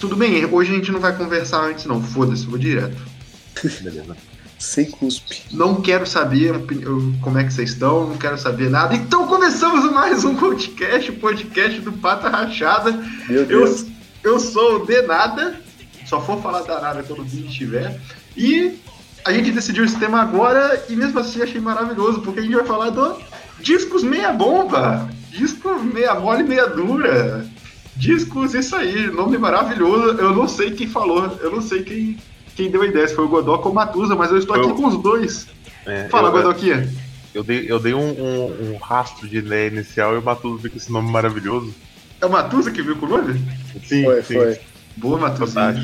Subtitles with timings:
[0.00, 2.96] Tudo bem, hoje a gente não vai conversar antes não, foda-se, vou direto.
[3.82, 4.16] Beleza.
[4.58, 5.42] Sem cuspe.
[5.52, 6.54] Não quero saber
[7.20, 8.94] como é que vocês estão, não quero saber nada.
[8.94, 12.92] Então começamos mais um podcast, podcast do Pata Rachada.
[13.28, 13.86] Meu Deus.
[14.22, 15.60] Eu, eu sou o Denada,
[16.06, 18.00] só for falar da nada quando o vídeo estiver.
[18.36, 18.78] E
[19.24, 22.64] a gente decidiu esse tema agora e mesmo assim achei maravilhoso, porque a gente vai
[22.64, 23.16] falar do
[23.60, 27.48] discos meia bomba, disco meia mole, meia dura.
[27.98, 30.16] Discos, isso aí, nome maravilhoso.
[30.18, 32.16] Eu não sei quem falou, eu não sei quem,
[32.54, 34.68] quem deu a ideia, se foi o Godoc ou o Matusa, mas eu estou aqui
[34.68, 35.46] Eu- com os dois.
[35.84, 36.88] É, Fala, eu, Godoquinha.
[37.34, 40.70] eu dei, eu dei um, um- um rastro de ideia inicial e o Matuso veio
[40.72, 41.74] com esse nome maravilhoso.
[42.20, 43.40] É o Matusa que viu com o nome?
[43.86, 44.34] Sim, Foi, sim.
[44.34, 44.60] foi.
[44.96, 45.74] Boa, Matusa.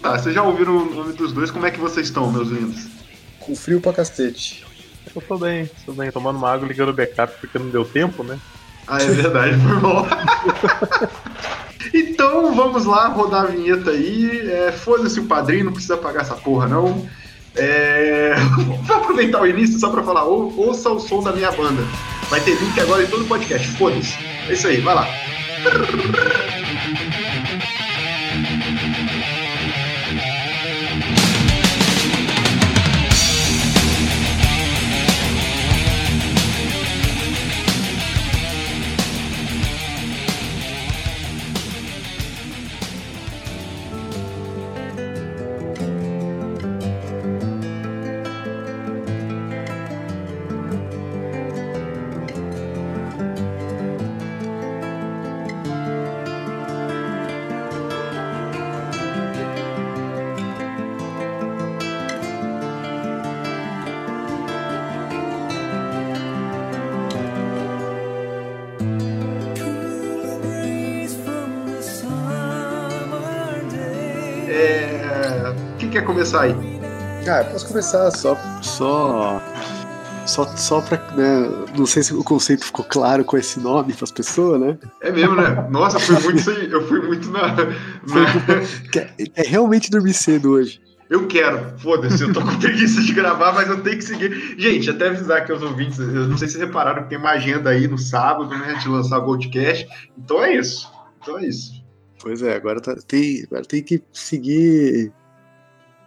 [0.00, 2.86] Tá, vocês já ouviram o nome dos dois, como é que vocês estão, meus lindos?
[3.38, 4.64] Com frio pra cacete.
[5.14, 8.22] Eu tô bem, tô bem, tomando uma água, ligando o backup porque não deu tempo,
[8.22, 8.38] né?
[8.90, 10.04] Ah, é verdade, foi mal.
[11.94, 14.50] então vamos lá, rodar a vinheta aí.
[14.50, 17.08] É, Foda-se o padrinho, não precisa pagar essa porra, não.
[17.54, 18.34] É...
[18.82, 21.82] Vou aproveitar o início só pra falar, ou, ouça o som da minha banda.
[22.28, 24.18] Vai ter link agora em todo o podcast, foda-se.
[24.48, 25.06] É isso aí, vai lá.
[74.50, 75.54] É...
[75.78, 76.54] Quem quer começar aí?
[77.28, 78.36] Ah, posso começar só.
[78.62, 79.40] Só.
[80.26, 80.98] Só, só pra.
[81.16, 84.78] Né, não sei se o conceito ficou claro com esse nome pras pessoas, né?
[85.00, 85.66] É mesmo, né?
[85.70, 87.48] Nossa, eu fui muito, sem- eu fui muito na...
[87.54, 87.66] na-
[88.92, 90.80] Que é, é realmente dormir cedo hoje.
[91.08, 94.54] Eu quero, foda-se, eu tô com preguiça de gravar, mas eu tenho que seguir.
[94.56, 97.30] Gente, até avisar aqui aos ouvintes, eu não sei se vocês repararam que tem uma
[97.30, 99.88] agenda aí no sábado, né, de lançar o Goldcast.
[100.16, 100.88] Então é isso.
[101.20, 101.79] Então é isso.
[102.22, 105.12] Pois é, agora, tá- tem, agora tem que seguir.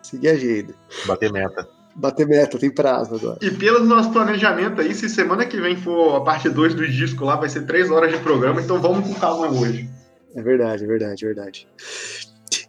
[0.02, 0.76] Seguir a agenda.
[1.06, 1.68] Bater meta.
[1.96, 3.38] Bater meta, tem prazo agora.
[3.42, 7.24] E pelo nosso planejamento aí, se semana que vem for a parte 2 do disco
[7.24, 9.90] lá, vai ser três horas de programa, então vamos com calma hoje.
[10.36, 11.68] É verdade, é verdade, é verdade.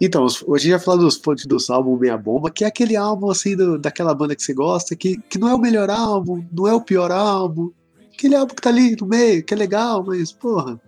[0.01, 2.97] Então, hoje a gente vai falar dos pontos do álbum Meia Bomba, que é aquele
[2.97, 6.45] álbum assim do- daquela banda que você gosta, que, que não é o melhor álbum,
[6.53, 7.71] não é o pior álbum,
[8.13, 10.79] aquele álbum que tá ali no meio, que é legal, mas porra.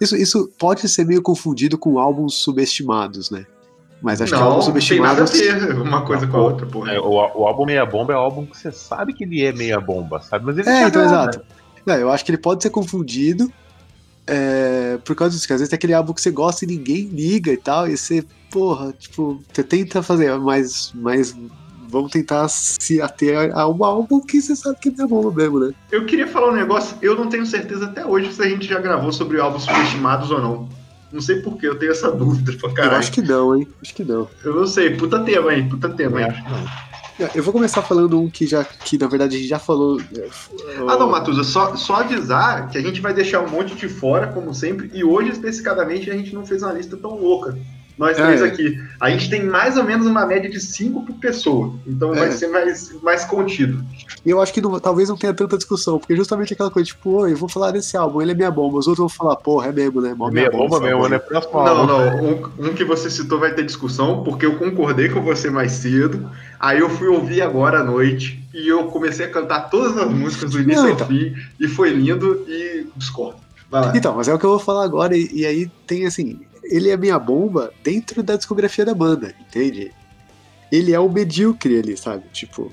[0.00, 3.46] Isso, isso pode ser meio confundido com álbuns subestimados, né?
[4.02, 5.66] Mas acho que não, álbuns não tem nada a subestimados.
[5.66, 6.92] ver uma coisa com a outra, porra.
[6.92, 9.52] É, o, o álbum Meia Bomba é o álbum que você sabe que ele é
[9.52, 10.44] meia bomba, sabe?
[10.44, 11.30] Mas ele É, então, agrada.
[11.30, 11.46] exato.
[11.84, 13.50] Não, eu acho que ele pode ser confundido
[14.26, 17.04] é, por causa disso, que às vezes tem aquele álbum que você gosta e ninguém
[17.06, 21.34] liga e tal, e você, porra, tipo, você tenta fazer, mas, mas
[21.96, 25.58] vamos tentar se ater a um álbum que você sabe que não é bom mesmo,
[25.60, 25.72] né?
[25.90, 28.80] Eu queria falar um negócio, eu não tenho certeza até hoje se a gente já
[28.80, 30.68] gravou sobre álbuns subestimados ou não.
[31.12, 32.96] Não sei porquê, eu tenho essa dúvida pra Eu caralho.
[32.96, 33.66] acho que não, hein?
[33.80, 34.28] Acho que não.
[34.44, 36.24] Eu não sei, puta tema aí, puta tema aí.
[36.26, 36.96] Também acho que não.
[37.34, 39.98] Eu vou começar falando um que já, que na verdade a gente já falou.
[40.14, 40.28] é,
[40.86, 44.26] Ah, não, Matusa, só, só avisar que a gente vai deixar um monte de fora,
[44.26, 47.56] como sempre, e hoje especificadamente a gente não fez uma lista tão louca.
[47.98, 48.22] Nós É.
[48.26, 48.78] três aqui.
[49.00, 51.72] A gente tem mais ou menos uma média de cinco por pessoa.
[51.86, 52.30] Então vai É.
[52.30, 53.82] ser mais, mais contido.
[54.24, 57.10] E eu acho que não- talvez não tenha tanta discussão, porque justamente aquela coisa, tipo,
[57.22, 58.78] oi, eu vou falar desse álbum, ele é minha bomba.
[58.78, 60.12] Os outros vão falar, porra, é mesmo, né?
[60.14, 61.18] Mó Meia bomba esse mesmo, álbum né?
[61.18, 61.86] Próximo Não, álbum.
[61.86, 62.24] não.
[62.66, 66.28] Um, um que você citou vai ter discussão, porque eu concordei com você mais cedo.
[66.60, 70.50] Aí eu fui ouvir agora à noite e eu comecei a cantar todas as músicas
[70.50, 71.06] do início Não, ao então.
[71.06, 71.34] fim.
[71.58, 73.36] E foi lindo e discordo.
[73.70, 73.92] Vai lá.
[73.96, 76.38] Então, mas é o que eu vou falar agora, e, e aí tem assim,
[76.70, 79.92] ele é minha bomba dentro da discografia da banda, entende?
[80.70, 82.24] Ele é o medíocre ali, sabe?
[82.32, 82.72] Tipo,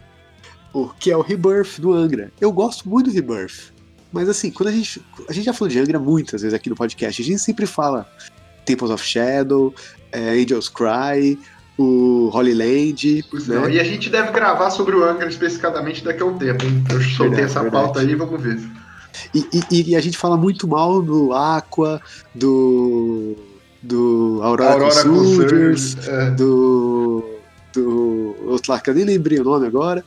[0.73, 2.31] o que é o Rebirth do Angra.
[2.41, 3.71] Eu gosto muito do Rebirth,
[4.11, 5.01] mas assim, quando a gente.
[5.29, 8.07] A gente já falou de Angra muitas vezes aqui no podcast, a gente sempre fala
[8.65, 9.73] Temples of Shadow,
[10.11, 11.37] é, Angels Cry,
[11.77, 13.71] o Holy Land, né?
[13.73, 16.83] E a gente deve gravar sobre o Angra especificamente daqui a um tempo, hein?
[16.89, 17.83] Eu soltei Verdade, essa verdade.
[17.85, 18.59] pauta aí, vamos ver.
[19.35, 22.01] E, e- e a gente fala muito mal do Aqua,
[22.33, 23.35] do.
[23.83, 26.31] Do Aurora, Aurora Soldiers, é.
[26.31, 27.23] do.
[27.73, 28.35] do.
[28.47, 30.03] outro lá que eu nem lembrei o nome agora.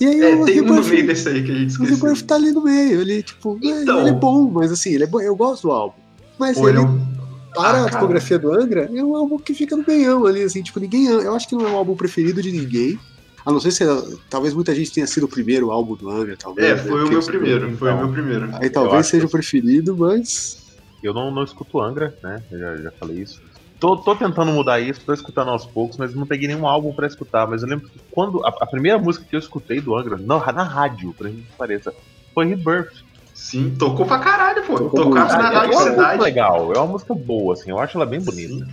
[0.00, 1.96] E aí É, o tem um Rebirth, meio desse aí que a gente o esqueceu.
[1.96, 3.00] Rebirth tá ali no meio.
[3.00, 4.00] Ele, tipo, é, Então.
[4.00, 5.94] ele é bom, mas assim, ele é bom, eu gosto do álbum.
[6.38, 6.68] Mas ele.
[6.68, 7.14] ele é um-
[7.54, 10.60] para Ah, a discografia do Angra, é um álbum que fica no meião ali, assim,
[10.60, 11.06] tipo, ninguém.
[11.06, 12.98] Eu acho que não é um álbum preferido de ninguém.
[13.46, 13.84] A não ser se
[14.28, 16.66] talvez muita gente tenha sido o primeiro álbum do Angra, talvez.
[16.66, 16.82] É, né?
[16.82, 17.76] foi o Porque meu primeiro.
[17.76, 18.46] Foi o meu primeiro.
[18.54, 20.63] Aí Eu talvez seja o preferido, mas.
[21.04, 22.42] Eu não, não escuto Angra, né?
[22.50, 23.42] Eu já, já falei isso.
[23.78, 27.06] Tô, tô tentando mudar isso, tô escutando aos poucos, mas não peguei nenhum álbum pra
[27.06, 27.46] escutar.
[27.46, 28.44] Mas eu lembro que quando.
[28.46, 31.52] A, a primeira música que eu escutei do Angra, na, na rádio, pra gente que
[31.52, 31.92] pareça,
[32.32, 33.04] foi Rebirth.
[33.34, 34.78] Sim, tocou pra caralho, pô.
[34.78, 36.22] Tocou Tocava na é Rádio uma música Cidade.
[36.22, 38.66] legal, é uma música boa, assim, eu acho ela bem bonita.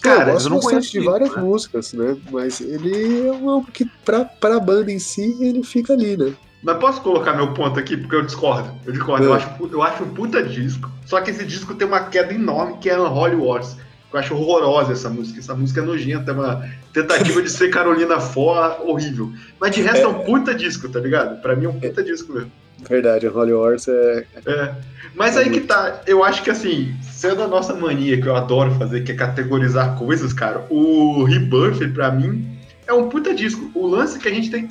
[0.00, 1.42] Cara, eu gosto eu não bastante conheço de várias né?
[1.42, 2.16] músicas, né?
[2.30, 6.32] Mas ele é um álbum que, pra, pra banda em si, ele fica ali, né?
[6.62, 8.70] Mas posso colocar meu ponto aqui, porque eu discordo.
[8.84, 9.24] Eu discordo.
[9.24, 9.36] Eu, É.
[9.36, 10.90] acho, eu acho um puta disco.
[11.06, 13.76] Só que esse disco tem uma queda enorme, que é Unholy Wars.
[14.12, 15.38] Eu acho horrorosa essa música.
[15.38, 19.32] Essa música é nojenta, é uma tentativa de ser Carolina Fó horrível.
[19.60, 21.40] Mas de resto é, um puta disco, tá ligado?
[21.42, 22.50] Pra mim é um puta disco mesmo.
[22.88, 24.24] Verdade, o Holy Wars é.
[24.46, 24.74] É.
[25.14, 28.70] Mas aí que tá, eu acho que assim, sendo a nossa mania que eu adoro
[28.76, 32.56] fazer, que é categorizar coisas, cara, o Rebirth, pra mim,
[32.86, 33.70] é um puta disco.
[33.74, 34.68] O lance é que a gente tem que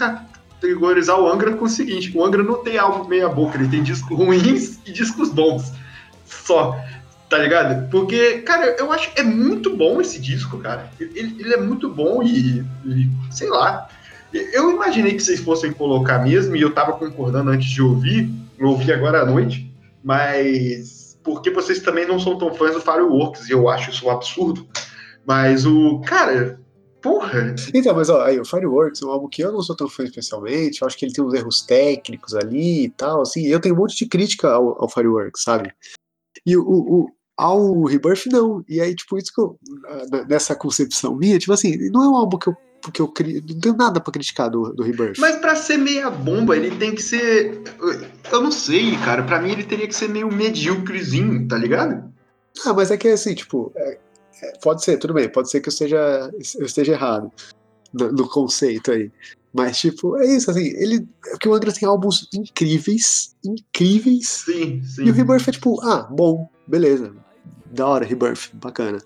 [0.60, 4.18] categorizar o Angra com o seguinte: o Angra não tem álbum meia-boca, ele tem discos
[4.18, 5.72] ruins e discos bons.
[6.26, 6.78] Só.
[7.30, 7.90] Tá ligado?
[7.90, 10.90] Porque, cara, eu acho que é muito bom esse disco, cara.
[10.98, 13.90] Ele, ele é muito bom e, e sei lá.
[14.32, 18.70] Eu imaginei que vocês fossem colocar mesmo, e eu tava concordando antes de ouvir, eu
[18.70, 19.70] ouvi agora à noite,
[20.04, 24.10] mas porque vocês também não são tão fãs do Fireworks, e eu acho isso um
[24.10, 24.66] absurdo.
[25.26, 26.00] Mas o.
[26.06, 26.58] Cara,
[27.02, 27.56] porra!
[27.74, 30.04] Então, mas ó, aí, o Fireworks é um álbum que eu não sou tão fã
[30.04, 33.76] especialmente, eu acho que ele tem uns erros técnicos ali e tal, assim, eu tenho
[33.76, 35.72] um monte de crítica ao, ao Fireworks, sabe?
[36.46, 38.64] E o, o, ao Rebirth, não.
[38.68, 39.60] E aí, tipo, isso que eu,
[40.28, 42.56] nessa concepção minha, tipo assim, não é um álbum que eu,
[42.94, 45.18] que eu cri- não tenho nada pra criticar do, do Rebirth.
[45.20, 47.62] Mas pra ser meia bomba, ele tem que ser.
[48.32, 49.24] Eu não sei, cara.
[49.24, 52.12] Pra mim, ele teria que ser meio medíocrezinho, tá ligado?
[52.66, 54.00] Ah, mas é que assim, tipo, é- é,
[54.62, 57.32] pode ser, tudo bem, pode ser que eu esteja, eu esteja errado
[57.94, 59.12] no, no conceito aí.
[59.54, 61.08] Mas, tipo, é isso, assim, ele.
[61.34, 64.44] É que o Angra tem álbuns incríveis, incríveis.
[64.46, 65.06] Sim, sim.
[65.06, 67.14] E o Rebirth é tipo, ah, bom, beleza.
[67.66, 69.00] Da hora, Rebirth, bacana.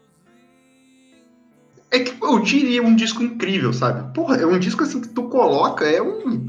[1.89, 4.13] É que eu diria um disco incrível, sabe?
[4.13, 6.47] Porra, é um disco assim que tu coloca, é um.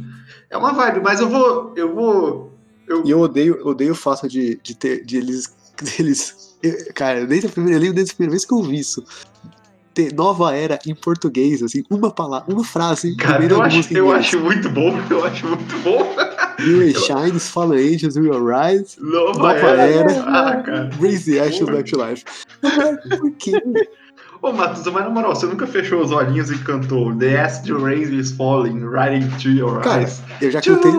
[0.50, 1.72] É uma vibe, mas eu vou.
[1.76, 2.52] Eu vou.
[3.04, 5.04] E eu odeio, odeio o fato de, de ter.
[5.04, 5.54] De eles.
[5.82, 8.78] Deles, eu- cara, desde a primeira, eu lembro desde a primeira vez que eu ouvi
[8.78, 9.04] isso.
[9.94, 13.14] Ter nova era em português, assim, uma palavra, uma frase.
[13.16, 16.16] Cara, eu acho, eu acho muito bom, eu acho muito bom.
[16.60, 19.82] You and Shines, Fallen Angels, Will Rise, Nova, Nova era.
[19.82, 20.22] Era.
[20.22, 20.90] Ah, cara.
[20.98, 21.66] The Ashes.
[21.66, 22.24] Back to Life.
[23.18, 23.52] Por quê?
[24.40, 28.18] Ô, Matheus, mas na moral, você nunca fechou os olhinhos e cantou The Acid Rain
[28.18, 30.20] is Falling Right into Your Cara, Eyes?
[30.40, 30.92] Eu já To cantei.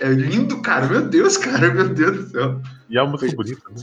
[0.00, 0.86] É lindo, cara.
[0.86, 1.72] Meu Deus, cara.
[1.72, 2.60] Meu Deus do céu.
[2.88, 3.82] E é uma música bonita, né?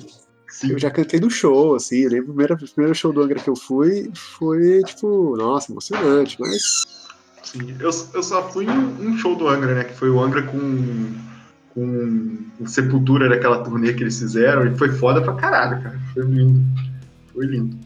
[0.51, 0.71] Sim.
[0.73, 1.99] Eu já cantei no show, assim.
[2.01, 5.71] Eu lembro o primeiro, o primeiro show do Angra que eu fui foi, tipo, nossa,
[5.71, 6.61] emocionante, mas.
[7.41, 9.85] Sim, eu, eu só fui em um show do Angra, né?
[9.85, 11.13] Que foi o Angra com,
[11.73, 15.99] com o Sepultura daquela turnê que eles fizeram e foi foda pra caralho, cara.
[16.13, 16.61] Foi lindo.
[17.33, 17.77] Foi lindo.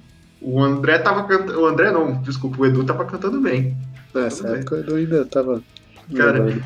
[0.41, 1.61] O André tava cantando.
[1.61, 3.77] O André não, desculpa, o Edu tava cantando bem.
[4.13, 4.61] Nessa Tudo bem.
[4.61, 5.63] época eu ainda tava.
[6.15, 6.61] Cara.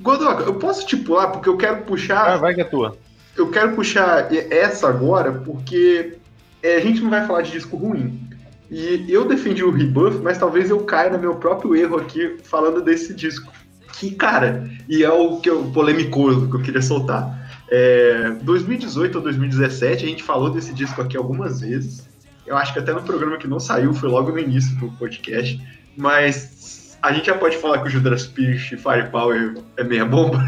[0.00, 2.34] Godoka, eu posso te pular porque eu quero puxar.
[2.34, 2.96] Ah, vai que é tua.
[3.40, 6.18] Eu quero puxar essa agora porque
[6.62, 8.28] é, a gente não vai falar de disco ruim.
[8.70, 12.82] E eu defendi o Rebuff, mas talvez eu caia no meu próprio erro aqui falando
[12.82, 13.50] desse disco.
[13.94, 17.38] Que, cara, e é o que eu polemicoso que eu queria soltar.
[17.70, 22.06] É, 2018 ou 2017, a gente falou desse disco aqui algumas vezes.
[22.46, 25.60] Eu acho que até no programa que não saiu, foi logo no início do podcast.
[25.96, 30.42] Mas a gente já pode falar que o Judas Priest Firepower é meia bomba?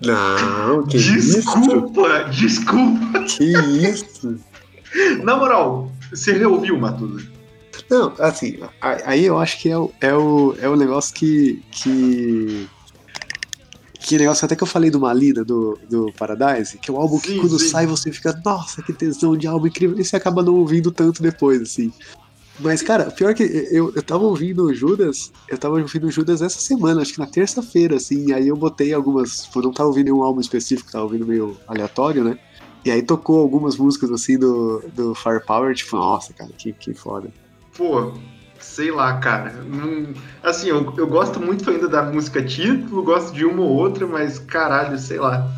[0.00, 1.36] Não, que isso?
[1.36, 3.22] desculpa, desculpa.
[3.24, 3.52] Que
[3.90, 4.36] isso?
[5.22, 7.26] Na moral, você reouviu, Matuza?
[7.90, 11.62] Não, assim, aí eu acho que é o, é o, é o negócio que.
[11.70, 12.68] que.
[14.00, 17.18] Que negócio até que eu falei do Malina, do, do Paradise, que é um álbum
[17.18, 17.68] que Sim, quando sim.
[17.68, 21.22] sai você fica, nossa, que tesão de álbum incrível, e você acaba não ouvindo tanto
[21.22, 21.90] depois, assim.
[22.60, 27.02] Mas, cara, pior que eu, eu tava ouvindo Judas, eu tava ouvindo Judas essa semana,
[27.02, 30.40] acho que na terça-feira, assim, aí eu botei algumas, tipo, não tava ouvindo nenhum álbum
[30.40, 32.38] específico, tava ouvindo meio aleatório, né?
[32.84, 37.28] E aí tocou algumas músicas, assim, do, do Firepower, tipo, nossa, cara, que, que foda.
[37.76, 38.12] Pô,
[38.60, 39.52] sei lá, cara.
[40.42, 44.38] Assim, eu, eu gosto muito ainda da música título, gosto de uma ou outra, mas
[44.38, 45.50] caralho, sei lá.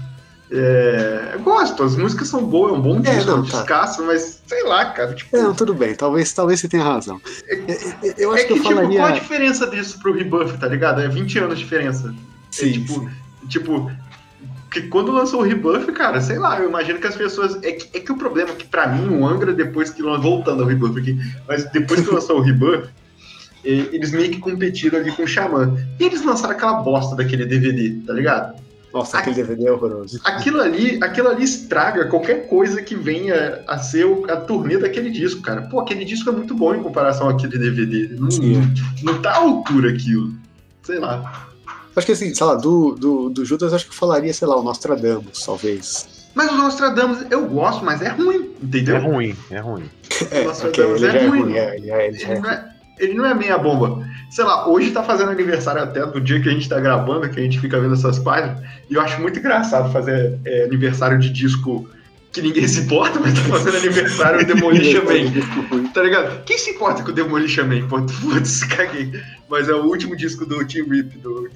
[0.51, 3.59] É, eu gosto, as músicas são boas, é um bom É, disco, é não, tá.
[3.59, 5.13] descasso, mas sei lá, cara.
[5.15, 7.21] Tipo, É, não, tudo bem, talvez, talvez você tenha razão.
[7.49, 8.99] É, é, Eu acho é que, que, eu tipo, falaria.
[9.01, 11.01] qual a diferença disso pro Rebuff, tá ligado?
[11.01, 12.15] É 20 anos de diferença.
[12.51, 13.09] Sim, é, tipo, sim.
[13.49, 13.91] tipo,
[14.65, 17.57] Porque quando lançou o Rebuff, cara, sei lá, eu imagino que as pessoas.
[17.65, 20.01] É que, é que o problema é que, pra mim, o Angra, depois que.
[20.03, 22.89] Voltando ao Rebuff aqui, mas depois que lançou o Rebuff,
[23.65, 25.77] eles meio que competiram ali com o Xamã.
[25.99, 28.65] E eles lançaram aquela bosta daquele DVD, tá ligado?
[28.97, 30.19] Nossa, aquele DVD é horroroso.
[30.25, 35.43] Aquilo ali, aquilo ali estraga qualquer coisa que venha a ser a turnê daquele disco,
[35.43, 35.61] cara.
[35.63, 38.09] Pô, aquele disco é muito bom em comparação àquele DVD.
[38.19, 38.63] Não, Sim.
[39.03, 40.33] não tá à altura aquilo.
[40.83, 41.47] Sei lá.
[41.95, 44.57] Acho que assim, sei lá, do, do, do Judas, acho que eu falaria, sei lá,
[44.57, 46.09] o Nostradamus, talvez.
[46.35, 48.97] Mas o Nostradamus eu gosto, mas é ruim, entendeu?
[48.97, 49.91] É ruim, é ruim.
[50.31, 51.53] É, o Nostradamus okay, é, é, ruim.
[51.55, 54.09] É, ele, é, ele, ele, não é, ele não é meia bomba.
[54.31, 57.39] Sei lá, hoje tá fazendo aniversário até do dia que a gente tá gravando, que
[57.39, 61.31] a gente fica vendo essas páginas, e eu acho muito engraçado fazer é, aniversário de
[61.31, 61.89] disco
[62.33, 65.89] que ninguém se importa, mas tá fazendo aniversário do Demolition Man.
[65.95, 66.45] Tá ligado?
[66.45, 67.89] Quem se importa com o Demolition Man?
[67.89, 69.11] Putz, caguei.
[69.49, 71.49] Mas é o último disco do Team Rip, do.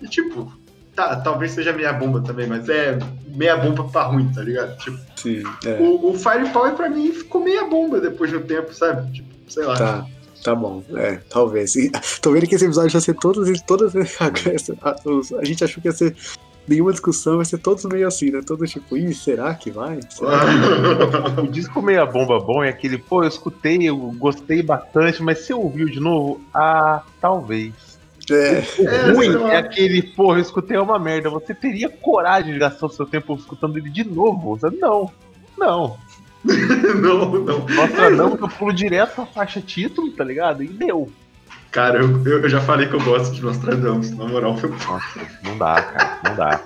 [0.00, 0.52] E tipo,
[0.94, 4.76] tá, talvez seja meia bomba também, mas é meia bomba pra ruim, tá ligado?
[4.78, 5.76] Tipo, Sim, é.
[5.80, 9.12] o, o Firepower pra mim ficou meia bomba depois de um tempo, sabe?
[9.12, 9.76] Tipo, sei lá.
[9.76, 10.06] Tá.
[10.46, 11.74] Tá bom, é, talvez.
[11.74, 11.90] E,
[12.22, 14.26] tô vendo que esse episódio vai ser todos, todas a,
[14.88, 16.14] a, a gente achou que ia ser
[16.68, 18.40] nenhuma discussão, vai ser todos meio assim, né?
[18.46, 19.98] Todo tipo, ih, será que vai?
[20.08, 20.38] Será
[21.34, 21.40] que...
[21.42, 25.52] o disco meia bomba bom é aquele, pô, eu escutei, eu gostei bastante, mas você
[25.52, 26.40] ouviu de novo?
[26.54, 27.98] Ah, talvez.
[28.30, 28.62] É.
[28.78, 31.28] O é, ruim é aquele, pô, eu escutei uma merda.
[31.28, 34.56] Você teria coragem de gastar o seu tempo escutando ele de novo?
[34.56, 35.10] Você, não,
[35.58, 35.96] não.
[37.00, 37.66] não, não.
[37.66, 40.62] Nossa, não, que eu pulo direto a faixa título, tá ligado?
[40.62, 41.10] E deu.
[41.70, 44.56] Cara, eu, eu já falei que eu gosto de Nostradamus, na moral.
[44.56, 44.70] Foi...
[44.70, 46.60] Nossa, não dá, cara, não dá.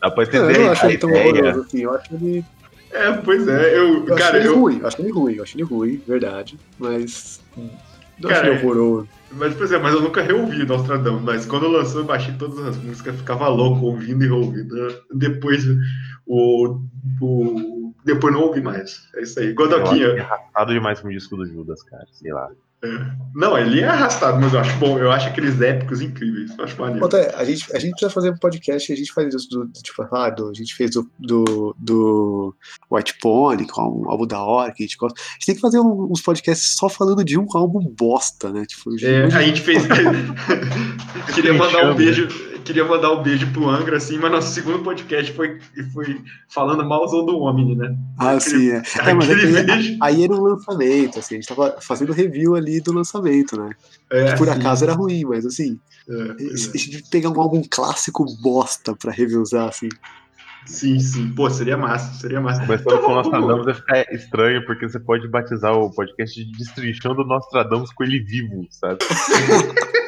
[0.00, 0.56] Dá pra entender.
[0.56, 2.44] Eu não acho ele tão horroroso assim, eu acho ele.
[2.92, 4.06] É, pois é, eu.
[4.06, 4.58] eu cara, eu.
[4.58, 6.58] ruim, eu acho ele ruim, eu acho ele ruim, verdade.
[6.78, 7.40] Mas.
[7.56, 9.08] Não cara, acho ele horroroso.
[9.32, 12.76] Mas, pois é, mas eu nunca reouvi Nostradamus, mas quando lançou eu baixei todas as
[12.76, 15.02] músicas, ficava louco ouvindo e ouvindo.
[15.14, 15.64] Depois
[16.26, 16.78] o,
[17.20, 19.08] o depois não ouvi mais.
[19.14, 19.52] É isso aí.
[19.52, 20.06] Godoquinha.
[20.08, 22.06] É arrastado demais com o disco do Judas, cara.
[22.12, 22.48] Sei lá.
[22.84, 22.88] É.
[23.32, 24.98] Não, ele é arrastado, mas eu acho bom.
[24.98, 26.50] Eu acho aqueles épicos incríveis.
[26.58, 27.08] Eu acho maneiro.
[27.36, 30.02] a, gente, a gente precisa fazer um podcast e a gente faz isso do, tipo,
[30.10, 32.54] ah, do, a gente fez do, do, do
[32.90, 35.20] White Pony, com um álbum da hora que a gente gosta.
[35.20, 38.64] A gente tem que fazer uns podcasts só falando de um álbum bosta, né?
[38.66, 39.84] Tipo, é, a gente fez.
[41.34, 45.32] Queria mandar um beijo queria mandar um beijo pro Angra, assim, mas nosso segundo podcast
[45.32, 45.58] foi,
[45.92, 47.96] foi falando malzão do Omni, né?
[48.18, 48.82] Ah, aquele, sim, é.
[49.10, 52.92] é mas aí, aí, era um lançamento, assim, a gente tava fazendo review ali do
[52.92, 53.70] lançamento, né?
[54.10, 54.52] É, por sim.
[54.52, 55.78] acaso era ruim, mas assim,
[56.08, 57.10] é, a gente é.
[57.10, 59.88] pegar um álbum clássico bosta pra reviewzar, assim.
[60.66, 61.28] Sim, sim.
[61.30, 62.64] Pô, seria massa, seria massa.
[62.64, 67.24] Começando então, com Nostradamus vai ficar estranho, porque você pode batizar o podcast de Destrinchando
[67.24, 68.98] Nostradamus com ele vivo, sabe?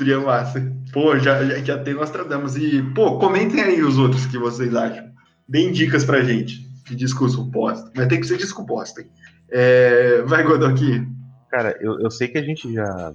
[0.00, 0.66] Seria massa.
[0.94, 2.56] Pô, já, já, já tem Nostradamus.
[2.56, 5.10] E, pô, comentem aí os outros que vocês acham.
[5.46, 7.92] Deem dicas pra gente de discurso posta.
[7.94, 9.04] Mas tem que ser disco posta.
[9.50, 10.22] É...
[10.22, 11.06] Vai, aqui.
[11.50, 13.12] Cara, eu, eu sei que a gente já.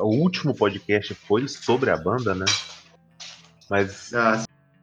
[0.00, 2.46] O último podcast foi sobre a banda, né?
[3.70, 4.42] Mas ah,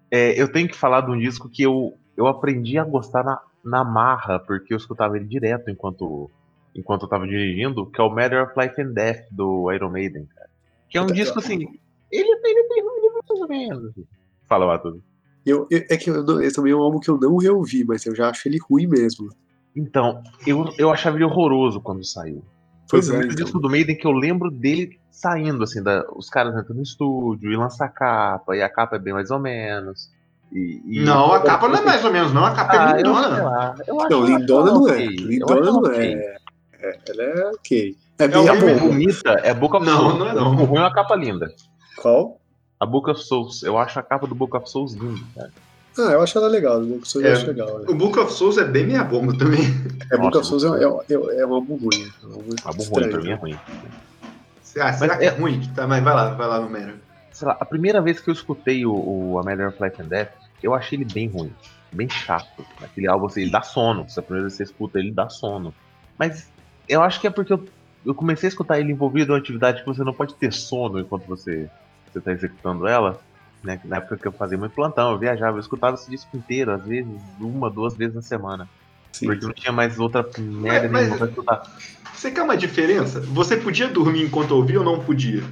[0.09, 3.41] é, eu tenho que falar de um disco que eu, eu aprendi a gostar na,
[3.61, 6.31] na marra, porque eu escutava ele direto enquanto,
[6.73, 10.25] enquanto eu tava dirigindo, que é o Matter of Life and Death do Iron Maiden,
[10.27, 10.54] cara.
[10.95, 11.55] Que é um disco assim.
[12.09, 13.85] Ele, ele tem mais ou menos.
[13.89, 14.05] Assim.
[14.47, 15.01] Fala, Matheus.
[15.45, 17.83] Eu, eu, é que eu não, esse também é um álbum que eu não reouvi,
[17.83, 19.27] mas eu já acho ele ruim mesmo.
[19.75, 22.45] Então, eu, eu achava ele horroroso quando saiu.
[22.89, 23.43] Foi pois o primeiro é, então.
[23.43, 27.51] disco do Maiden que eu lembro dele saindo, assim, da, os caras entrando no estúdio
[27.51, 30.09] e lançar a capa, e a capa é bem mais ou menos.
[30.49, 32.45] E, e não, a capa não é mais ou menos, não.
[32.45, 33.75] A capa é ah, é lindona.
[33.85, 35.05] Eu, eu acho não, lindona não é.
[35.05, 36.13] Lindona não é.
[36.13, 36.99] é.
[37.09, 37.97] Ela é ok.
[38.17, 40.19] É, é uma bonita, é Book of não, Souls.
[40.19, 40.51] Não, é não.
[40.55, 41.53] O ruim é uma capa linda.
[41.97, 42.39] Qual?
[42.79, 43.63] A Book of Souls.
[43.63, 45.51] Eu acho a capa do Book of Souls linda, cara.
[45.97, 46.81] Ah, eu acho ela legal.
[46.81, 47.79] O Book of Souls é, eu acho legal.
[47.79, 47.85] Né?
[47.87, 49.61] O Book of Souls é bem minha bomba também.
[50.11, 52.11] É, Book of Souls é, é, é, é uma álbum ruim.
[52.21, 53.59] É um álbum ruim, pra mim é ruim.
[54.77, 55.61] Ah, será mas que é, é ruim?
[55.73, 56.95] Tá, mas vai lá, vai lá no Mero.
[57.31, 60.07] Sei lá, a primeira vez que eu escutei o, o A Matter of Life and
[60.07, 60.31] Death,
[60.61, 61.53] eu achei ele bem ruim.
[61.93, 62.65] Bem chato.
[62.81, 64.05] Aquele álbum, assim, ele dá sono.
[64.09, 65.73] Se a primeira vez que você escuta ele, dá sono.
[66.19, 66.49] Mas
[66.89, 67.65] eu acho que é porque eu
[68.05, 70.99] eu comecei a escutar ele envolvido em uma atividade que você não pode ter sono
[70.99, 71.69] enquanto você
[72.15, 73.19] está executando ela.
[73.63, 73.79] Né?
[73.83, 76.85] Na época que eu fazia muito plantão, eu viajava, eu escutava esse disco inteiro, às
[76.85, 78.69] vezes uma, duas vezes na semana.
[79.11, 79.47] Sim, porque sim.
[79.47, 81.77] não tinha mais outra merda mas, nenhuma pra escutar.
[82.13, 83.21] Você quer uma diferença?
[83.21, 85.43] Você podia dormir enquanto ouvia ou não podia?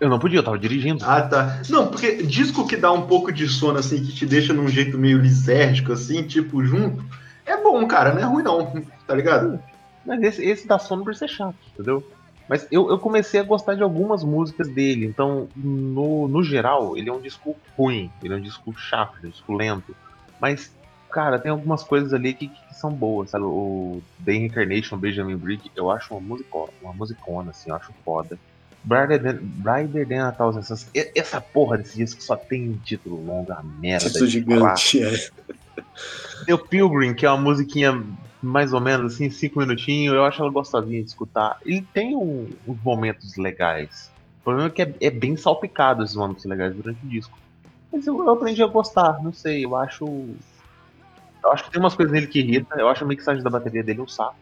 [0.00, 1.04] Eu não podia, eu tava dirigindo.
[1.04, 1.62] Ah, tá.
[1.70, 4.98] Não, porque disco que dá um pouco de sono, assim, que te deixa num jeito
[4.98, 7.04] meio lisérgico, assim, tipo, junto,
[7.46, 9.60] é bom, cara, não é ruim não, tá ligado?
[10.04, 12.04] Mas esse, esse dá sono por ser chato, entendeu?
[12.48, 17.08] Mas eu, eu comecei a gostar de algumas músicas dele, então, no, no geral, ele
[17.08, 19.96] é um disco ruim, ele é um disco chato, um disco lento.
[20.38, 20.70] Mas,
[21.10, 23.44] cara, tem algumas coisas ali que, que são boas, sabe?
[23.44, 28.38] O The Incarnation Benjamin Brick, eu acho uma musicona, uma musicona, assim, eu acho foda.
[28.84, 33.50] Brighter Than, Brighter Than a Thousand Suns, essa porra desse disco só tem título longo,
[33.50, 34.10] a merda.
[34.10, 35.30] Título gigante, é.
[36.44, 38.04] The Pilgrim, que é uma musiquinha
[38.44, 41.58] mais ou menos assim, cinco minutinhos, eu acho ela gostosinha de escutar.
[41.64, 44.10] Ele tem um, uns momentos legais.
[44.40, 47.38] O problema é que é, é, bem salpicado esses momentos legais durante o disco.
[47.92, 50.04] Mas eu, eu, aprendi a gostar, não sei, eu acho.
[51.42, 53.82] Eu acho que tem umas coisas nele que irrita, eu acho a mixagem da bateria
[53.82, 54.36] dele um saco.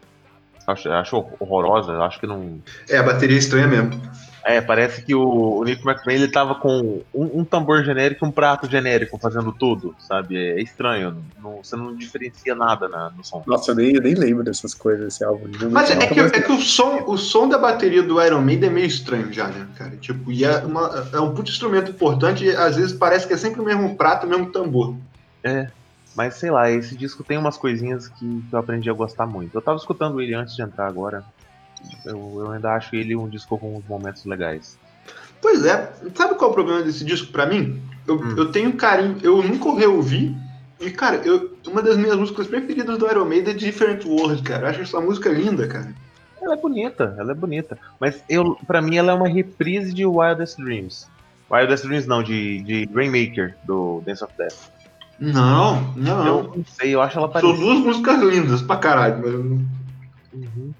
[0.67, 2.59] Eu acho, eu acho horrorosa, eu acho que não.
[2.89, 4.01] É, a bateria é estranha mesmo.
[4.45, 8.27] É, parece que o, o Nick McMahon ele tava com um, um, tambor genérico e
[8.27, 10.35] um prato genérico fazendo tudo, sabe?
[10.35, 11.23] É estranho.
[11.41, 13.41] Não, você não diferencia nada na, no som.
[13.47, 15.49] Nossa, eu nem, eu nem lembro dessas coisas, esse álbum.
[15.71, 18.73] Mas é, que, é que o som, o som da bateria do Iron Maiden é
[18.73, 19.95] meio estranho já, né, cara?
[19.95, 23.37] Tipo, e é, uma, é um puto instrumento importante e às vezes parece que é
[23.37, 24.97] sempre o mesmo prato, o mesmo tambor.
[25.41, 25.69] É,
[26.15, 29.57] mas sei lá, esse disco tem umas coisinhas que, que eu aprendi a gostar muito.
[29.57, 31.23] Eu tava escutando ele antes de entrar agora
[32.05, 34.77] eu, eu ainda acho ele um disco com uns momentos legais.
[35.41, 37.81] Pois é, sabe qual é o problema desse disco para mim?
[38.07, 38.35] Eu, hum.
[38.37, 40.35] eu tenho carinho, eu nunca reouvi.
[40.79, 44.63] E, cara, eu, uma das minhas músicas preferidas do Iron Maiden é Different World, cara.
[44.63, 45.93] Eu acho essa música linda, cara.
[46.41, 47.77] Ela é bonita, ela é bonita.
[47.99, 51.07] Mas eu, pra mim ela é uma reprise de Wildest Dreams.
[51.49, 54.71] Wildest Dreams não, de, de Rainmaker, do Dance of Death.
[55.19, 56.25] Não, não.
[56.25, 57.55] Eu não sei, eu acho ela parecida.
[57.55, 59.33] São duas músicas lindas pra caralho, mas.
[60.33, 60.73] Uhum.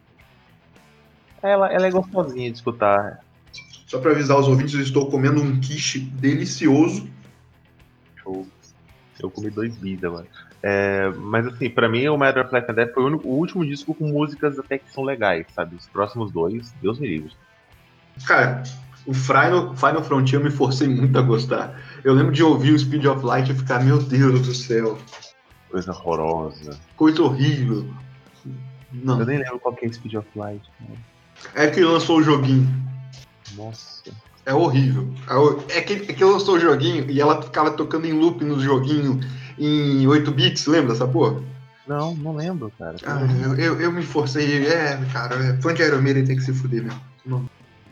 [1.43, 3.19] Ela, ela é gostosinha de escutar.
[3.85, 7.07] Só para avisar os ouvintes, eu estou comendo um quiche delicioso.
[8.15, 8.47] Show.
[9.19, 10.25] Eu comi dois bis agora.
[10.63, 13.37] É, mas assim, para mim o Matter of Life and Death foi o, único, o,
[13.37, 15.75] último disco com músicas até que são legais, sabe?
[15.75, 17.33] Os próximos dois, Deus me livre.
[18.25, 18.63] Cara,
[19.05, 21.77] o Final, Final Frontier eu me forcei muito a gostar.
[22.03, 24.97] Eu lembro de ouvir o Speed of Light e ficar, meu Deus do céu.
[25.69, 26.79] Coisa horrorosa.
[26.95, 27.85] Coisa horrível.
[28.91, 29.19] Não.
[29.19, 30.63] Eu nem lembro qual que é Speed of Light.
[30.79, 30.95] Né?
[31.55, 32.67] É que lançou o joguinho.
[33.55, 34.11] Nossa.
[34.45, 35.07] É horrível.
[35.69, 39.19] É que, é que lançou o joguinho e ela ficava tocando em loop no joguinho
[39.57, 41.41] em 8 bits, lembra essa porra?
[41.87, 42.95] Não, não lembro, cara.
[43.05, 44.65] Ah, eu, eu, eu, me forcei.
[44.67, 46.99] É, cara, é, fã de Iron Maiden tem que se fuder mesmo.
[47.25, 47.45] Não.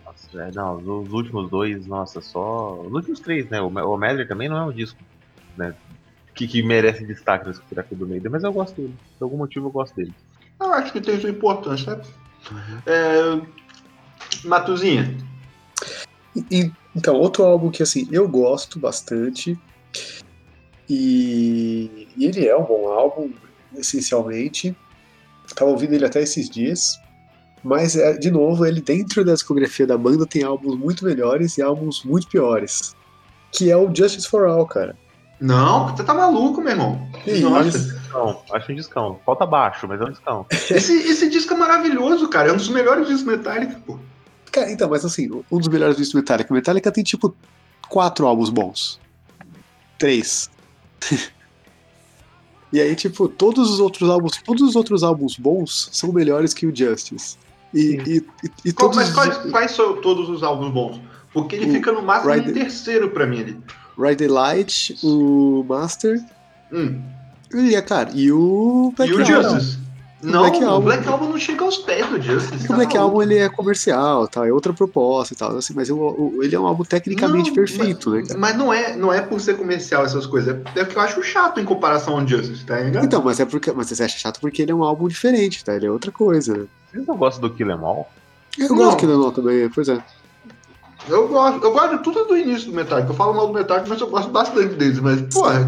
[0.06, 2.82] Nossa, é, não, os últimos dois, nossa, só.
[2.82, 3.62] Os últimos três, né?
[3.62, 4.98] O, o também não é um disco,
[5.58, 5.74] né?
[6.34, 8.96] Que, que merece destaque na discografia do Maiden, mas eu gosto dele.
[9.20, 10.14] Por algum motivo eu gosto dele.
[10.60, 12.08] Eu acho que tem sua importância, sabe?
[12.86, 13.42] É...
[14.44, 15.18] Matuzinha.
[16.50, 19.58] E, então, outro álbum que assim, eu gosto bastante.
[20.90, 23.32] E, e ele é um bom álbum,
[23.76, 24.76] essencialmente.
[25.56, 27.00] Tava ouvindo ele até esses dias.
[27.64, 31.62] Mas, é, de novo, ele dentro da discografia da banda tem álbuns muito melhores e
[31.62, 32.96] álbuns muito piores.
[33.52, 34.98] Que é o Justice for All, cara.
[35.40, 37.10] Não, você tá maluco, meu irmão.
[37.24, 38.01] Que Nossa.
[38.12, 39.19] Discão, acho um discão.
[39.26, 40.45] Falta baixo, mas é um discão.
[40.52, 42.50] esse, esse disco é maravilhoso, cara.
[42.50, 43.97] É um dos melhores discos Metallica, pô.
[44.52, 46.54] Cara, então, mas assim, um dos melhores discos Metallica.
[46.54, 47.34] Metallica tem tipo
[47.88, 49.00] quatro álbuns bons.
[49.97, 50.50] Três.
[52.71, 56.67] e aí, tipo, todos os outros álbuns, todos os outros álbuns bons são melhores que
[56.67, 57.38] o Justice.
[57.74, 61.02] E, e, e, e todos Mas quais, quais, são todos os álbuns bons?
[61.32, 62.50] Porque ele o fica no máximo Ride...
[62.50, 63.60] em terceiro pra mim ali.
[63.97, 66.21] Ride the Light, o Master.
[66.71, 67.02] Hum.
[67.54, 69.82] E, é, cara, e o Black E o Justice.
[70.24, 70.78] Não, Black Album.
[70.78, 72.68] o Black Album não chega aos pés do Justice.
[72.68, 74.48] Tá o Black Album ele é comercial, tá?
[74.48, 77.56] é outra proposta e tal, assim, mas o, o, ele é um álbum tecnicamente não,
[77.56, 78.40] perfeito, mas, né, cara?
[78.40, 81.60] Mas não é, não é por ser comercial essas coisas, é porque eu acho chato
[81.60, 83.04] em comparação ao Justice, tá ligado?
[83.04, 85.76] Então, mas é porque mas você acha chato porque ele é um álbum diferente, tá?
[85.76, 86.56] Ele é outra coisa.
[86.56, 86.66] Né?
[86.92, 88.12] Vocês não gostam do Kill Em All?
[88.60, 88.76] Eu não.
[88.76, 90.04] gosto do Kill Em All também, pois é.
[91.10, 93.10] Eu gosto, eu gosto de tudo do início do Metallica.
[93.10, 95.00] Eu falo mal do Metallica, mas eu gosto bastante deles.
[95.00, 95.68] Mas, porra.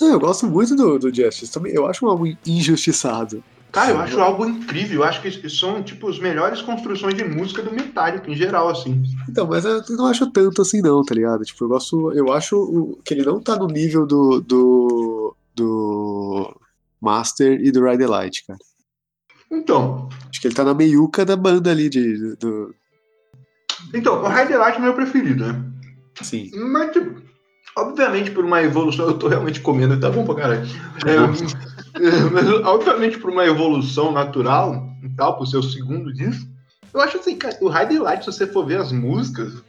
[0.00, 1.72] Não, eu gosto muito do, do Justice também.
[1.72, 3.42] Eu acho um álbum injustiçado.
[3.72, 5.00] Cara, eu acho algo incrível.
[5.00, 9.02] Eu acho que são, tipo, as melhores construções de música do Metallica, em geral, assim.
[9.28, 11.44] Então, mas eu não acho tanto assim, não, tá ligado?
[11.44, 12.12] Tipo, eu gosto.
[12.12, 14.40] Eu acho que ele não tá no nível do.
[14.40, 15.36] do.
[15.54, 16.60] do
[16.98, 18.58] Master e do Ride Light, cara.
[19.52, 20.08] Então.
[20.30, 22.74] Acho que ele tá na meiuca da banda ali de, do,
[23.94, 25.64] então, o Ride Light é meu preferido, né?
[26.22, 26.50] Sim.
[26.54, 27.22] Mas, tipo,
[27.76, 30.66] obviamente, por uma evolução, eu tô realmente comendo, tá bom pra caralho.
[31.04, 31.14] É,
[32.02, 36.48] é, mas, obviamente, por uma evolução natural e tal, por ser o segundo disco,
[36.92, 39.62] eu acho assim, cara, o Ride the Light, se você for ver as músicas,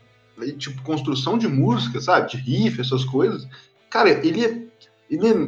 [0.57, 2.31] tipo, construção de música, sabe?
[2.31, 3.45] De riff, essas coisas,
[3.89, 4.63] cara, ele é,
[5.09, 5.47] ele é,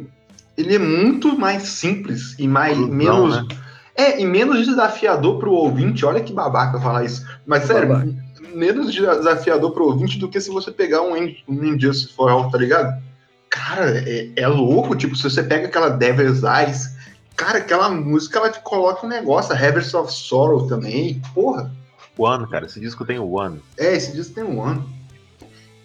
[0.58, 3.36] ele é muito mais simples e mais, menos.
[3.36, 3.56] Né?
[3.94, 7.26] É, e menos desafiador pro ouvinte, olha que babaca falar isso.
[7.46, 8.29] Mas sério, Babaca.
[8.54, 11.14] Menos desafiador pro ouvinte do que se você pegar um,
[11.48, 13.02] um Injustice for All, tá ligado?
[13.48, 16.96] Cara, é, é louco, tipo, se você pega aquela Devil's Eyes,
[17.36, 21.72] cara, aquela música ela te coloca um negócio, a Harvest of Sorrow também, porra.
[22.16, 23.60] One, cara, esse disco tem o One.
[23.78, 24.88] É, esse disco tem um ano.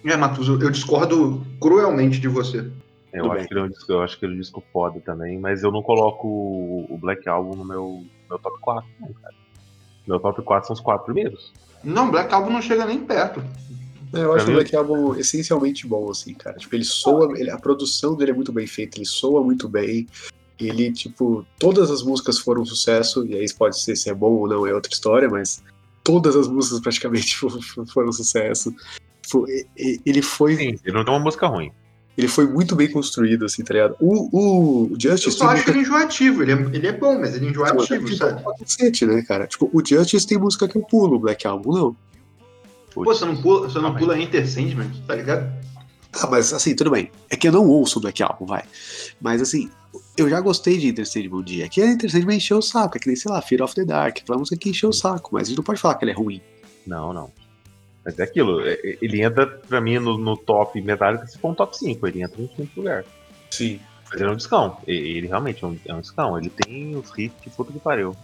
[0.06, 2.69] É, Matuso, eu discordo cruelmente de você.
[3.12, 4.99] Eu acho, que ele é um disco, eu acho que ele é um disco foda
[4.99, 9.13] também, mas eu não coloco o o Black Album no meu, meu top 4, não,
[9.13, 9.36] cara.
[10.08, 11.54] Meu top 4 são os quatro primeiros.
[11.86, 13.41] Não, Black Album não chega nem perto.
[14.13, 16.58] É, Eu acho o Black Album essencialmente bom, assim, cara.
[16.58, 20.08] Tipo, ele soa, ele- a produção dele é muito bem feita, ele soa muito bem.
[20.60, 24.32] Ele, tipo, todas as músicas foram um sucesso, e aí pode ser se é bom
[24.32, 25.62] ou não, é outra história, mas
[26.04, 28.74] todas as músicas praticamente fo- foram um sucesso.
[29.21, 29.45] Tipo,
[30.06, 31.71] ele foi, Sim, ele não tem uma música ruim.
[32.17, 33.95] Ele foi muito bem construído, assim, tá ligado?
[33.99, 36.43] O, o Eu Justice só tem acho ele enjoativo.
[36.43, 38.43] Ele é, ele é bom, mas ele é música enjoativo, que sabe?
[38.60, 39.47] cacete, né, cara?
[39.47, 41.95] Tipo, o Justice tem música que eu pulo, o Black Album não.
[42.93, 43.97] Pô, você não pula, você não aí.
[43.97, 45.51] pula Enter Sandman, tá ligado?
[46.13, 47.12] Ah, mas assim, tudo bem.
[47.30, 48.63] É que eu não ouço o Black Album, vai.
[49.19, 49.69] Mas assim,
[50.15, 51.67] eu já gostei de Enter Sandman um dia.
[51.67, 52.95] Que a Enter Sandman encheu o saco.
[52.95, 54.19] É que nem, sei lá, Fear of the Dark.
[54.21, 55.32] Aquela música que encheu o saco.
[55.34, 56.41] Mas a gente não pode falar que ela é ruim.
[56.88, 57.30] Não, não.
[58.06, 61.50] Mas é aquilo, é- é- ele entra pra mim no, no top Metallica se for
[61.52, 63.04] um top 5, ele entra no quinto lugar.
[63.50, 63.80] Sim.
[64.12, 67.10] Mas ele é um discão, ele realmente é um, é um discão, ele tem os
[67.18, 68.15] hits que puta que pariu.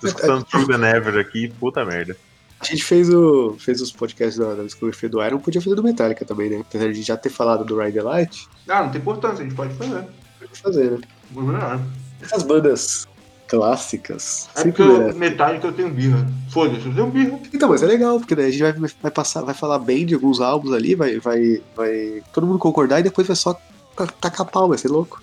[0.00, 2.16] Tô É, escutando True Than Ever aqui, puta merda.
[2.58, 5.82] A gente fez, o, fez os podcasts da, da discografia do Iron, podia fazer do
[5.82, 6.60] Metallica também, né?
[6.60, 9.54] Apesar de já ter falado do Ride the Light, Ah, não tem importância, a gente
[9.56, 10.04] pode fazer.
[10.40, 10.98] pode fazer, né?
[11.30, 11.80] Vamos lá.
[12.20, 13.06] Essas bandas
[13.52, 14.48] clássicas.
[14.56, 15.18] É porque eu, merece.
[15.18, 16.26] Metallica eu tenho birra.
[16.50, 17.38] Foda-se, eu tenho birra.
[17.52, 20.14] Então, mas é legal, porque daí a gente vai, vai passar, vai falar bem de
[20.14, 23.54] alguns álbuns ali, vai, vai, vai todo mundo concordar e depois vai só
[23.96, 25.20] ta- tacar pau, vai ser louco.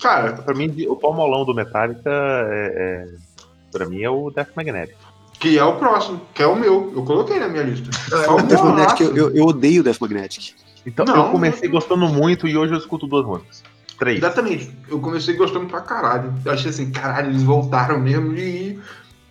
[0.00, 3.32] Cara, Pra mim, o palmolão do Metallica é, é-
[3.70, 4.96] Pra mim é o Death Magnetic.
[5.40, 6.92] que é o próximo, que é o meu.
[6.94, 7.88] Eu coloquei na minha lista.
[8.30, 10.54] o Death Magnetic, eu, eu, eu odeio o Death Magnetic.
[10.84, 13.62] Então Não, eu comecei não- gostando muito e hoje eu escuto duas músicas.
[14.02, 14.18] Três.
[14.18, 14.68] Exatamente.
[14.88, 16.34] Eu comecei gostando pra caralho.
[16.44, 18.76] Eu achei assim, caralho, eles voltaram mesmo e.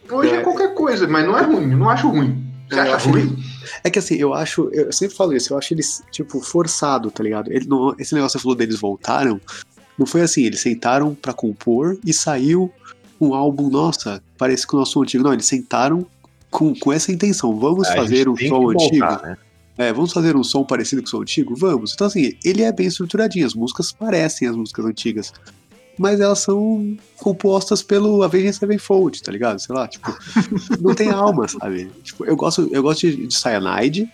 [0.09, 0.41] Hoje é, É.
[0.41, 2.41] qualquer coisa, mas não é ruim, eu não acho ruim.
[2.69, 3.43] Você É, eu acha acho ruim?
[3.83, 7.21] É que assim, eu acho, eu sempre falo isso, eu acho eles, tipo, forçado, tá
[7.21, 7.51] ligado?
[7.51, 9.41] Ele não, esse negócio que você falou deles voltaram,
[9.97, 12.71] não foi assim, eles sentaram pra compor e saiu
[13.19, 15.21] um álbum, nossa, parece com o nosso antigo.
[15.23, 16.05] Não, eles sentaram
[16.49, 18.45] com, com essa intenção, vamos A fazer um som que
[18.85, 19.05] antigo?
[19.05, 19.37] voltar, né?
[19.81, 21.55] É, vamos fazer um som parecido com o som antigo?
[21.55, 21.93] Vamos.
[21.93, 25.33] Então, assim, ele é bem estruturadinho, as músicas parecem as músicas antigas.
[25.97, 29.59] Mas elas são compostas pelo Avenged Sevenfold, tá ligado?
[29.59, 30.15] Sei lá, tipo,
[30.79, 31.89] não tem alma, sabe?
[32.03, 34.07] Tipo, eu gosto, eu gosto de, de Cyanide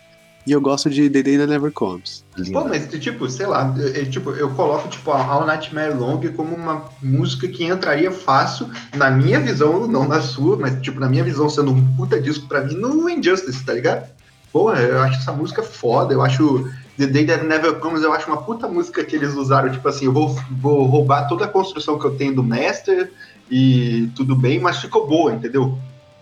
[0.45, 2.23] e eu gosto de The Day That Never Comes.
[2.53, 6.21] Pô, mas tipo, sei lá, eu, eu, tipo, eu coloco tipo a All Nightmare Long
[6.33, 11.09] como uma música que entraria fácil, na minha visão, não na sua, mas tipo, na
[11.09, 14.09] minha visão, sendo um puta disco pra mim, no Injustice, tá ligado?
[14.57, 16.67] Porra, eu acho essa música foda, eu acho
[16.97, 20.05] The Day That Never Comes, eu acho uma puta música que eles usaram, tipo assim,
[20.05, 23.11] eu vou, vou roubar toda a construção que eu tenho do Master
[23.51, 25.77] e tudo bem, mas ficou boa, entendeu?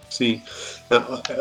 [0.10, 0.42] Sim.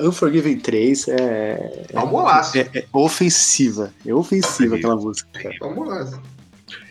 [0.05, 2.57] Unforgiven 3 é, É um golaço.
[2.57, 3.93] é, é ofensiva.
[4.07, 5.29] É ofensiva aquela música.
[5.33, 5.57] cara.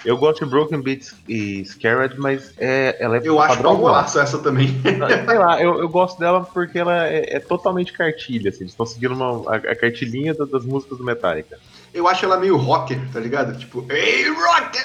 [0.06, 4.20] Eu gosto de Broken Beats e Scared, mas é, ela é Eu acho um golaço
[4.20, 4.68] essa também.
[4.84, 8.86] Sei lá, eu, eu gosto dela porque ela é, é totalmente cartilha, assim, eles estão
[8.86, 11.58] seguindo uma, a, a cartilhinha da- das músicas do Metallica.
[11.94, 13.58] Eu acho ela meio rocker, tá ligado?
[13.58, 14.84] Tipo, ei, rocker!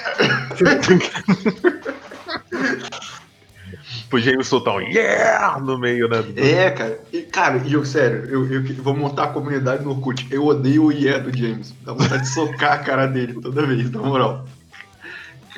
[4.09, 6.23] Podia ir soltar um yeah no meio, né?
[6.35, 6.99] É, cara.
[7.13, 10.27] E, cara, eu, sério, eu, eu vou montar a comunidade no Orkut.
[10.31, 11.73] Eu odeio o yeah do James.
[11.83, 14.45] Dá vontade de socar a cara dele toda vez, na moral.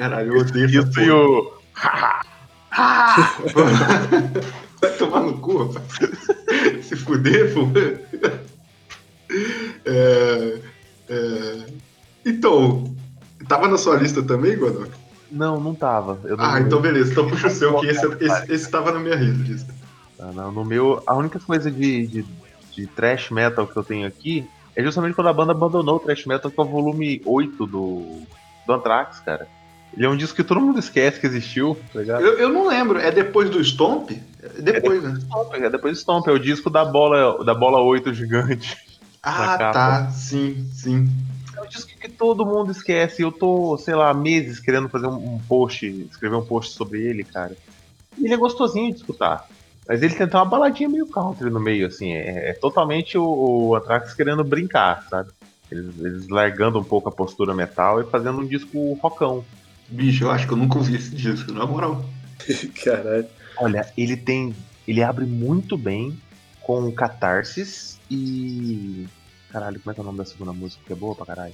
[0.02, 1.54] Caralho, eu odeio Isso e o.
[1.76, 2.24] Ah!
[4.82, 5.86] Vai tomar no cu, rapaz.
[6.82, 7.68] Se fuder, pô.
[9.86, 10.60] É,
[11.08, 11.66] é,
[12.26, 12.92] Então,
[13.48, 14.90] tava na sua lista também, Godok?
[15.32, 16.20] Não, não tava.
[16.24, 17.12] Eu não, Ah, então beleza.
[17.12, 19.72] Então puxa o seu, que esse, esse, esse tava na minha lista.
[20.18, 22.26] Ah, não, no meu, a única coisa de, de,
[22.76, 26.26] de thrash metal que eu tenho aqui é justamente quando a banda abandonou o thrash
[26.26, 28.24] metal, que é o volume 8 do,
[28.66, 29.48] do Anthrax, cara.
[29.96, 32.22] Ele é um disco que todo mundo esquece que existiu, tá ligado?
[32.22, 34.12] Eu, eu não lembro, é depois do Stomp?
[34.12, 35.20] É depois, né?
[35.20, 38.78] Stomp, é depois do Stomp, é o disco da bola, da bola 8 gigante.
[39.24, 41.08] Ah, tá, sim, sim.
[41.56, 43.22] É um disco que todo mundo esquece.
[43.22, 47.24] Eu tô, sei lá, meses querendo fazer um, um post, escrever um post sobre ele,
[47.24, 47.56] cara.
[48.18, 49.48] E ele é gostosinho de escutar.
[49.88, 52.14] Mas ele tem até uma baladinha meio country no meio, assim.
[52.14, 55.30] É, é totalmente o, o Anthrax querendo brincar, sabe?
[55.72, 59.44] Eles, eles largando um pouco a postura metal e fazendo um disco rockão.
[59.92, 62.04] Bicho, eu acho que eu nunca ouvi esse disco, na moral.
[62.84, 63.28] Caralho.
[63.58, 64.56] Olha, ele tem.
[64.88, 66.18] Ele abre muito bem
[66.62, 69.06] com Catarsis e.
[69.52, 70.82] Caralho, como é que é o nome da segunda música?
[70.86, 71.54] Que é boa pra caralho.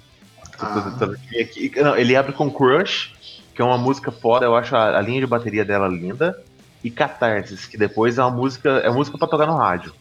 [0.60, 0.95] Ah.
[1.41, 3.13] Aqui- Não, ele abre com Crush,
[3.54, 6.41] que é uma música foda, eu acho a, a linha de bateria dela linda.
[6.84, 8.69] E Catarsis, que depois é uma música.
[8.80, 9.93] É música pra tocar no rádio.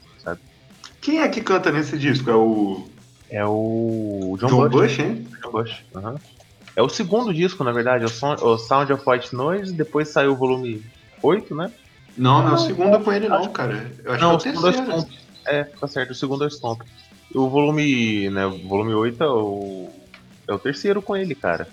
[1.00, 2.28] Quem é que canta nesse disco?
[2.30, 2.88] É o
[3.30, 4.80] É o John, John Bush.
[4.82, 5.26] Bush, hein?
[5.42, 5.82] John Bush.
[5.94, 6.16] aham.
[6.76, 10.08] É o segundo disco, na verdade, é o, Son- o Sound of White Noise, depois
[10.08, 10.84] saiu o volume
[11.22, 11.72] 8, né?
[12.16, 13.90] Não, não é o segundo com ele não, cara.
[14.04, 15.00] Eu acho Não, o que é o segundo é o terceiro.
[15.00, 15.12] Stomp.
[15.46, 16.82] É, tá certo, o segundo é o Stomp.
[17.34, 19.88] O volume, né, o volume 8 é o,
[20.48, 21.66] é o terceiro com ele, cara.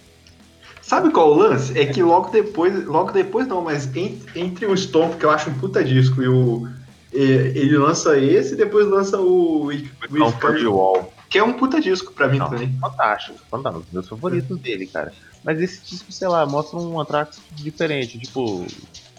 [0.81, 1.77] Sabe qual o lance?
[1.77, 5.49] É que logo depois, logo depois não, mas en- entre o Stomp, que eu acho
[5.49, 6.67] um puta disco, e o.
[7.13, 11.13] Ele lança esse e depois lança o With Então, Furry Wall.
[11.29, 12.49] Que é um puta disco pra mim Não.
[12.49, 12.77] também.
[12.79, 13.85] Fantástico, fantástico.
[13.91, 15.11] Meus favoritos dele, cara.
[15.43, 18.19] Mas esse disco, sei lá, mostra um Anthrax diferente.
[18.19, 18.65] Tipo,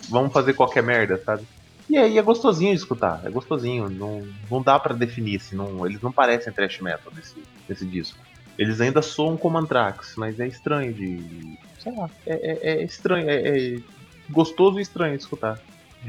[0.09, 1.45] vamos fazer qualquer merda, sabe?
[1.89, 3.91] E aí é gostosinho de escutar, é gostosinho.
[3.91, 7.35] Não, não dá pra definir, assim, não, eles não parecem thrash metal nesse,
[7.69, 8.19] nesse disco.
[8.59, 11.59] Eles ainda soam como Anthrax, mas é estranho de.
[11.79, 13.35] Sei lá, é, é- é estranho, é,
[13.75, 13.79] é
[14.31, 15.59] gostoso e estranho de escutar.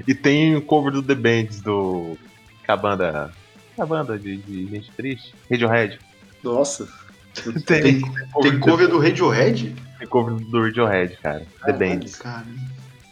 [0.08, 2.18] E tem o cover do The Bands do.
[2.64, 3.32] Que a banda.
[3.82, 5.34] A banda de, de gente triste?
[5.50, 6.00] Radiohead.
[6.44, 6.88] Nossa.
[7.66, 8.02] Tem,
[8.42, 9.76] tem cover do Radiohead?
[10.00, 11.46] Tem cover do Radiohead, cara.
[11.66, 12.16] The Bands.
[12.16, 12.46] Cara,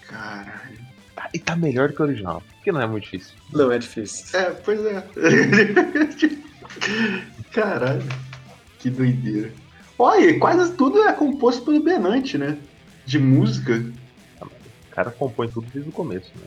[0.07, 0.77] caralho.
[1.17, 2.41] Ah, E tá melhor que o original.
[2.63, 3.33] Que não é muito difícil.
[3.51, 4.39] Não é difícil.
[4.39, 5.03] É, pois é.
[7.51, 8.03] Caralho.
[8.79, 9.51] Que doideira.
[9.99, 12.57] Olha, quase tudo é composto pelo Benante, né?
[13.05, 13.83] De música.
[14.41, 16.45] O cara compõe tudo desde o começo, né?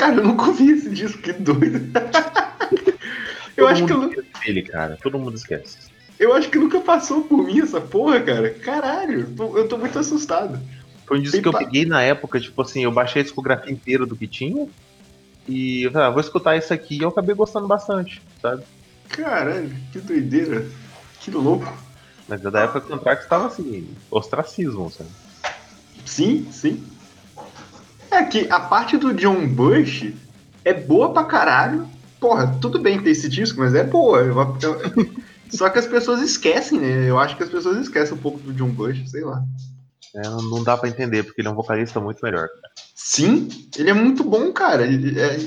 [0.00, 1.78] Cara, eu nunca ouvi esse disco, que doido.
[3.54, 4.98] eu, Todo acho que eu, mundo nu- esquece dele, cara.
[5.02, 5.76] Todo mundo esquece.
[6.18, 8.48] eu acho que nunca passou por mim essa porra, cara.
[8.54, 10.58] Caralho, eu tô muito assustado.
[11.06, 13.24] Foi um disco Tem que eu pa- peguei na época, tipo assim, eu baixei a
[13.24, 14.66] discografia inteira do que tinha.
[15.46, 18.62] E eu falei, ah, vou escutar isso aqui e eu acabei gostando bastante, sabe?
[19.10, 20.64] Caralho, que doideira.
[21.20, 21.70] Que louco.
[22.26, 25.10] Mas é da época que o Anthrax tava assim, ostracismo, sabe?
[26.06, 26.82] Sim, sim.
[28.10, 30.12] É que a parte do John Bush
[30.64, 31.86] é boa pra caralho.
[32.18, 34.20] Porra, tudo bem ter esse disco, mas é boa.
[35.50, 37.08] Só que as pessoas esquecem, né?
[37.08, 39.42] Eu acho que as pessoas esquecem um pouco do John Bush, sei lá.
[40.14, 42.48] É, não- dá pra entender, porque ele é um vocalista muito melhor.
[42.94, 44.82] Sim, ele é muito bom, cara.
[44.84, 45.38] Ele é-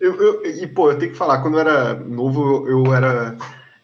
[0.00, 3.36] eu, eu- e, pô, eu tenho que falar, quando eu era novo, eu, eu era.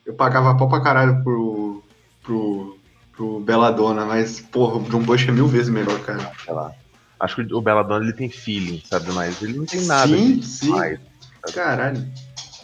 [0.06, 1.82] Eu pagava pau pra caralho pro.
[2.22, 2.78] pro.
[3.16, 6.30] pro Belladonna, mas, porra, o John Bush é mil vezes melhor, cara.
[6.44, 6.72] Sei lá.
[7.20, 9.10] Acho que o Belladonna ele tem feeling, sabe?
[9.12, 10.66] Mas ele não tem nada Sim, sim.
[10.66, 11.00] demais.
[11.52, 12.06] Caralho.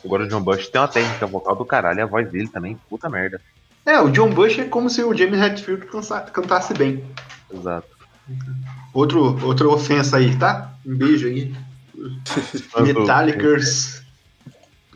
[0.05, 2.79] Agora o John Bush tem uma técnica vocal do caralho, e a voz dele também,
[2.89, 3.41] puta merda.
[3.87, 5.87] É, o John Bush é como se o James Hetfield
[6.33, 7.05] cantasse bem.
[7.53, 7.89] Exato.
[8.93, 10.73] Outro, outra ofensa aí, tá?
[10.87, 11.55] Um beijo aí.
[12.81, 14.03] Metallicers.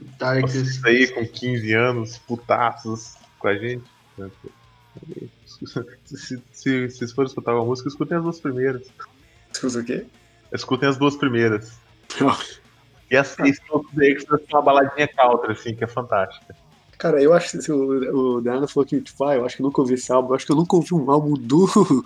[0.00, 0.80] Metallicers.
[0.80, 3.84] Vocês aí com 15 anos, putaços com a gente.
[6.04, 8.82] Se, se, se vocês forem escutar uma música, escutem as duas primeiras.
[9.52, 10.06] Escuta o quê?
[10.52, 11.78] Escutem as duas primeiras.
[13.10, 13.34] E as
[13.70, 16.54] outros extras tem uma baladinha country, assim, que é fantástica.
[16.98, 19.64] Cara, eu acho que o, o Dana falou que, tipo, ah, eu acho que eu
[19.66, 20.28] nunca ouvi esse álbum.
[20.30, 21.66] Eu acho que eu nunca ouvi um álbum do,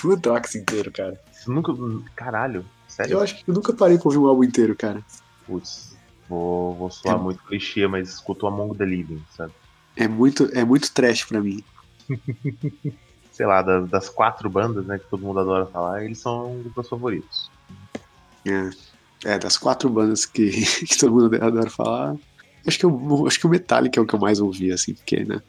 [0.00, 1.20] do Anthrax inteiro, cara.
[1.30, 1.74] Você nunca.
[2.16, 3.12] Caralho, sério?
[3.12, 5.02] Eu acho que eu nunca parei pra ouvir um álbum inteiro, cara.
[5.46, 5.94] Putz,
[6.28, 7.18] vou, vou soar É.
[7.18, 9.52] muito clichê, mas escuto o Among the Living, sabe?
[9.96, 11.62] É muito, é muito trash pra mim.
[13.38, 16.60] Sei lá, das, das quatro bandas, né, que todo mundo adora falar, eles são um
[16.60, 17.48] dos meus favoritos.
[18.44, 20.50] É, é, das quatro bandas que,
[20.84, 22.16] que todo mundo adora falar,
[22.66, 25.24] acho que, eu, acho que o Metallica é o que eu mais ouvi, assim, porque,
[25.24, 25.40] né?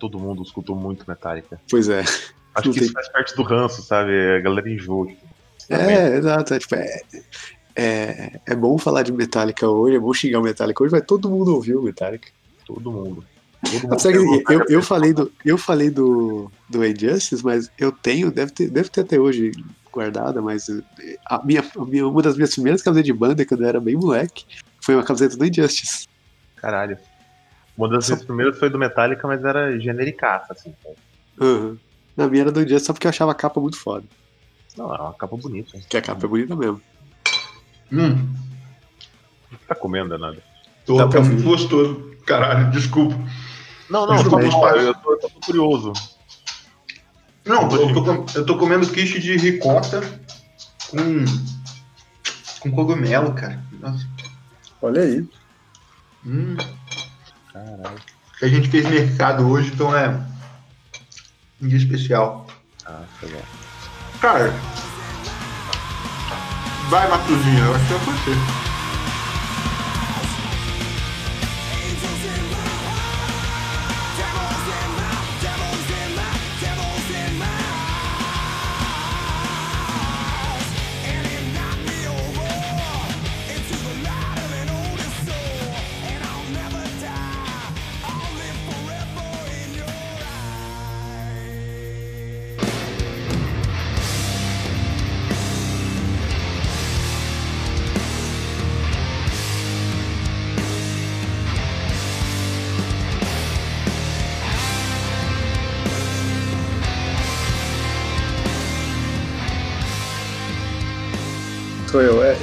[0.00, 1.60] Todo mundo escutou muito Metallica.
[1.70, 2.00] Pois é.
[2.56, 4.10] Acho que tem- isso faz parte do ranço, sabe?
[4.10, 5.06] A galera enjoa.
[5.70, 6.54] É, exato.
[6.54, 7.00] É, tipo, é,
[7.76, 11.30] é, é bom falar de Metallica hoje, é bom xingar o Metallica hoje, mas todo
[11.30, 12.28] mundo ouviu o Metallica.
[12.66, 13.24] Todo mundo.
[14.48, 18.88] Eu, eu falei do, eu falei do, do Injustice, mas eu tenho, deve ter, deve
[18.88, 19.52] ter até hoje
[19.92, 20.66] guardada, mas
[21.26, 23.96] a minha, a minha- uma das minhas primeiras camisetas de banda, quando eu era bem
[23.96, 24.44] moleque,
[24.82, 26.06] foi uma camiseta do Injustice.
[26.56, 26.98] Caralho.
[27.76, 30.74] Uma das minhas primeiras foi do Metallica, mas era genericaça, assim.
[31.40, 31.76] Uhum.
[32.16, 34.04] Na minha era do Injustice só porque eu achava a capa muito foda.
[34.76, 35.78] Não, é uma capa bonita.
[35.88, 36.80] Que a capa é bonita mesmo.
[37.92, 38.28] Hum,
[39.66, 40.38] tá comendo, nada?
[40.84, 41.20] tô, ouvir.
[41.22, 42.16] muito gostoso.
[42.26, 43.14] Caralho, desculpa.
[43.88, 44.86] Não, não, bom, pai.
[44.88, 45.92] eu tô, eu tô curioso.
[47.44, 50.00] Não, eu tô, com- eu tô comendo quiche de ricota
[50.90, 51.24] com.
[52.60, 53.62] com cogumelo, cara.
[53.80, 54.06] Nossa.
[54.82, 55.24] Olha aí.
[56.24, 56.56] Hum.
[57.52, 58.00] Caralho.
[58.42, 60.08] A gente fez mercado hoje, então é.
[61.62, 62.46] Um dia especial.
[62.84, 63.42] Ah, legal.
[64.20, 64.52] Cara.
[66.88, 68.75] Vai, Matuzinho, eu acho que é você.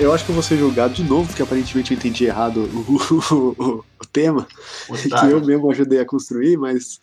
[0.03, 0.13] Eu.
[0.13, 2.93] Acho que eu vou ser julgado de novo, porque aparentemente eu entendi errado o,
[3.35, 4.45] o- o- o tema,
[5.01, 5.31] que Otário.
[5.37, 6.99] eu mesmo ajudei a construir, mas.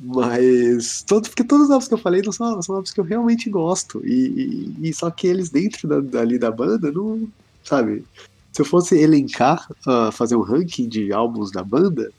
[0.00, 1.02] Mas.
[1.06, 3.48] Todo, porque todos os álbuns que eu falei não são, são álbuns que eu realmente
[3.48, 4.00] gosto.
[4.04, 7.26] E, e- e só que eles dentro da, dali da banda não.
[7.64, 8.04] Sabe?
[8.52, 12.10] Se eu fosse elencar, ah, fazer um ranking de álbuns da banda,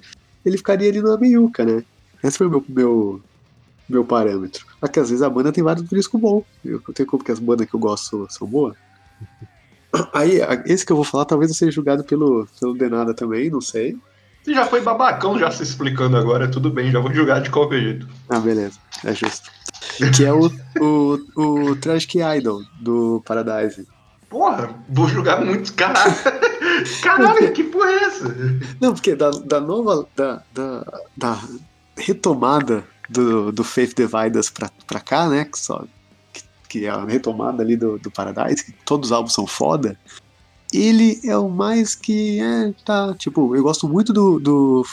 [0.46, 1.84] ele ficaria ali na meiuca, né?
[2.24, 3.22] Esse foi o meu, meu,
[3.89, 4.65] meu parâmetro.
[4.80, 6.43] Só que às vezes a banda tem vários discos bons.
[6.65, 8.76] Eu eu tenho como que as bandas que eu gosto são boas.
[10.14, 13.62] Aí, esse que eu vou falar, talvez eu seja julgado pelo, pelo Denada também, não
[13.62, 13.98] sei.
[14.44, 17.82] Você já foi babacão já se explicando agora, tudo bem, já vou julgar de qualquer
[17.82, 18.08] jeito.
[18.30, 19.52] Ah, beleza, é justo.
[20.16, 23.86] Que é o, o, o Tragic Idol do Paradise.
[24.30, 26.14] Porra, vou julgar muito, caralho.
[27.02, 28.36] Caralho, que porra é essa?
[28.80, 30.08] Não, porque da, da nova.
[30.16, 31.40] Da, da, da
[31.98, 35.46] retomada do, do Faith Divide Us pra, pra cá, né?
[35.46, 35.84] Que, só,
[36.68, 39.98] que, é a retomada ali do, do Paradise, que todos os álbuns são foda.
[40.74, 42.42] Ele é o mais que.
[42.42, 43.16] É, tá.
[43.18, 44.86] Tipo, eu gosto muito do, do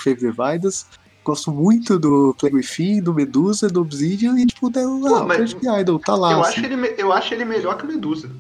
[0.64, 0.86] Us.
[1.24, 5.26] Gosto muito do Plague Within, do Medusa, do Obsidian e, tipo, da, Pô, ah, o
[5.26, 6.32] mas Idol tá lá.
[6.32, 6.60] eu, assim.
[6.60, 8.30] acho ele, eu acho ele melhor que Medusa.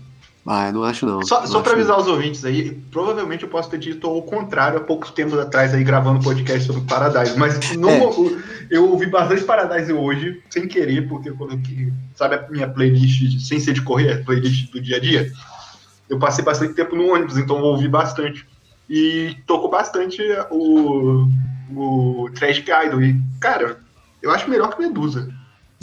[0.46, 1.22] Ah, eu não acho não.
[1.22, 4.20] Só, Não só pra acho, avisar os ouvintes aí, provavelmente eu posso ter dito o
[4.22, 7.74] contrário há poucos tempos atrás aí gravando podcast sobre Paradise, mas É.
[8.70, 13.58] eu ouvi bastante Paradise hoje, sem querer, porque eu coloquei, sabe a minha playlist, sem
[13.58, 15.32] ser de correr, a playlist do dia a dia?
[16.10, 18.46] Eu passei bastante tempo no ônibus, então eu ouvi bastante.
[18.88, 21.26] E tocou bastante o,
[21.74, 23.00] o Tragic Idol.
[23.02, 23.78] E, cara,
[24.22, 25.26] eu acho melhor que Medusa.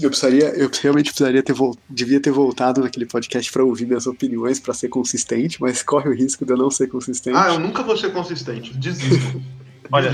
[0.01, 1.55] Eu precisaria, eu realmente precisaria ter
[1.89, 6.13] devia ter voltado naquele podcast pra ouvir minhas opiniões pra ser consistente, mas corre o
[6.13, 7.37] risco de eu não ser consistente.
[7.37, 8.73] Ah, eu nunca vou ser consistente.
[8.77, 9.41] Desisto.
[9.91, 10.11] Olha.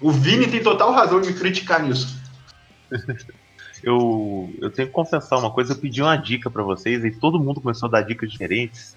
[0.00, 2.16] O Vini tem total razão em me criticar nisso.
[3.82, 7.38] Eu, eu tenho que confessar uma coisa, eu pedi uma dica pra vocês e todo
[7.38, 8.96] mundo começou a dar dicas diferentes.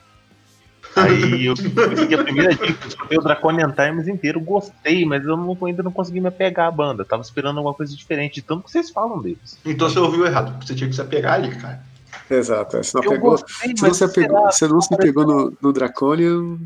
[0.95, 5.57] Aí eu consegui a primeira dica, escutei o Draconian Times inteiro, gostei, mas eu não,
[5.65, 7.05] ainda não consegui me apegar à banda.
[7.05, 9.57] Tava esperando alguma coisa diferente, de tanto que vocês falam deles.
[9.65, 10.63] Então você ouviu errado.
[10.65, 11.81] Você tinha que se apegar ali, cara.
[12.29, 15.25] Exato, é, você não Eu pegou, gostei, se não se apegou, você não se pegou
[15.25, 16.57] no, no Draconian,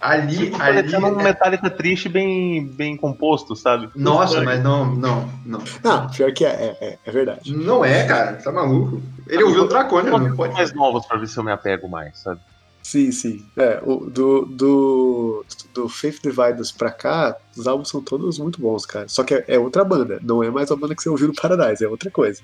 [0.00, 0.96] Ali, Ficou ali.
[0.96, 3.88] um é- Metallica triste bem, bem composto, sabe?
[3.94, 4.44] Nossa, Estranho.
[4.46, 5.62] mas não, não, não.
[5.84, 7.54] ah, pior que é, é, é, é verdade.
[7.56, 8.32] Não é, cara.
[8.34, 9.00] Tá maluco.
[9.28, 10.54] Ele ouviu o Dracônia, não Tem pode.
[10.54, 12.40] mais novos pra ver se eu me apego mais, sabe?
[12.82, 13.44] Sim, sim.
[13.56, 18.84] É, o, do, do, do Faith Dividers pra cá, os álbuns são todos muito bons,
[18.84, 19.08] cara.
[19.08, 21.34] Só que é, é outra banda, não é mais a banda que você ouviu no
[21.34, 22.42] Paradise, é outra coisa.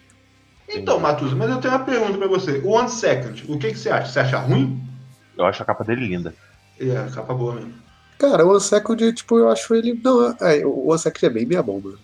[0.69, 2.59] Então, Matuza, mas eu tenho uma pergunta pra você.
[2.65, 4.13] O One Second, o que, que você acha?
[4.13, 4.81] Você acha ruim?
[5.37, 6.35] Eu acho a capa dele linda.
[6.79, 7.73] É, capa boa mesmo.
[8.19, 9.99] Cara, o One Second, tipo, eu acho ele.
[10.05, 11.95] Não, é, o One Second é bem minha bomba.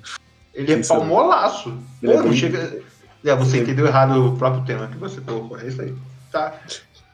[0.54, 1.68] Ele é palmolaço.
[2.02, 2.82] Ele Pô, é não bem- chega.
[3.24, 5.58] É, você Ele- entendeu errado o próprio tema que você colocou.
[5.58, 5.94] É isso aí.
[6.32, 6.54] Tá.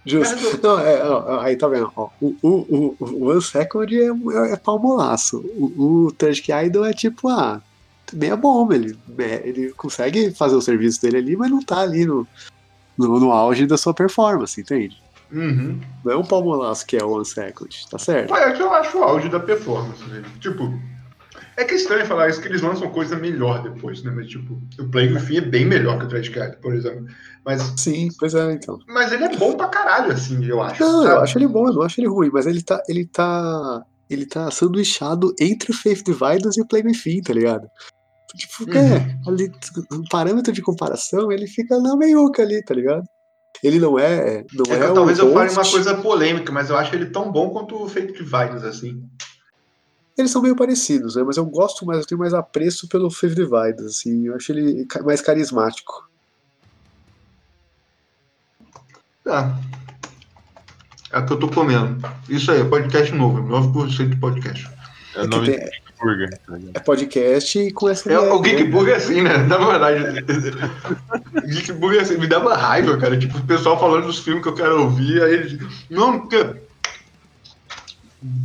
[0.05, 0.59] Justo.
[0.63, 4.57] Não, é, ó, aí tá vendo, ó, o, o, o, One Second é, é, é
[4.57, 5.39] palmolaço.
[5.57, 7.61] O, o Tragic Idol é tipo, ah,
[8.13, 8.75] meia bomba.
[8.75, 12.27] Ele, é, ele consegue fazer o serviço dele ali, mas não tá ali no,
[12.97, 14.97] no, no auge da sua performance, entende?
[15.33, 15.81] Uhum.
[16.05, 18.35] Não é um palmolaço que é o One Second, tá certo?
[18.35, 20.25] É que eu acho o auge da performance, velho.
[20.41, 20.75] Tipo,
[21.61, 24.11] é que é estranho falar isso, que eles lançam coisa melhor depois, né?
[24.15, 27.07] Mas, tipo, o Plague Within é bem melhor que o Trash Card, por exemplo.
[27.45, 28.79] Mas, Sim, pois é, então.
[28.89, 30.83] mas ele é bom pra caralho, assim, eu acho.
[30.83, 31.23] Não, eu sabe?
[31.23, 32.83] acho ele bom, eu não acho ele ruim, mas ele tá.
[32.89, 33.83] Ele tá.
[34.09, 37.69] Ele tá sanduichado entre o Faith Dividers e o Plague Within, tá ligado?
[38.37, 38.77] Tipo, Uhum.
[38.77, 39.53] é, ali,
[39.93, 43.05] um parâmetro de comparação, ele fica na meiuca ali, tá ligado?
[43.63, 44.45] Ele não é.
[44.53, 47.31] Não É é, o talvez eu fale uma coisa polêmica, mas eu acho ele tão
[47.31, 49.03] bom quanto o Fate Dividers, assim.
[50.21, 51.23] Eles são meio parecidos, né?
[51.23, 54.27] Mas eu gosto mais, eu tenho mais apreço pelo Faith Dividers, assim.
[54.27, 56.09] Eu acho ele mais carismático.
[59.25, 59.59] Tá.
[61.13, 62.07] É o que eu tô comendo.
[62.29, 64.69] Isso aí, é podcast novo, novo conceito de podcast.
[65.17, 66.39] É É nome tem- Geek Burger.
[66.47, 66.59] tá?
[66.75, 68.13] É podcast com essa.
[68.13, 68.49] É, o né?
[68.49, 69.37] Geek Burger é assim, né?
[69.39, 70.23] Na verdade.
[71.49, 73.19] Geek Burger é assim, me dava raiva, cara.
[73.19, 75.59] Tipo, o pessoal falando dos filmes que eu quero ouvir, aí eles.
[75.91, 76.70] Não, porque.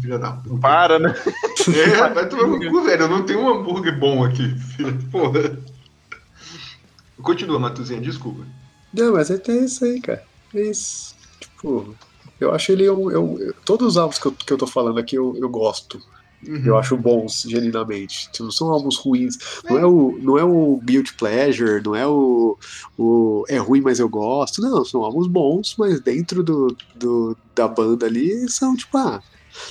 [0.02, 0.60] Filha da puta.
[0.62, 1.14] Para, né?
[1.76, 3.04] É, vai tomar no cu, velho.
[3.04, 4.48] Eu não tenho um hambúrguer bom aqui.
[4.60, 4.98] filha.
[5.12, 5.58] Porra.
[7.22, 8.44] Continua, Matuzinha, desculpa.
[8.94, 10.24] Não, mas é até isso aí, cara.
[10.54, 11.16] É isso.
[11.40, 11.96] Tipo,
[12.40, 12.84] eu acho ele.
[12.84, 16.00] Eu, eu- todos os álbuns que eu, que eu tô falando aqui eu, eu gosto.
[16.48, 16.62] Uhum.
[16.64, 18.30] Eu acho bons, genuinamente.
[18.32, 19.38] Tipo, Não são álbuns ruins.
[19.68, 22.58] Não é o, não é o Guilty Pleasure, não é o,
[22.98, 23.44] o.
[23.50, 24.62] É ruim, mas eu gosto.
[24.62, 29.22] Não, são álbuns bons, mas dentro do, do, da banda ali são, tipo, ah,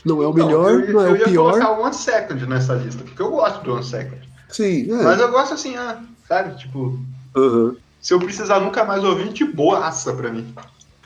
[0.05, 1.51] não é o melhor, eu, não é eu o ia pior.
[1.53, 4.28] colocar o One Second nessa lista, porque eu gosto do One Second.
[4.51, 5.03] Sim, é.
[5.03, 6.57] Mas eu gosto assim, ah, sabe?
[6.59, 6.99] Tipo,
[7.37, 7.76] aham.
[8.01, 10.55] se eu precisar nunca mais ouvir, de boaça pra mim.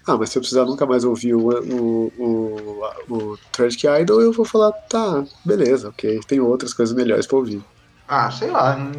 [0.07, 4.33] Ah, mas se eu precisar nunca mais ouvir o, o, o, o Tragic Idol, eu
[4.33, 7.63] vou falar, tá, beleza, ok, tem outras coisas melhores pra ouvir.
[8.07, 8.75] Ah, sei lá.
[8.77, 8.93] hum,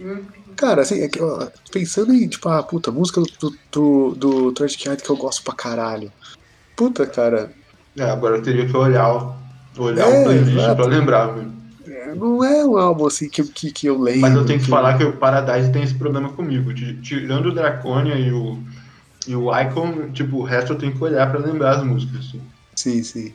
[0.00, 4.52] hum, Cara, assim, é que, ó, pensando em, tipo, ah, puta, música do, do, do
[4.52, 6.10] Tragic Idol que eu gosto pra caralho.
[6.74, 7.52] Puta, cara,
[7.98, 9.34] É, agora eu teria que olhar, o-
[9.82, 10.76] olhar É, o playlist exato.
[10.76, 11.26] pra lembrar.
[11.28, 11.52] velho.
[11.86, 14.20] é, não é um álbum assim que, que, que eu lembro.
[14.22, 16.72] Mas eu tenho que falar que o Paradise tem esse problema comigo.
[16.74, 18.58] de- tirando o Draconia e o,
[19.26, 22.26] e o Icon, tipo, o resto eu tenho que olhar pra lembrar as músicas.
[22.26, 22.40] assim.
[22.74, 23.32] Sim, sim.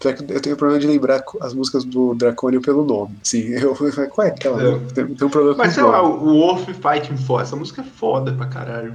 [0.00, 3.14] Que eu tenho problema de lembrar as músicas do Dracônio pelo nome.
[3.22, 3.76] Sim, eu
[4.10, 4.60] qual é aquela?
[4.60, 4.78] É.
[4.92, 7.84] Tem, tem um problema Mas sei o lá, o Worth Fighting For, essa música é
[7.84, 8.94] foda pra caralho.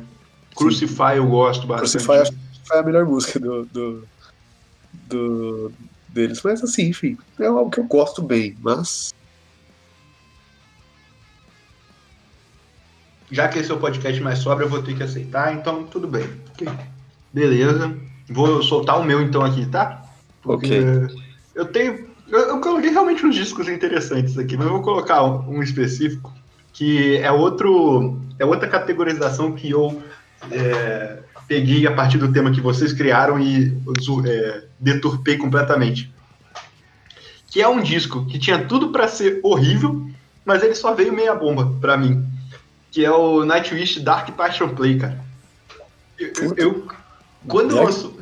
[0.53, 2.03] Crucify eu gosto bastante.
[2.05, 4.03] Crucify que foi a melhor música do, do,
[5.07, 5.71] do-
[6.09, 6.41] deles.
[6.43, 9.13] Mas assim, enfim, é algo que eu gosto bem, mas.
[13.29, 16.07] Já que esse é o podcast mais sobra, eu vou ter que aceitar, então tudo
[16.07, 16.29] bem.
[17.33, 17.97] Beleza.
[18.29, 20.03] Vou soltar o meu então aqui, tá?
[20.41, 20.81] Porque
[21.53, 22.07] eu tenho.
[22.27, 26.33] Eu, eu coloquei realmente uns discos interessantes aqui, mas eu vou colocar um, um específico,
[26.73, 28.19] que é outro.
[28.39, 30.01] É outra categorização que eu
[30.51, 33.77] é, peguei a partir do tema que vocês criaram e
[34.25, 36.13] é, deturpei completamente.
[37.49, 40.05] Que é um disco que tinha tudo pra ser horrível,
[40.45, 42.25] mas ele só veio meia bomba pra mim
[42.91, 45.19] que é o Nightwish Dark Passion Play, cara.
[46.17, 46.87] Eu, eu- eu-
[47.47, 48.17] quando eu lanço.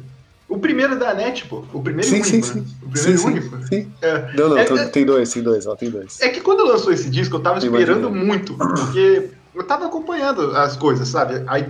[0.50, 1.64] O primeiro da NET, pô.
[1.74, 2.44] O primeiro Sim, único, sim, né?
[2.68, 2.76] sim.
[2.84, 3.58] O primeiro sim, único.
[3.58, 3.92] sim, sim.
[4.02, 6.20] É, Não, não, É- tem- é- tem dois, tem dois, ela tem dois.
[6.22, 8.26] é que quando lançou esse disco, eu tava esperando imaginei.
[8.26, 11.42] muito, porque eu tava acompanhando as coisas, sabe?
[11.48, 11.68] Aí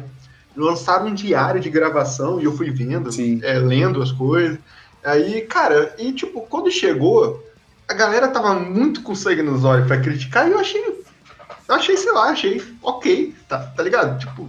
[0.55, 3.09] lançaram um diário de gravação e eu fui vendo,
[3.43, 4.57] é, lendo as coisas.
[5.03, 7.43] Aí, cara, e tipo, quando chegou,
[7.87, 10.81] a galera tava muito com sangue nos olhos pra criticar e eu achei.
[11.67, 14.19] Eu achei, sei lá, achei ok, tá, tá ligado?
[14.19, 14.47] Tipo,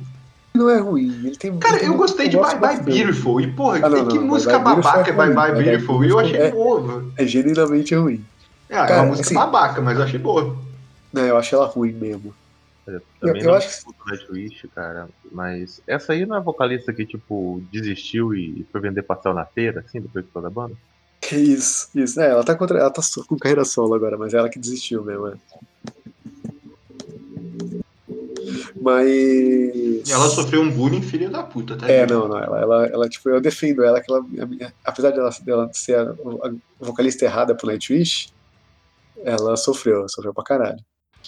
[0.55, 1.09] Não é ruim.
[1.25, 2.81] Ele tem, Cara, eu gostei de Bye Bye.
[2.81, 3.41] Beautiful.
[3.41, 5.35] E, porra, Ah, não, que não, música Beautiful babaca é é Bye.
[5.53, 6.05] Bye Beautiful.
[6.05, 7.05] E eu achei Beautiful boa.
[7.17, 8.25] É genuinamente ruim.
[8.69, 10.57] É, é Cara, uma música assim- babaca, mas eu achei boa.
[11.13, 12.35] Não, eu acho ela ruim mesmo.
[12.87, 15.09] Eu também eu não acho que- Nightwish, cara.
[15.33, 19.45] Mas essa aí não é a vocalista que, tipo, desistiu e foi vender pastel na
[19.45, 20.75] feira, assim, depois de toda a banda?
[21.21, 22.21] Que isso, isso.
[22.21, 25.03] É, ela tá, contra, ela tá com carreira solo agora, mas é ela que desistiu
[25.05, 25.27] mesmo.
[25.29, 25.35] É.
[28.81, 29.09] Mas.
[29.09, 31.91] E ela sofreu um bullying filha da puta, tá?
[31.91, 32.39] É, não, não.
[32.39, 35.97] Ela, ela, ela, tipo, eu defendo ela, que ela, a minha- apesar dela, dela ser
[35.99, 36.53] a, a
[36.85, 38.29] vocalista errada pro Nightwish,
[39.25, 40.79] ela sofreu, sofreu pra caralho.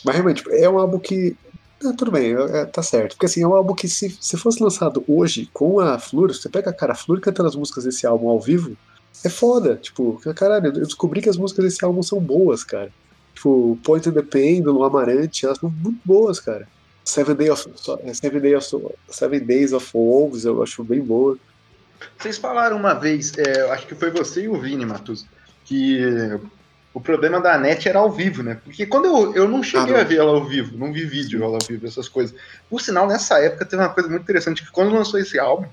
[0.04, 1.36] Mas realmente, tipo, é um álbum que.
[1.84, 3.12] Ah, tudo bem, é, tá certo.
[3.12, 6.48] Porque assim, é um álbum que se, se fosse lançado hoje com a Flur, você
[6.48, 8.76] pega a cara, a Flur cantando as músicas desse álbum ao vivo,
[9.24, 9.76] é foda.
[9.76, 12.90] Tipo, caralho, eu descobri que as músicas desse álbum são boas, cara.
[13.34, 16.66] Tipo, Point in the Lu Amarante, elas são muito boas, cara.
[17.04, 17.64] Seven, Day of,
[18.12, 18.66] Seven, Day of,
[19.08, 21.38] Seven Days of Wolves, eu acho bem boa.
[22.18, 25.24] Vocês falaram uma vez, é, acho que foi você e o Vini, Matus,
[25.64, 26.00] que
[26.94, 28.58] o problema da net era ao vivo, né?
[28.64, 30.00] Porque quando eu, eu não cheguei Ah, não.
[30.00, 32.34] a ver ela ao vivo, não vi vídeo ela ao vivo, essas coisas.
[32.68, 35.66] Por sinal, nessa época teve uma coisa muito interessante, que quando lançou esse álbum,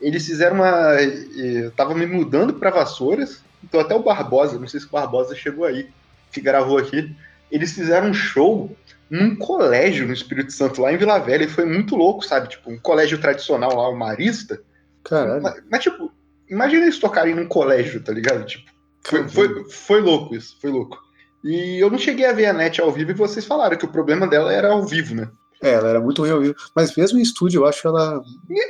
[0.00, 0.96] eles fizeram uma...
[1.36, 5.36] Eu tava me mudando pra Vassouras, então até o Barbosa, não sei se o Barbosa
[5.36, 5.88] chegou aí,
[6.32, 7.14] que gravou aqui,
[7.50, 8.74] eles fizeram um show
[9.08, 12.48] num colégio no Espírito Santo, lá em Vila Velha, e foi muito louco, sabe?
[12.48, 14.58] Tipo, um colégio tradicional lá, o Marista,
[15.04, 15.42] Caralho.
[15.42, 16.10] mas, mas, tipo,
[16.48, 18.44] imagina eles tocarem num colégio, tá ligado?
[18.46, 18.71] Tipo,
[19.04, 20.98] foi, foi, foi louco isso, foi louco.
[21.44, 23.90] E eu não cheguei a ver a net ao vivo e vocês falaram que o
[23.92, 25.28] problema dela era ao vivo, né?
[25.60, 26.54] É, ela era muito ruim ao vivo.
[26.74, 28.20] Mas mesmo em estúdio, eu acho ela.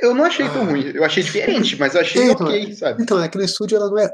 [0.01, 0.65] Eu não achei tão Ah.
[0.65, 3.01] ruim, eu achei diferente, mas eu achei É, então, ok, sabe?
[3.01, 4.09] Então, é que no estúdio ela não é.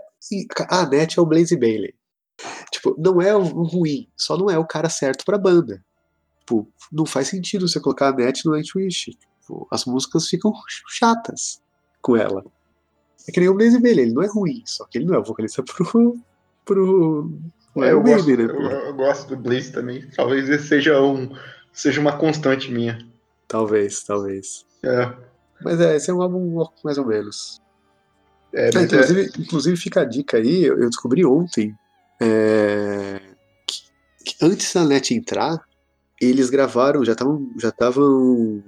[0.69, 1.93] A Net é o Blaze Bailey.
[2.71, 5.83] Tipo, não é ruim, só não é o cara certo pra banda.
[6.39, 9.11] Tipo, não faz sentido você colocar a Net no Nightwish.
[9.41, 10.53] Tipo, as músicas ficam
[10.87, 11.61] chatas
[12.01, 12.43] com ela.
[13.27, 15.19] É que nem o Blaze Bailey, ele não é ruim, só que ele não é
[15.19, 16.17] o vocalista pro,
[16.65, 17.31] pro
[17.79, 18.53] Tipo, É, é eu, gosto, meme, né?
[18.53, 20.07] eu, eu gosto do Blaze também.
[20.15, 21.29] Talvez esse seja, um,
[21.71, 23.05] seja uma constante minha.
[23.47, 24.65] Talvez, talvez.
[24.83, 25.13] É,
[25.63, 27.61] Mas é, esse é um álbum mais ou menos.
[28.53, 31.75] é, Ah, é, inclusive, inclusive fica a dica aí, eu eu descobri ontem
[32.21, 33.21] é,
[33.65, 33.81] que,
[34.25, 35.61] que antes da net entrar,
[36.19, 38.63] eles gravaram, já estavam já estavam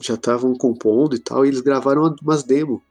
[0.00, 2.82] já estavam compondo e tal, e eles gravaram umas demos.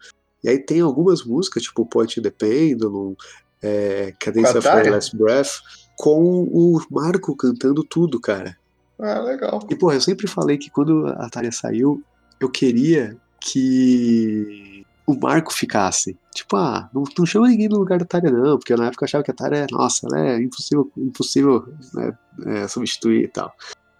[0.46, 3.16] E aí tem algumas músicas, tipo Point in the Pendulum,
[3.64, 4.90] é, Cadence of My?
[4.92, 5.50] Last Breath,
[5.98, 8.56] com o Marco cantando tudo, cara.
[9.00, 9.66] ah, legal.
[9.68, 12.04] E, porra, eu sempre falei que quando a Tária saiu,
[12.40, 16.16] eu queria que o Marco ficasse.
[16.32, 19.08] Tipo, ah, não, não chama ninguém no lugar da Tária, não, porque na época eu
[19.08, 22.16] achava que a Tária, nossa, ela é impossível, impossível né,
[22.46, 23.52] é, substituir e tal.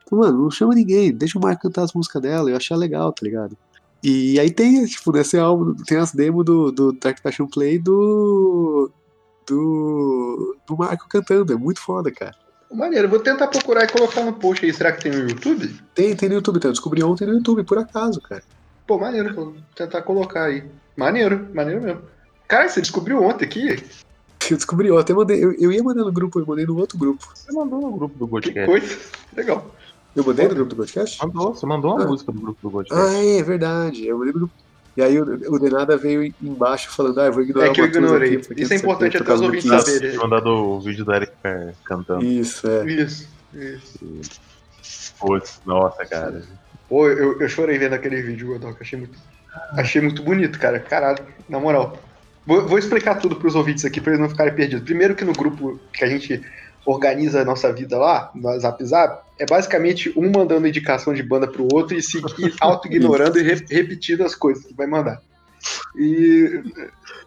[0.04, 3.12] Então, mano, não chama ninguém, deixa o Marco cantar as músicas dela, eu achei legal,
[3.12, 3.58] tá ligado?
[4.08, 8.92] E aí tem, tipo, nesse álbum, tem as demos do, do Dark Passion Play do.
[9.48, 10.56] do.
[10.68, 12.36] do Marco cantando, é muito foda, cara.
[12.72, 14.72] Maneiro, vou tentar procurar e colocar no post aí.
[14.72, 15.74] Será que tem no YouTube?
[15.96, 18.44] Tem, tem no YouTube, então, eu descobri ontem no YouTube, por acaso, cara.
[18.86, 20.64] Pô, maneiro, vou tentar colocar aí.
[20.96, 22.02] Maneiro, maneiro mesmo.
[22.48, 23.84] Cara, você descobriu ontem aqui?
[24.48, 27.00] Eu descobri, eu até mandei, eu, eu ia mandar no grupo, eu mandei no outro
[27.00, 27.28] grupo.
[27.34, 28.66] Você mandou no grupo do Que Godcast.
[28.68, 29.00] coisa.
[29.36, 29.72] Legal.
[30.16, 31.20] Eu mandei no grupo do podcast?
[31.26, 32.08] Mandou, você mandou uma Ah.
[32.08, 33.02] música do grupo do Godcast.
[33.04, 34.08] Ah, é, é verdade.
[34.08, 34.54] Eu mandei no grupo.
[34.98, 37.86] E aí o, o Denada veio embaixo falando, ah, eu vou ignorar É que eu
[37.86, 38.38] ignorei.
[38.38, 40.12] aqui, Isso é importante até os ouvintes saberem.
[40.12, 42.24] Tinha mandado o vídeo do Eric Fer cantando.
[42.24, 42.86] Isso, é.
[42.90, 44.00] Isso, isso.
[45.20, 46.42] Putz, nossa, cara.
[46.88, 48.78] Pô, eu, eu chorei vendo aquele vídeo, Godoka.
[48.82, 49.18] Achei muito,
[49.72, 50.80] achei muito bonito, cara.
[50.80, 51.98] Caralho, na moral.
[52.46, 54.84] Vou, vou explicar tudo pros ouvintes aqui pra eles não ficarem perdidos.
[54.86, 56.42] Primeiro que no grupo que a gente
[56.86, 61.48] organiza a nossa vida lá, no Zap Zap, é basicamente um mandando indicação de banda
[61.48, 62.22] pro outro e se
[62.62, 65.22] auto-ignorando e re- repetindo as coisas que vai mandar.
[65.96, 66.62] E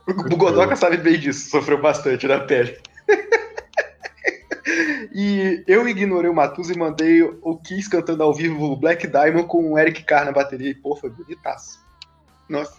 [0.06, 2.76] o Godoka sabe bem disso, sofreu bastante na pele.
[5.14, 9.46] E eu ignorei o Matusa e mandei o Kiss cantando ao vivo o Black Diamond
[9.48, 10.70] com o Eric Carr na bateria.
[10.70, 11.80] E, pô, foi bonitaço.
[12.48, 12.74] Nossa.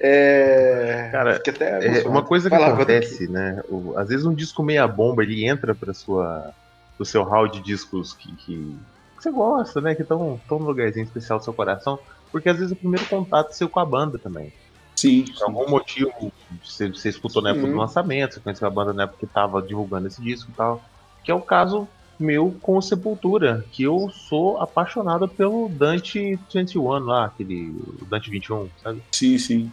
[0.00, 1.10] É.
[1.12, 3.62] Cara, É, uma coisa que Vai lá, acontece, né?
[3.68, 6.52] o- às vezes um disco meia bomba, ele entra para sua
[6.96, 8.76] pro seu hall de discos que, que,
[9.16, 9.94] que você gosta, né?
[9.94, 11.98] Que estão no lugarzinho especial do seu coração,
[12.30, 14.52] porque às vezes é o primeiro contato seu com a banda também.
[14.96, 15.24] Sim.
[15.24, 16.32] Por algum motivo,
[16.62, 19.60] você, você escutou na época do lançamento, você conheceu a banda na época que tava
[19.60, 20.82] divulgando esse disco e tal.
[21.22, 21.88] Que é o caso
[22.18, 27.74] meu com o Sepultura, que eu sou apaixonado pelo Dante 21 lá, aquele
[28.08, 29.02] Dante 21, sabe?
[29.12, 29.72] Sim, sim.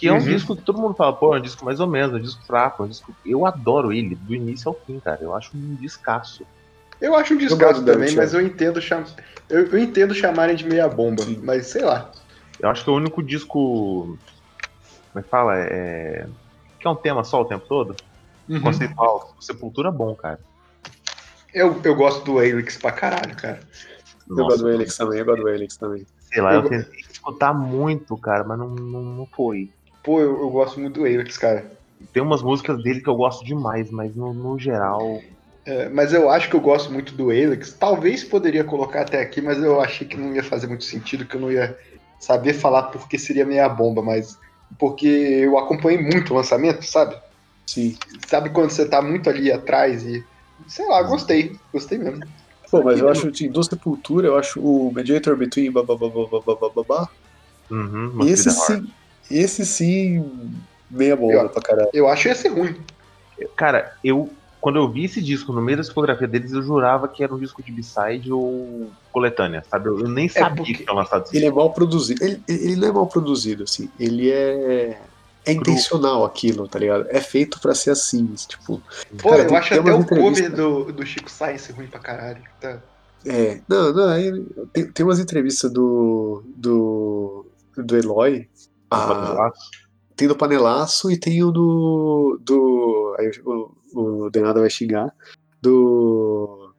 [0.00, 0.24] Que é um Uhum.
[0.24, 2.42] disco que todo mundo fala, pô, é um disco mais ou menos, é um disco
[2.46, 3.14] fraco, é um disco...
[3.24, 5.18] Eu adoro ele, do início ao fim, cara.
[5.20, 6.42] Eu acho um descasso.
[6.98, 9.04] Eu acho um dele, também, mas eu entendo, cham...
[9.50, 11.22] eu, eu entendo chamarem de meia bomba.
[11.22, 11.38] Sim.
[11.44, 12.10] Mas sei lá.
[12.58, 14.18] Eu acho que é o único disco.
[15.12, 15.58] Como é que fala?
[15.58, 16.26] É.
[16.78, 17.94] Que é um tema só o tempo todo?
[18.48, 18.60] Uhum.
[18.62, 19.36] Conceitual.
[19.38, 20.40] Sepultura é bom, cara.
[21.52, 23.60] Eu, eu gosto do Helix pra caralho, cara.
[24.28, 26.06] Eu Nossa, gosto do Helix também, eu gosto do Helix também.
[26.20, 29.70] Sei lá, eu Eu- tentei escutar muito, cara, mas não, não, não foi.
[30.02, 31.70] Pô, eu, eu gosto muito do Helix, cara.
[32.12, 35.20] Tem umas músicas dele que eu gosto demais, mas no, no geral.
[35.66, 37.72] É, mas eu acho que eu gosto muito do Helix.
[37.72, 41.36] Talvez poderia colocar até aqui, mas eu achei que não ia fazer muito sentido, que
[41.36, 41.76] eu não ia
[42.18, 44.38] saber falar porque seria meia bomba, mas
[44.78, 47.14] porque eu acompanhei muito o lançamento, sabe?
[47.66, 47.96] Sim.
[48.26, 50.24] Sabe quando você tá muito ali atrás e.
[50.66, 51.56] Sei lá, gostei.
[51.72, 52.24] Gostei mesmo.
[52.70, 55.94] Pô, mas eu acho, assim, do Sepultura, eu acho o Mediator Between babá.
[57.70, 58.86] Uhum, Must Be Esse sim,
[59.30, 60.24] esse sim,
[60.90, 61.90] meia Eu- pra caralho.
[61.92, 62.76] Eu acho esse ruim.
[63.56, 64.30] Cara, eu.
[64.60, 67.38] Quando eu vi esse disco no meio da discografia deles, eu jurava que era um
[67.38, 69.88] disco de B-side ou coletânea, sabe?
[69.88, 72.22] Eu eu nem sabia porque que tinha lançado esse Ele é mal produzido.
[72.22, 73.88] Ele, ele não é mal produzido, assim.
[73.98, 75.00] Ele é.
[75.46, 77.06] É intencional aquilo, tá ligado?
[77.08, 78.82] É feito pra ser assim, tipo.
[79.16, 82.42] Pô, Cara, eu acho até o cover do, do Chico Science ruim pra caralho.
[82.60, 82.78] Tá.
[83.24, 83.60] É.
[83.66, 86.42] Não, não, aí tem, tem umas entrevistas do.
[86.54, 87.46] do.
[87.76, 88.46] do Eloy.
[88.90, 89.52] Ah,
[90.16, 92.38] tem do Panelaço e tem o do.
[92.42, 95.10] do aí o, o Denada vai xingar.
[95.62, 96.74] Do.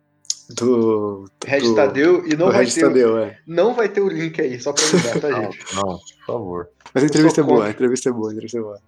[0.56, 1.26] Do.
[1.46, 3.40] Red do, Tadeu e não vai, ter, Tadeu, é.
[3.48, 5.76] não vai ter o link aí, só pra avisar, tá, gente?
[5.76, 6.70] não, por favor.
[6.94, 8.80] Mas a entrevista é boa, a entrevista é boa, a entrevista é boa.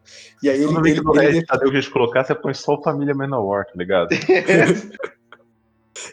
[0.43, 0.67] E aí ele.
[0.67, 2.81] Toda vez ele, que no ele, Red Tadeu que a gente colocar, você põe só
[2.81, 4.09] Família Manowar, tá ligado?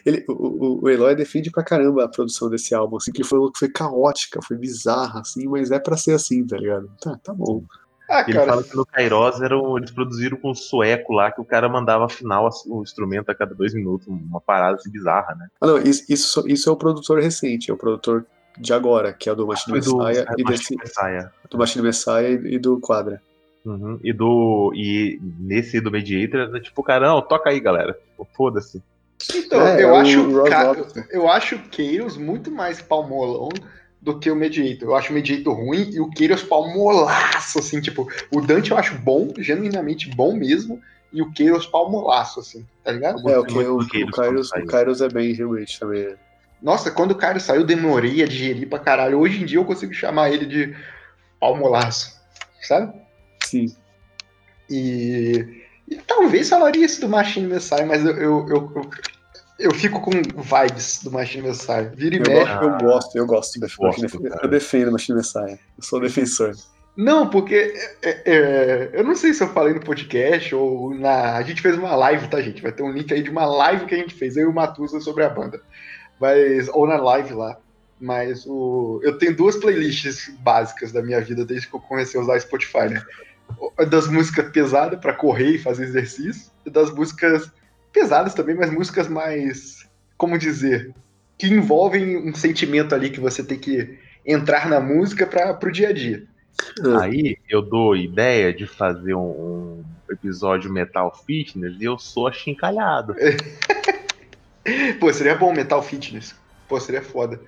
[0.05, 3.39] ele- o, o- o Eloy defende pra caramba a produção desse álbum, assim, que foi,
[3.57, 6.89] foi caótica, foi bizarra, assim, mas é pra ser assim, tá ligado?
[7.01, 7.63] Tá, tá bom.
[8.09, 11.39] ah, Ele cara, fala que no Kairos eram, eles produziram com um sueco lá, que
[11.41, 15.47] o cara mandava afinar o instrumento a cada dois minutos, uma parada assim bizarra, né?
[15.61, 18.25] Ah, não, isso, isso, isso é o produtor recente, é o produtor
[18.59, 21.31] de agora, que é o do Machine Foi do Messiah e Machine desse, Messiah.
[21.49, 23.21] do Machine Messiah e, e do Quadra.
[23.63, 23.97] Uhum.
[24.03, 24.73] E do.
[24.75, 27.97] E nesse do Mediator, tipo, cara, não, toca aí, galera.
[28.35, 28.81] Foda-se.
[29.35, 30.75] Então, É, eu, é o acho, ca-
[31.09, 33.49] eu acho o Chaos muito mais palmolão
[34.01, 34.89] do que o Mediator.
[34.89, 38.95] Eu acho o Mediator ruim e o Chaos palmolaço, assim, tipo, o Dante eu acho
[38.95, 40.81] bom, genuinamente bom mesmo,
[41.13, 43.29] e o Chaos palmolaço, assim, tá ligado?
[43.29, 44.65] É, o, muito o, Kairos Kairos, o.
[44.65, 46.07] Kairos é bem, realmente, também.
[46.07, 46.15] né?
[46.61, 49.19] Nossa, quando o cara saiu, eu demorei a digerir pra caralho.
[49.19, 50.75] Hoje em dia eu consigo chamar ele de
[51.39, 52.19] palmolaço,
[52.61, 52.93] sabe?
[53.43, 53.75] Sim.
[54.69, 55.60] E,
[55.91, 58.89] e talvez falaria isso do Machine Messiah, mas eu, eu, eu, eu,
[59.59, 61.91] eu fico com vibes do Machine Messiah.
[61.93, 62.53] Vira e Eu, mexe.
[62.53, 63.59] gosto, eu gosto, eu gosto.
[63.59, 64.47] da- Gosto, eu cara.
[64.47, 65.51] defendo Machine Messiah.
[65.77, 66.53] Eu sou defensor.
[66.97, 71.37] Não, porque é, é, eu não sei se eu falei no podcast ou na.
[71.37, 72.61] A gente fez uma live, tá, gente?
[72.61, 74.53] Vai ter um link aí de uma live que a gente fez, eu e o
[74.53, 75.61] Matusa, sobre a banda.
[76.19, 77.57] Mas, ou na live lá.
[77.99, 82.23] Mas o, eu tenho duas playlists básicas da minha vida desde que eu comecei a
[82.23, 83.01] usar Spotify, né?
[83.57, 87.51] O- Das músicas pesadas pra correr e fazer exercício, e das músicas
[87.91, 89.77] pesadas também, mas músicas mais.
[90.17, 90.93] Como dizer?
[91.37, 95.89] Que envolvem um sentimento ali que você tem que entrar na música para pro dia
[95.89, 96.23] a dia.
[96.85, 102.27] Ah, Aí eu dou ideia de fazer um, um episódio Metal Fitness e eu sou
[102.27, 103.15] achincalhado.
[104.99, 106.35] Pô, seria bom Metal Fitness.
[106.67, 107.41] Pô, seria foda.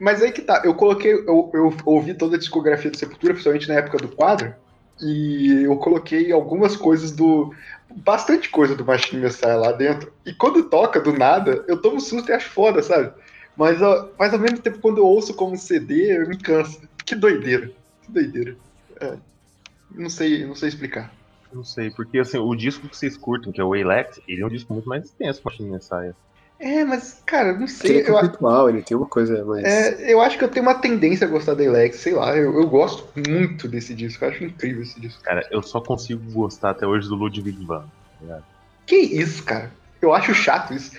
[0.00, 3.68] Mas aí que tá, eu coloquei, eu, eu ouvi toda a discografia do Sepultura, principalmente
[3.68, 4.54] na época do quadro,
[5.00, 7.54] e eu coloquei algumas coisas do.
[7.90, 10.12] Bastante coisa do Machine Messiah lá dentro.
[10.24, 13.12] E quando toca do nada, eu tomo susto e acho foda, sabe?
[13.56, 13.78] Mas,
[14.18, 16.80] mas ao mesmo tempo, quando eu ouço como CD, eu me cansa.
[17.04, 17.72] Que doideira.
[18.02, 18.56] Que doideira.
[19.00, 19.16] É.
[19.90, 21.12] Não sei, não sei explicar.
[21.52, 24.46] Não sei, porque assim, o disco que vocês curtem, que é o Alex, ele é
[24.46, 26.14] um disco muito mais extenso que o Machine Messiah.
[26.60, 27.96] É, mas, cara, não ele sei.
[27.98, 29.64] é Eu, conceitual, ele tem uma coisa mais.
[29.64, 32.54] É, eu acho que eu tenho uma tendência a gostar da Elex, sei lá, eu,
[32.54, 35.22] eu gosto muito desse disco, eu acho incrível esse disco.
[35.22, 37.88] Cara, eu só consigo gostar até hoje do Ludwig van.
[38.86, 39.72] Que isso, cara?
[40.02, 40.96] Eu acho chato isso.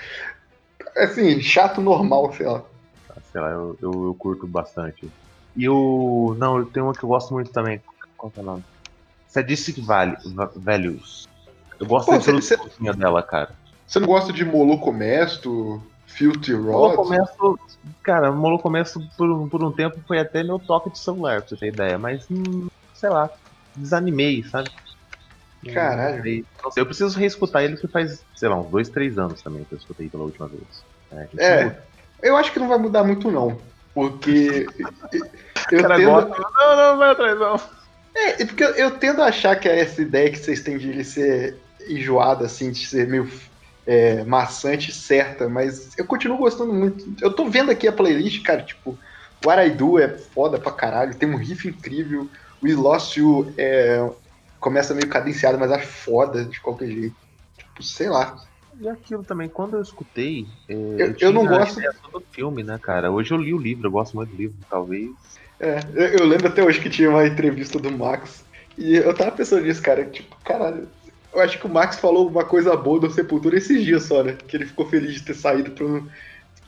[0.96, 2.66] Assim, chato normal, sei lá.
[3.24, 5.12] Sei lá, eu, eu, eu curto bastante.
[5.56, 6.36] E o.
[6.40, 7.82] Não, eu tenho uma que eu gosto muito também.
[8.16, 8.64] Qual que é o nome?
[9.28, 11.28] Sadistic Val- Va- Values.
[11.80, 13.59] Eu gosto Pô, da introdução dela, cara.
[13.90, 16.96] Você não gosta de Moloco Mesto, Filthy Rod?
[16.96, 17.60] começo.
[18.04, 21.48] Cara, Molo começo por, um- por um tempo foi até meu toque de celular, pra
[21.50, 21.98] você ter ideia.
[21.98, 23.28] Mas, hum, sei lá,
[23.76, 24.70] desanimei, sabe?
[25.74, 26.24] Caralho.
[26.78, 29.78] Eu preciso reescutar ele que faz, sei lá, uns dois, três anos também que eu
[29.78, 30.86] escutei pela última vez.
[31.40, 31.84] É, É,
[32.24, 34.68] eu acho que não vai mudar muito não, porque
[35.72, 36.30] eu cara tendo, gosta.
[36.54, 37.56] Não, não, vai atrás, não.
[38.16, 41.04] é, porque eu- eu tendo a achar que essa ideia que vocês têm de ele
[41.04, 43.26] ser enjoado, assim, de ser meio
[43.90, 47.04] é, maçante, certa, mas eu continuo gostando muito.
[47.22, 49.00] Eu tô vendo aqui a playlist, cara, tipo,
[49.66, 52.30] I Do é foda pra caralho, tem um riff incrível,
[52.76, 54.00] Lost You é,
[54.60, 57.18] começa meio cadenciado, mas acho foda de qualquer jeito.
[57.58, 58.36] Tipo, sei lá.
[58.80, 60.46] E aquilo também, quando eu escutei.
[60.70, 63.12] é, Eu- tinha eu não gosto- do filme, né, cara?
[63.12, 65.10] Hoje eu li o livro, eu gosto muito do livro, talvez.
[65.60, 68.46] É, eu, eu lembro até hoje que tinha uma entrevista do Max,
[68.78, 70.90] e eu tava pensando nisso, cara, tipo, caralho,
[71.34, 74.38] eu acho que o Max falou uma coisa boa do Sepultura esses dias só, né?
[74.48, 76.08] Que ele ficou feliz de ter saído pro.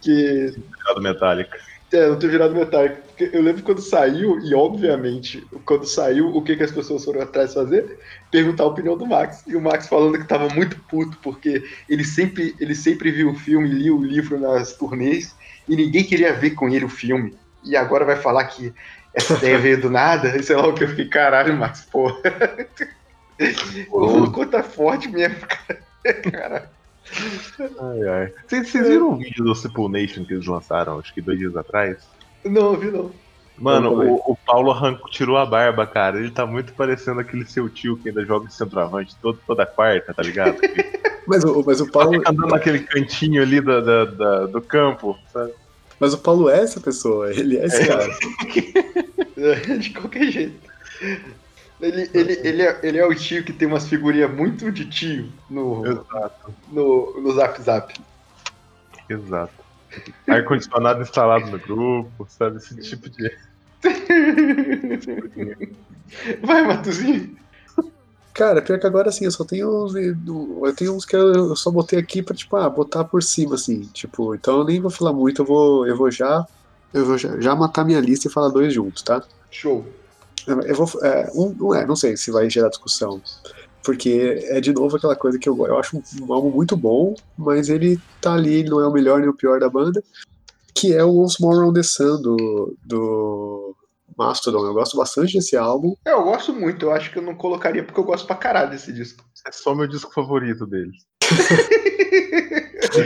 [0.01, 0.53] Que.
[0.95, 1.57] Do Metallica.
[1.91, 3.01] É, não ter virado metálico.
[3.07, 7.21] Porque eu lembro quando saiu, e obviamente, quando saiu, o que, que as pessoas foram
[7.21, 7.99] atrás fazer?
[8.31, 9.43] Perguntar a opinião do Max.
[9.45, 13.35] E o Max falando que tava muito puto, porque ele sempre, ele sempre viu o
[13.35, 15.35] filme, lia o livro nas turnês,
[15.67, 17.35] e ninguém queria ver com ele o filme.
[17.63, 18.73] E agora vai falar que
[19.13, 20.29] essa ideia veio do nada?
[20.37, 22.15] E sei lá o que eu fiquei, caralho, Max, porra.
[23.91, 25.37] O conta forte mesmo,
[26.31, 26.69] cara.
[27.79, 28.33] Ai, ai.
[28.47, 31.55] Vocês, vocês viram o vídeo do Simple Nation que eles lançaram, acho que dois dias
[31.57, 31.97] atrás?
[32.45, 33.11] Não, vi não.
[33.57, 36.17] Mano, o, o Paulo arrancou, tirou a barba, cara.
[36.17, 40.13] Ele tá muito parecendo aquele seu tio que ainda joga de centroavante todo, toda quarta,
[40.13, 40.57] tá ligado?
[41.27, 42.13] Mas, o, mas o Paulo.
[42.13, 45.51] fica andando naquele cantinho ali da, da- da- do campo, sabe?
[45.99, 49.77] Mas o Paulo é essa pessoa, ele é esse cara.
[49.77, 50.55] De qualquer jeito.
[51.81, 55.31] Ele, ele, ele, é, ele é o tio que tem umas figurinhas muito de tio
[55.49, 57.93] no, Exato, no, no Zap Zap.
[59.09, 59.61] exato.
[60.27, 62.57] Ar-condicionado instalado no grupo, sabe?
[62.57, 63.35] Esse tipo de.
[66.41, 67.35] Vai, Matuzinho.
[68.33, 69.93] Cara, pior que agora assim, eu só tenho uns.
[69.95, 73.81] Eu tenho uns que eu só botei aqui pra, tipo, ah, botar por cima, assim.
[73.93, 76.45] Tipo, então eu nem vou falar muito, eu vou, eu vou já.
[76.93, 79.23] Eu vou já, já matar minha lista e falar dois juntos, tá?
[79.49, 79.85] Show.
[80.47, 80.87] Eu eu vou.
[81.03, 83.21] É, um, um é, não sei se vai gerar discussão.
[83.83, 87.67] Porque é de novo aquela coisa que eu, eu acho um álbum muito bom, mas
[87.67, 90.03] ele tá ali, ele não é o melhor nem o pior da banda.
[90.73, 93.75] Que é o Once More on the Sun do, do,
[94.17, 94.65] Mastodon.
[94.65, 95.95] Eu gosto bastante desse álbum.
[96.05, 98.69] É, eu gosto muito, eu acho que eu não colocaria porque eu gosto pra caralho
[98.69, 99.23] desse disco.
[99.45, 100.95] É só meu disco favorito deles.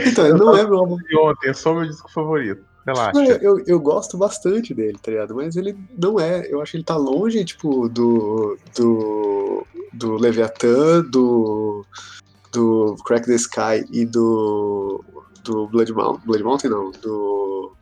[0.04, 0.96] Então, ele não é meu álbum.
[1.20, 2.64] Ontem, é só meu disco favorito.
[2.86, 3.18] Relaxa.
[3.20, 5.34] Eu, eu, eu gosto bastante dele, tá ligado?
[5.34, 6.46] Mas ele não é.
[6.48, 8.56] Eu acho que ele tá longe, tipo, do.
[8.76, 9.66] do.
[9.92, 11.84] do Leviathan, do.
[12.52, 15.04] do Crack the Sky e do.
[15.42, 16.26] do Blood Mountain.
[16.26, 17.72] Blood Mountain não, do.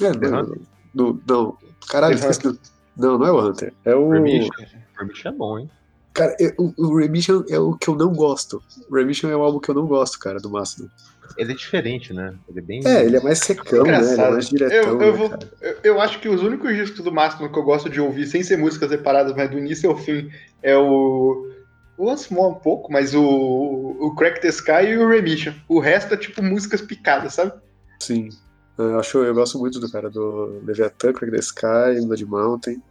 [0.00, 1.58] É, do, do, não.
[1.88, 2.58] Caralho, esqueci do-
[2.96, 3.74] Não, não é o Hunter.
[3.84, 4.10] É o.
[4.10, 4.50] Remission.
[4.98, 5.70] Remission é bom, hein?
[6.14, 8.62] Cara, eu- o, Remission é o que eu não gosto.
[8.90, 10.88] O Remission é o álbum que eu não gosto, cara, do Mastodon.
[11.36, 12.34] Ele é diferente, né?
[12.48, 12.80] Ele é bem.
[12.84, 13.98] É, ele é mais secão, né?
[13.98, 14.76] Ele é mais diretão.
[14.76, 17.62] Eu, eu, né, vou, eu, eu acho que os únicos discos do Mastodon que eu
[17.62, 20.30] gosto de ouvir, sem ser músicas separadas, mas do início ao fim,
[20.62, 21.50] é o.
[21.98, 25.52] O Once More um pouco, mas o, o Crack the Sky e o Remission.
[25.68, 27.52] O resto é tipo músicas picadas, sabe?
[28.00, 28.30] Sim.
[28.78, 32.82] Eu, acho, eu gosto muito do cara do Leviathan, Crack the Sky, Blood Mountain.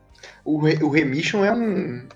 [0.45, 2.07] O, Re- o Remission é um.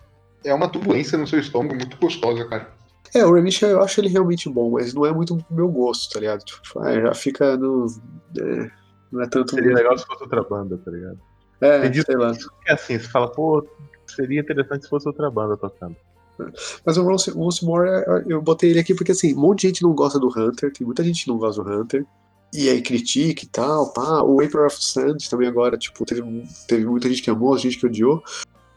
[0.43, 2.74] É uma turbulência no seu estômago muito gostosa, cara.
[3.13, 6.13] É, o Remission eu acho ele realmente bom, mas não é muito pro meu gosto,
[6.13, 6.43] tá ligado?
[6.43, 7.85] Tipo, ah, já fica no.
[8.37, 8.71] é,
[9.11, 9.51] não é tanto.
[9.51, 11.19] Seria legal se fosse outra banda, tá ligado?
[11.61, 12.33] É, Tem disco sei lá.
[12.67, 13.65] é assim, você fala, pô,
[14.07, 15.95] seria interessante se fosse outra banda tocando.
[16.85, 19.67] Mas o Once, Once More, é, eu botei ele aqui porque assim, um monte de
[19.67, 22.05] gente não gosta do Hunter, tem muita gente que não gosta do Hunter.
[22.53, 24.21] E aí critica e tal, pá.
[24.21, 26.21] O April of Sand também agora, tipo, teve,
[26.67, 28.23] teve muita gente que amou, gente que odiou.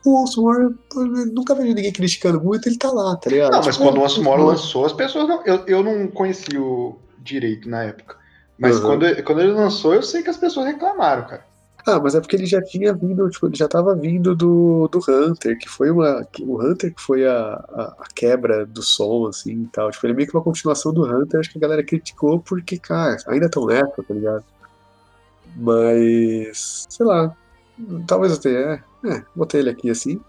[0.05, 3.53] O Once More, pô, eu nunca vejo ninguém criticando muito, ele tá lá, tá ligado?
[3.53, 5.45] Não, mas Tipo, quando o é, Once More é, lançou, as pessoas não.
[5.45, 8.17] Eu, eu não conheci o direito na época.
[8.59, 8.83] Mas Uhum.
[8.99, 11.47] quando, quando ele lançou, eu sei que as pessoas reclamaram, cara.
[11.87, 14.99] Ah, mas é porque ele já tinha vindo, tipo, ele já tava vindo do, do
[15.09, 16.23] Hunter, que foi uma.
[16.31, 19.91] que- O Hunter que foi a, a, a quebra do som, assim e tal.
[19.91, 22.79] Tipo, ele é meio que uma continuação do Hunter, acho que a galera criticou porque,
[22.79, 24.45] cara, ainda tão nessa, tá ligado?
[25.57, 26.85] Mas.
[26.89, 27.35] sei lá.
[28.07, 28.59] Talvez tenha.
[28.59, 30.21] É, é, botei ele aqui assim.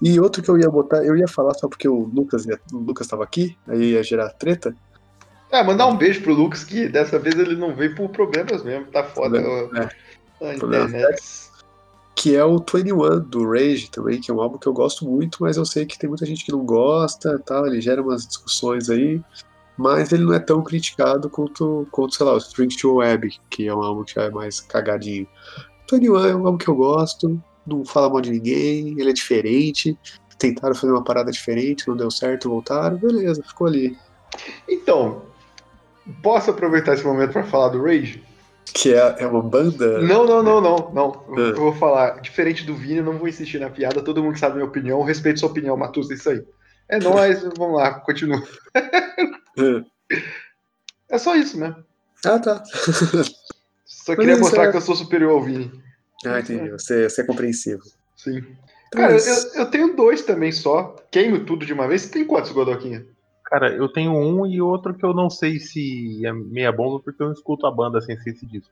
[0.00, 2.78] E outro que eu ia botar, eu ia falar só porque o Lucas, ia, o
[2.78, 4.74] Lucas tava aqui, aí ia gerar treta.
[5.50, 8.86] É, mandar um beijo pro Lucas, que dessa vez ele não veio por problemas mesmo,
[8.86, 9.42] tá foda.
[9.42, 11.22] Ó, A Problemas internet.
[12.16, 15.38] que é o 21 do Rage também, que é um álbum que eu gosto muito,
[15.40, 18.88] mas eu sei que tem muita gente que não gosta, tal, ele gera umas discussões
[18.88, 19.20] aí,
[19.76, 23.30] mas ele não é tão criticado quanto, quanto sei lá, o String to a Web,
[23.50, 25.26] que é um álbum que já é mais cagadinho.
[25.90, 29.96] 21 é um álbum que eu gosto, não fala mal de ninguém, ele é diferente,
[30.38, 33.96] tentaram fazer uma parada diferente, não deu certo, voltaram, beleza, ficou ali.
[34.68, 35.22] Então,
[36.22, 38.22] posso aproveitar esse momento pra falar do Rage?
[38.72, 40.00] Que é, é uma banda...
[40.00, 41.24] Não, não, não, não, não.
[41.36, 41.48] Eu, Ah.
[41.50, 44.52] eu vou falar, diferente do Vini, eu não vou insistir na piada, todo mundo sabe
[44.52, 46.42] a minha opinião, respeito sua opinião, Matus, isso aí.
[46.88, 48.42] É nóis, vamos lá, continua.
[51.08, 51.76] É só isso mesmo.
[52.24, 52.62] Ah, tá.
[53.84, 55.70] Só queria isso mostrar é- que eu sou superior ao Vini.
[56.24, 57.82] Ah, entendi, você, você é compreensivo.
[58.16, 58.38] Sim.
[58.88, 60.96] Então Cara, é eu, eu tenho dois também só.
[61.10, 62.02] Queimo tudo de uma vez.
[62.02, 63.06] Você tem quantos, Godoquinha?
[63.44, 67.22] Cara, eu tenho um e outro que eu não sei se é meia bomba porque
[67.22, 68.70] eu não escuto a banda sem ser esse disco.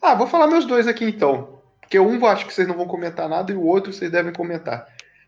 [0.00, 1.60] Ah, vou falar meus dois aqui então.
[1.80, 4.32] Porque um eu acho que vocês não vão comentar nada e o outro vocês devem
[4.32, 4.86] comentar.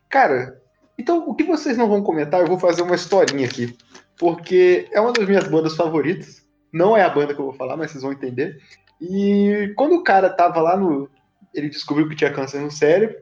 [0.09, 0.61] Cara,
[0.97, 3.73] então o que vocês não vão comentar, eu vou fazer uma historinha aqui.
[4.17, 6.45] Porque é uma das minhas bandas favoritas.
[6.73, 8.61] Não é a banda que eu vou falar, mas vocês vão entender.
[9.01, 11.09] E quando o cara tava lá no.
[11.53, 13.17] Ele descobriu que tinha câncer no cérebro.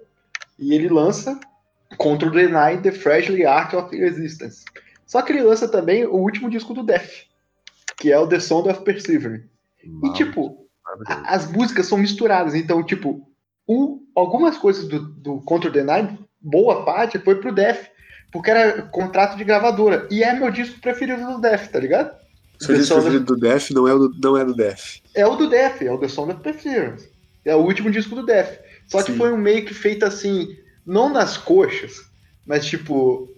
[0.58, 1.40] E ele lança
[1.98, 4.66] Contra o Deny The Fragile Art of Resistance.
[5.06, 7.26] Só que ele lança também o último disco do Death,
[7.98, 9.48] que é o The Sound of Perseverance.
[10.04, 10.66] E tipo,
[11.06, 12.56] a- as músicas são misturadas.
[12.56, 13.30] Então, tipo,
[14.16, 15.84] algumas coisas do, do Contra the
[16.42, 17.88] boa parte foi pro Def,
[18.32, 20.08] porque era contrato de gravadora.
[20.10, 22.16] E é meu disco preferido do Def, tá ligado?
[22.60, 25.00] Seu disco preferido do Def não é, o do, não é do Def.
[25.14, 27.10] É o do Def, é o The Sound of Perseverance.
[27.44, 28.60] É o último disco do Def.
[28.88, 29.18] Só que Sim.
[29.18, 32.06] foi um meio que feito assim, não nas coxas,
[32.46, 33.30] mas tipo,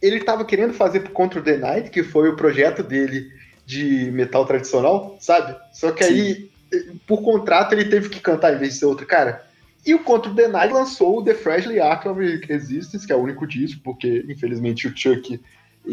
[0.00, 3.30] ele tava querendo fazer pro Contra the Night, que foi o projeto dele
[3.66, 5.56] de metal tradicional, sabe?
[5.72, 9.06] Só que aí, eh, por contrato, ele teve que cantar em vez de ser outro
[9.06, 9.44] cara.
[9.84, 11.36] E o Contra the Night lançou o The
[11.80, 15.40] Art of Resistance, que é o único disco, porque infelizmente o Chuck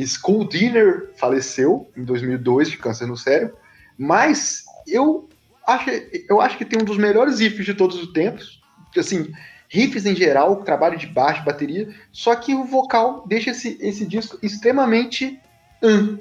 [0.05, 3.55] School Dinner faleceu em 2002 de câncer no cérebro.
[3.97, 5.29] Mas eu
[5.67, 5.89] acho,
[6.27, 8.61] eu acho que tem um dos melhores riffs de todos os tempos.
[8.97, 9.31] Assim,
[9.69, 11.87] riffs em geral, trabalho de baixo, bateria.
[12.11, 15.39] Só que o vocal deixa esse, esse disco extremamente.
[15.83, 16.17] hum,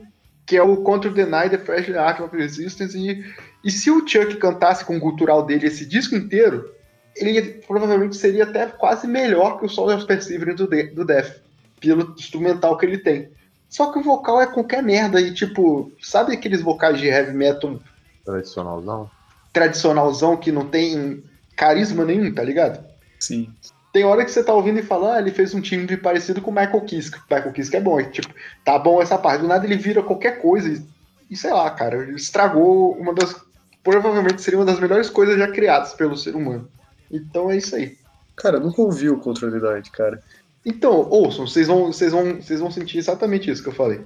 [0.47, 2.97] que é o Contra the Night, The Fragile Art of Resistance.
[2.99, 3.25] E,
[3.65, 6.71] e se o Chuck cantasse com o gutural dele esse disco inteiro,
[7.17, 11.41] ele provavelmente seria até quase melhor que o Soul of Perseverance do, De- do Death,
[11.81, 13.31] pelo instrumental que ele tem.
[13.69, 17.81] Só que o vocal é qualquer merda e, tipo, sabe aqueles vocais de heavy metal
[18.25, 19.11] Tradicionalzão.
[19.53, 21.23] tradicionalzão que não tem
[21.57, 22.85] carisma nenhum, tá ligado?
[23.19, 23.53] Sim.
[23.93, 26.51] Tem hora que você tá ouvindo e fala, ah, ele fez um time parecido com
[26.51, 27.19] o Michael Kiske.
[27.19, 28.33] O Michael Kiske é bom, e, tipo,
[28.65, 29.43] tá bom essa parte.
[29.43, 30.83] Do nada ele vira qualquer coisa e,
[31.31, 33.35] e sei lá, cara, estragou uma das.
[33.83, 36.69] Provavelmente seria uma das melhores coisas já criadas pelo ser humano.
[37.11, 37.97] Então é isso aí.
[38.35, 40.21] Cara, eu nunca ouvi o Controle Night, cara.
[40.65, 44.01] Então, ouçam, vocês vão, vocês vão, vocês vão sentir exatamente isso que eu falei.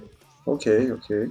[0.45, 1.29] Ok, ok.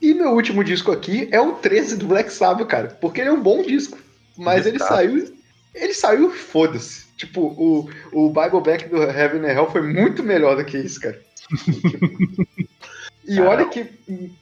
[0.00, 2.88] E meu último disco aqui é o 13 do Black Sabbath, cara.
[3.00, 3.98] Porque ele é um bom disco.
[4.36, 4.94] Mas ele Exato.
[4.94, 5.34] saiu.
[5.74, 7.06] Ele saiu, foda-se.
[7.16, 11.00] Tipo, o, o Bible Back do Heaven and Hell foi muito melhor do que isso,
[11.00, 11.20] cara.
[13.26, 13.86] e, olha que,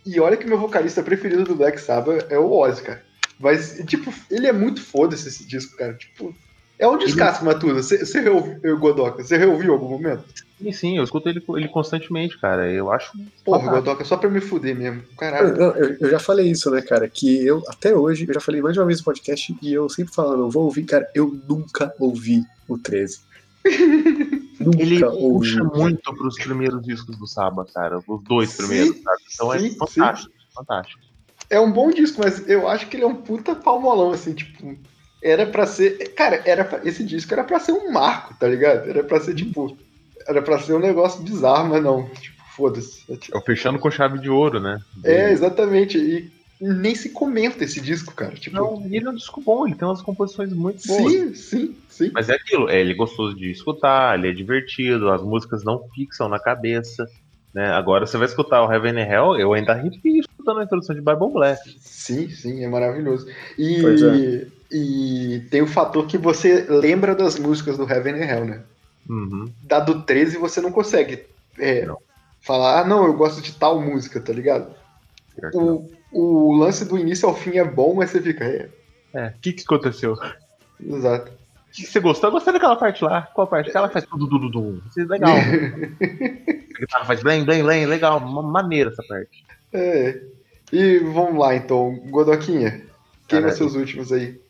[0.06, 3.04] e olha que meu vocalista preferido do Black Sabbath é o Ozzy, cara.
[3.38, 5.94] Mas, tipo, ele é muito foda-se esse disco, cara.
[5.94, 6.34] Tipo,
[6.80, 7.82] é um descasso, Matuda.
[7.82, 10.24] Você você reouviu, Godoka, você reouviu em algum momento?
[10.60, 12.70] Sim, sim, eu escuto ele, ele constantemente, cara.
[12.70, 13.12] Eu acho.
[13.44, 13.84] Porra, fantástico.
[13.86, 15.00] Godoka, só pra me fuder mesmo.
[15.02, 15.48] Eu, Caralho.
[15.56, 17.08] eu- eu já falei isso, né, cara?
[17.08, 19.88] Que eu, até hoje, eu já falei mais de uma vez no podcast e eu
[19.88, 23.20] sempre falando, eu vou ouvir, cara, eu nunca ouvi o 13.
[24.60, 25.50] nunca Ele ouvi.
[25.50, 27.98] puxa muito pros primeiros discos do Saba, cara.
[28.06, 29.18] Os dois Sim, primeiros, sabe?
[29.34, 31.00] Então sim, é fantástico, fantástico.
[31.48, 34.78] É um bom disco, mas eu acho que ele é um puta palmolão, assim, tipo.
[35.22, 36.14] Era pra ser.
[36.14, 38.88] Cara, era pra- esse disco era pra ser um marco, tá ligado?
[38.88, 39.76] Era pra ser, tipo.
[40.26, 42.08] Era pra ser um negócio bizarro, mas não.
[42.08, 43.04] Tipo, foda-se.
[43.10, 44.78] É, o fechando com chave de ouro, né?
[45.04, 45.98] é, exatamente.
[45.98, 48.34] E nem se comenta esse disco, cara.
[48.34, 51.12] Tipo, Não, ele é um disco bom, ele tem umas composições muito boas.
[51.12, 52.10] sim, sim, sim.
[52.12, 55.82] Mas é aquilo, é, ele é gostoso de escutar, ele é divertido, as músicas não
[55.94, 57.06] fixam na cabeça.
[57.54, 57.66] Né?
[57.70, 61.00] Agora você vai escutar o Heaven and Hell, eu ainda arrepio escutando a introdução de
[61.00, 61.60] Bible Black.
[61.80, 63.26] Sim, sim, é maravilhoso.
[63.58, 64.46] E, Pois é.
[64.70, 68.62] E tem o fator que você lembra das músicas do Heaven and Hell, né?
[69.08, 69.50] Uhum.
[69.62, 71.24] Da do 13 você não consegue
[71.58, 71.98] é, Não.
[72.40, 74.72] falar, ah, não, eu gosto de tal música, tá ligado?
[75.54, 78.68] O, o lance do início ao fim é bom, mas você fica, é,
[79.14, 80.16] É, o que, que aconteceu?
[80.78, 81.32] O exato.
[81.72, 82.28] que, que você gostou?
[82.28, 83.22] Eu gostei daquela parte lá.
[83.34, 83.70] Qual parte?
[83.70, 84.82] Aquela faz tudo, tudo, tudo.
[84.88, 85.34] Isso é legal.
[86.76, 87.86] A guitarra faz blém, blém, blém.
[87.86, 89.44] Legal, ma- maneira essa parte.
[89.72, 90.20] É.
[90.72, 92.82] E vamos lá então, Godoquinha.
[93.26, 94.40] Queima Cara, seus últimos aí.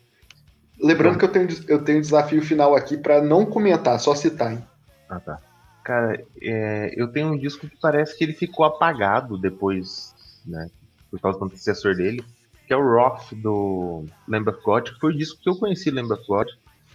[0.83, 4.53] Lembrando que eu tenho, eu tenho um desafio final aqui pra não comentar, só citar,
[4.53, 4.65] hein?
[5.09, 5.39] Ah, tá.
[5.85, 10.15] Cara, é, eu tenho um disco que parece que ele ficou apagado depois,
[10.47, 10.69] né?
[11.11, 12.25] Por causa do antecessor dele,
[12.67, 15.91] que é o Roth do Lamb of God, que foi o disco que eu conheci
[15.91, 16.49] Lamb of God.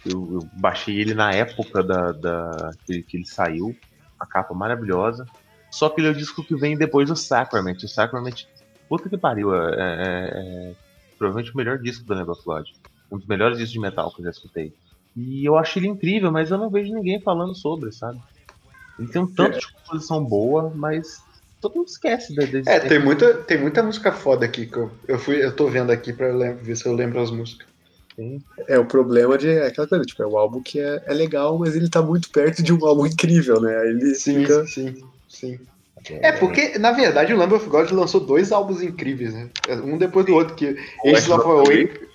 [0.04, 3.76] Eu, eu baixei ele na época da, da que, que ele saiu,
[4.18, 5.26] a capa maravilhosa.
[5.70, 7.76] Só que ele é o disco que vem depois do Sacrament.
[7.84, 8.44] O Sacrament,
[8.88, 10.30] puta que pariu, é, é-
[10.70, 10.74] é
[11.18, 12.64] provavelmente o melhor disco do Lamb of God.
[13.10, 14.72] Um dos melhores discos de metal que eu já escutei.
[15.16, 18.18] E eu acho ele incrível, mas eu não vejo ninguém falando sobre, sabe?
[18.98, 21.06] Ele tem um tanto de composição boa, mas
[21.60, 24.90] todo mundo esquece da da É, tem muita, tem muita música foda aqui que eu,
[25.08, 27.66] eu, fui, eu tô vendo aqui pra ver se eu lembro as músicas.
[28.14, 28.38] Sim.
[28.66, 31.58] É o problema de é aquela coisa, tipo, é um álbum que é, é legal,
[31.58, 33.76] mas ele tá muito perto de um álbum incrível, né?
[33.78, 34.66] Aí ele Sim, fica.
[34.66, 34.94] sim,
[35.28, 35.58] sim.
[36.22, 39.50] É porque, na verdade, o Lamb of God lançou dois álbuns incríveis, né?
[39.84, 42.06] Um depois do outro, que Aces of Awake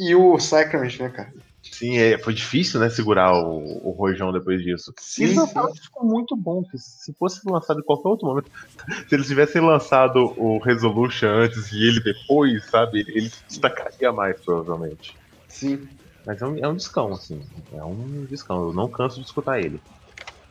[0.00, 1.32] e o Sacrament, né, cara?
[1.62, 4.92] Sim, é, foi difícil, né, segurar o, o rojão depois disso.
[4.98, 5.40] Sim, Eles sim.
[5.40, 8.50] lançaram um disco muito bom, se fosse lançado em qualquer outro momento,
[9.08, 15.14] se eles tivessem lançado o Resolution antes e ele depois, sabe, ele, destacaria mais, provavelmente.
[15.48, 15.86] Sim.
[16.26, 17.40] Mas é um, é um discão, assim,
[17.72, 19.80] é um discão, eu não canso de escutar ele.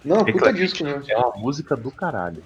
[0.03, 1.03] Não, puta disco mesmo.
[1.09, 2.43] É uma música do caralho.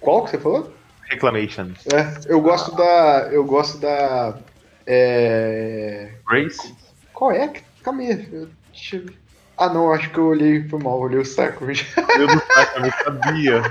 [0.00, 0.72] Qual que você falou?
[1.08, 1.68] Reclamation.
[1.92, 3.28] É, eu gosto da.
[3.32, 4.38] Eu gosto da.
[4.86, 6.10] É.
[6.28, 6.74] Grace?
[7.12, 7.52] Qual é?
[7.82, 8.28] Calma aí.
[8.32, 9.06] eu- deixa eu.
[9.56, 11.76] Ah não, acho que eu olhei foi mal, olhei o Sacrament.
[11.94, 13.62] Do céu, eu não sabia.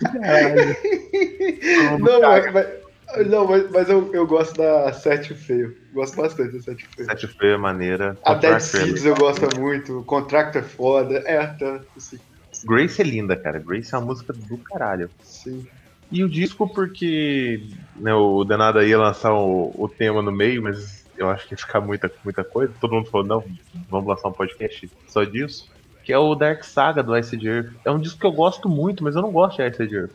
[2.00, 5.76] não, mas, mas- não, mas, mas eu, eu gosto da Sete Feio.
[5.92, 7.06] Gosto bastante da Sete Feio.
[7.08, 8.18] Sete Feia maneira.
[8.24, 11.18] A Dead Contract é Seeds eu gosto muito, o Contract é foda.
[11.26, 12.18] É, tá, sim.
[12.64, 13.58] Grace é linda, cara.
[13.58, 15.10] Grace é uma música do caralho.
[15.22, 15.66] sim.
[16.14, 17.60] E o disco, porque
[17.96, 21.58] né, o Danada ia lançar o, o tema no meio, mas eu acho que ia
[21.58, 22.72] ficar muita, muita coisa.
[22.80, 23.44] Todo mundo falou, não,
[23.90, 25.68] vamos lançar um podcast só disso.
[26.04, 27.72] Que é o Dark Saga do Ice Earth.
[27.84, 30.12] É um disco que eu gosto muito, mas eu não gosto de Ice Earth.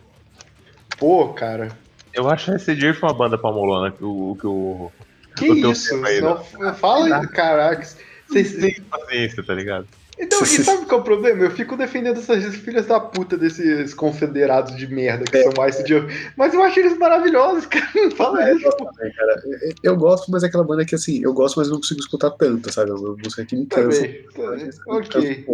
[0.97, 1.67] Pô, cara.
[2.13, 4.91] Eu acho Ice Earth uma banda palmolona que o, que o
[5.35, 6.05] Que O isso?
[6.05, 7.85] aí, Não, fala, caraca.
[8.25, 9.85] Vocês, tem paciência, tá ligado?
[10.21, 11.43] Então, e sabe qual é o problema?
[11.45, 15.93] Eu fico defendendo essas filhas da puta desses confederados de merda que são Ice de
[16.35, 17.87] Mas eu acho eles maravilhosos, cara.
[17.95, 18.69] Não fala isso.
[18.69, 19.41] Também, cara.
[19.81, 22.71] Eu gosto, mas é aquela banda que assim, eu gosto, mas não consigo escutar tanto,
[22.71, 22.91] sabe?
[22.91, 24.01] É uma música que me cansa.
[24.01, 24.69] Também, também.
[24.87, 25.45] Ok.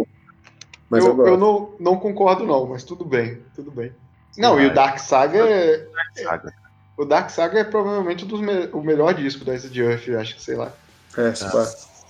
[0.90, 1.28] Mas eu, eu, gosto.
[1.30, 3.92] eu não, não concordo, não, mas tudo bem, tudo bem.
[4.36, 5.86] Não, e o Dark Saga é.
[6.16, 6.52] Saga.
[6.96, 10.08] O Dark Saga é provavelmente um dos me- o melhor disco da Ice de Earth,
[10.08, 10.72] eu acho que sei lá.
[11.16, 11.66] É, se pá.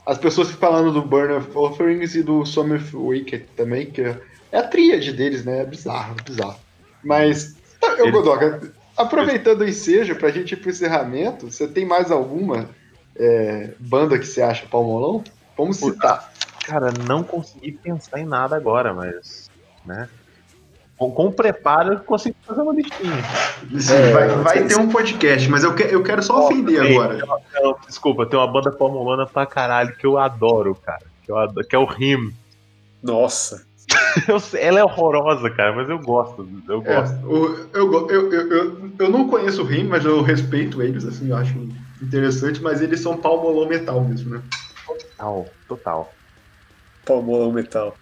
[0.06, 4.62] As pessoas falando do Burn of Offerings e do Summer Wicked também, que é a
[4.62, 5.62] tríade deles, né?
[5.62, 6.58] É bizarro, bizarro.
[7.02, 11.84] Mas, tá, eu, Ele- Godoka, aproveitando o ensejo pra gente ir pro encerramento, você tem
[11.84, 12.70] mais alguma
[13.16, 15.24] é, banda que você acha palmolão?
[15.56, 16.32] Vamos citar.
[16.64, 19.50] Cara, não consegui pensar em nada agora, mas.
[19.84, 20.08] né?
[20.98, 23.12] Com, com preparo eu consigo fazer uma listinha.
[23.78, 26.98] Sim, É, vai vai ter um podcast, mas eu, que- eu quero só ofender Tem-
[26.98, 27.18] agora.
[27.54, 31.02] Não, desculpa, tem uma banda formulana pra caralho que eu adoro, cara.
[31.22, 32.32] Que, eu adoro, que é o Rim.
[33.02, 33.64] Nossa.
[34.26, 36.48] Eu ela é horrorosa, cara, mas eu gosto.
[36.68, 37.14] Eu É, gosto.
[37.24, 41.04] o- eu, go- eu, eu, eu, eu não conheço o Rim, mas eu respeito eles,
[41.04, 41.54] assim, eu acho
[42.02, 44.42] interessante, mas eles são palmolão metal mesmo, né?
[44.86, 46.12] Total, total.
[47.04, 47.96] Palmolão metal.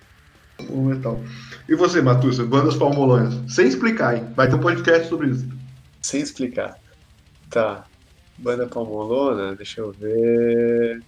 [0.59, 1.21] Palmolão metal.
[1.69, 3.35] E você, Matussa, bandas palmolões?
[3.53, 4.27] Sem explicar, hein?
[4.37, 5.49] Vai ter um podcast sobre isso.
[6.03, 6.79] Sem explicar.
[7.51, 7.85] Tá.
[8.39, 11.01] Banda palmolona, deixa eu ver.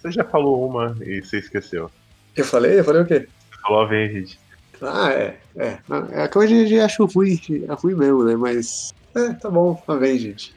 [0.00, 1.90] Você já falou uma e você esqueceu.
[2.36, 2.78] Eu falei?
[2.80, 3.28] Eu falei o quê?
[3.50, 4.38] Você falou Avenged.
[4.82, 5.38] Ah, é.
[5.56, 5.78] É.
[6.12, 7.38] É que hoje eu acho ruim.
[7.68, 8.36] É ruim mesmo, né?
[8.36, 8.92] Mas.
[9.14, 9.74] É, tá bom.
[9.86, 10.54] Tá bem, gente.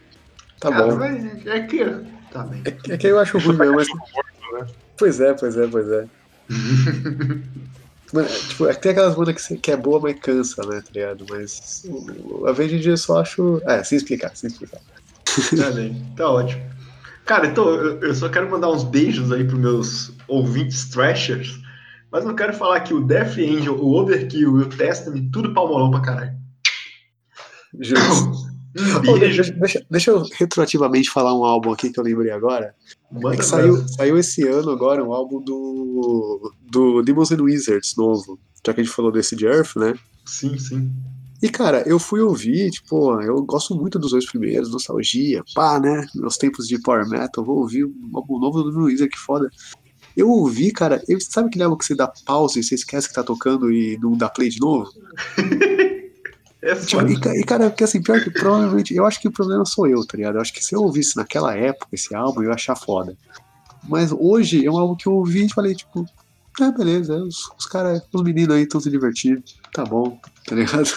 [0.59, 0.95] Tá Cara, bom.
[0.97, 1.83] mas é que.
[2.31, 2.61] Tá bem.
[2.65, 3.87] É, que- é que eu acho ruim mesmo, mas.
[3.87, 4.67] né?
[4.97, 6.05] Pois é, pois é, pois é.
[8.13, 10.81] Mano, tipo, é que tem aquelas bandas que, você- que é boa, mas cansa, né,
[10.81, 11.25] tá ligado?
[11.29, 11.83] Mas
[12.47, 13.61] a vez eu só acho.
[13.65, 14.79] É, sem explicar, sem explicar.
[15.55, 15.71] Tá.
[16.15, 16.61] Tá ótimo.
[17.25, 21.59] Cara, então eu, eu só quero mandar uns beijos aí pros meus ouvintes trashers,
[22.09, 25.91] mas eu quero falar que o Death Angel, o Overkill e o Testament, tudo palmolão
[25.91, 26.31] pra caralho.
[27.79, 28.46] Justo.
[29.19, 32.73] Deixa, deixa- deixa eu retroativamente falar um álbum aqui que eu lembrei agora.
[33.11, 37.95] Manda É que saiu, saiu esse ano agora um álbum do, do Demons and Wizards
[37.97, 38.39] novo.
[38.65, 39.93] Já que a gente falou desse de Earth, né?
[40.25, 40.91] Sim, sim.
[41.41, 46.05] E, cara, eu fui ouvir, tipo, eu gosto muito dos dois primeiros, nostalgia, pá, né?
[46.15, 49.49] Meus tempos de power metal, vou ouvir um álbum novo do Wizard, que foda.
[50.15, 53.13] Eu ouvi, cara, eu, sabe aquele álbum que você dá pausa e você esquece que
[53.13, 54.89] tá tocando e não dá play de novo?
[56.61, 59.63] É Tipo, e, e, cara, porque assim, pior que provavelmente, eu acho que o problema
[59.65, 60.35] sou eu, tá ligado?
[60.35, 63.15] Eu acho que se eu ouvisse naquela época esse álbum, eu ia achar foda.
[63.87, 66.05] Mas hoje é um álbum que eu ouvi e falei, tipo,
[66.59, 70.89] ah, beleza, os, os caras, os meninos aí estão se divertindo, tá bom, tá ligado?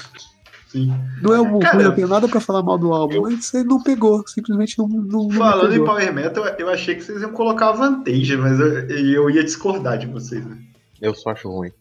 [0.69, 0.95] Sim.
[1.21, 3.65] Não é um Cara, ruim, eu tenho nada pra falar mal do álbum, mas ele
[3.65, 5.85] não pegou, simplesmente não, não, Falando em.
[5.85, 9.99] Power Metal, eu achei que vocês iam colocar a Vantage, mas eu, eu ia discordar
[9.99, 10.45] de vocês.
[10.47, 10.59] Né?
[11.03, 11.73] Eu só acho ruim.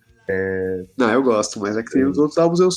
[0.97, 2.69] Não, eu gosto, mas é que tem os outros álbuns, eu,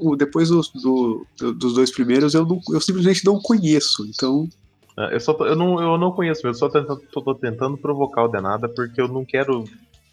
[0.00, 4.48] o- depois dos, do- dos dois primeiros, eu, não, eu simplesmente não conheço, então
[4.96, 7.78] Ah, Eu, só tô- eu, não, eu não conheço mesmo, só tentando, tô, tô tentando
[7.78, 9.64] provocar o Denada porque eu não quero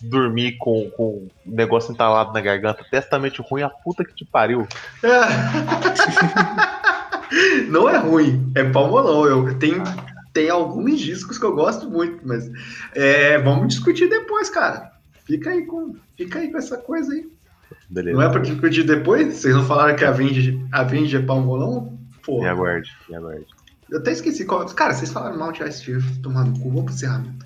[0.02, 2.86] dormir com, com o negócio entalado na garganta.
[2.92, 4.68] Testamento ruim, a puta que te pariu.
[5.02, 5.10] É.
[7.70, 9.26] Não é ruim, é palmolão.
[9.26, 9.82] Eu tenho,
[10.34, 12.50] tem alguns discos que eu gosto muito, mas
[12.94, 14.92] é, vamos discutir depois, cara.
[15.26, 17.28] Fica aí com, fica aí com essa coisa aí.
[17.90, 18.18] Beleza.
[18.18, 19.36] Não é pra discutir depois?
[19.36, 20.82] Vocês não falaram que a Avenge, a
[21.18, 21.98] é palmolão?
[22.24, 23.46] Pô, Me aguarde, me aguarde.
[23.90, 24.66] eu até esqueci qual.
[24.68, 27.46] Cara, vocês falaram mal de Ice tomar no cu, vamos pro encerramento.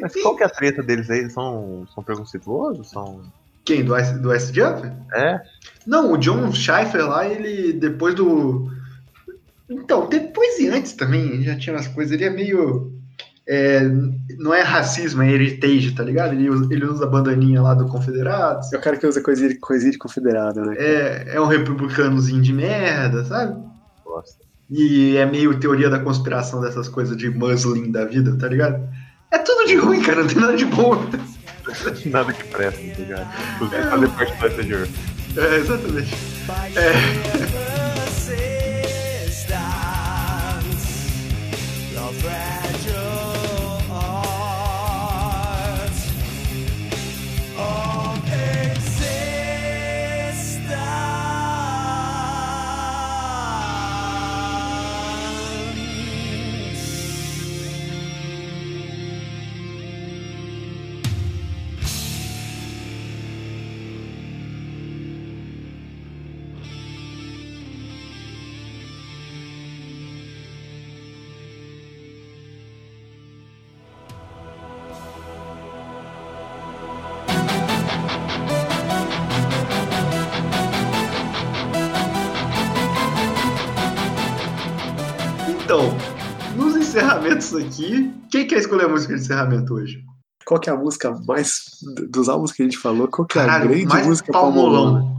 [0.00, 1.28] Mas qual que é a treta deles aí?
[1.30, 2.90] São, são preconceituosos?
[2.90, 3.22] São.
[3.64, 3.84] Quem?
[3.84, 4.86] Do Ice, do Ice Jump?
[5.12, 5.40] É?
[5.86, 8.70] Não, o John Schleifer lá, ele depois do.
[9.68, 12.97] Então, depois e antes também, já tinha umas coisas, ele é meio.
[13.48, 13.80] É,
[14.38, 16.34] não é racismo, é heritage, tá ligado?
[16.34, 18.70] Ele usa, ele usa a bandaninha lá do Confederados.
[18.72, 20.74] é o cara que usa coisinha, de- coisinha de confederado, né?
[20.78, 23.56] É, é um republicanozinho de merda, sabe?
[24.04, 24.46] Gosto.
[24.70, 28.86] E é meio teoria da conspiração dessas coisas de muslin da vida, tá ligado?
[29.30, 31.02] É tudo de ruim, cara, não tem nada de bom.
[32.06, 33.28] Nada que presta, tá ligado?
[33.56, 34.88] Inclusive fazer parte do Messenger.
[35.36, 36.14] É, exatamente.
[41.92, 42.12] Então,
[88.58, 90.04] quer escolher a música de encerramento hoje?
[90.44, 91.62] Qual que é a música mais.
[92.10, 95.00] dos álbuns que a gente falou, qual que é a Caralho, grande mais música palmolona?
[95.00, 95.18] palmolão.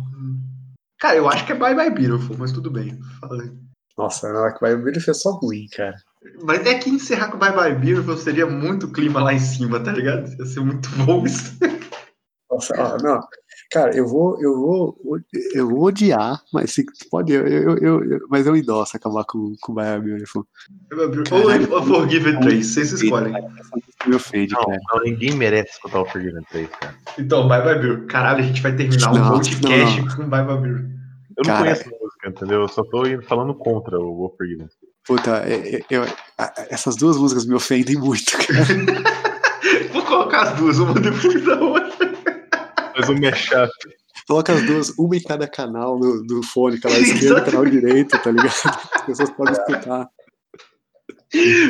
[0.99, 2.99] Cara, eu acho que é Bye Bye Beautiful, mas tudo bem.
[3.21, 3.51] Fala aí.
[3.97, 5.95] Nossa, não, é que vai o vídeo foi só ruim, cara.
[6.43, 9.91] Mas é que encerrar com Bye Bye Beautiful seria muito clima lá em cima, tá
[9.91, 10.29] ligado?
[10.37, 11.57] Ia ser muito bom isso.
[12.51, 13.21] Nossa, ah, não.
[13.71, 14.97] Cara, eu vou, eu vou,
[15.53, 19.53] eu vou odiar, mas se pode, eu, eu, eu, eu- mas eu endosso acabar com
[19.61, 20.47] com Bye Bye Beautiful.
[21.31, 23.31] Ou ou Forgiven 3, vocês escolhem.
[23.31, 23.49] Música
[24.07, 24.79] me ofende, Não, cara.
[24.93, 26.95] não, ninguém merece escutar o Forgiven 3, cara.
[27.19, 28.07] Então, Bye Bye Beautiful.
[28.07, 30.15] Caralho, a gente vai terminar o Não, podcast não.
[30.15, 30.89] com Bye Bye Beautiful.
[31.37, 32.61] Eu não Cara, conheço a música, entendeu?
[32.61, 34.67] Eu só tô indo falando contra o o Forgiven.
[35.05, 36.05] Puta, é- é- eu-
[36.71, 38.65] essas duas músicas me ofendem muito, cara.
[39.93, 42.08] Vou colocar as duas, uma depois da outra.
[42.99, 43.71] Mas o mashup.
[44.27, 48.21] Coloca as duas, uma em cada canal no, no fone, canal esquerdo e canal direito,
[48.21, 48.53] tá ligado?
[48.93, 50.07] As pessoas podem escutar.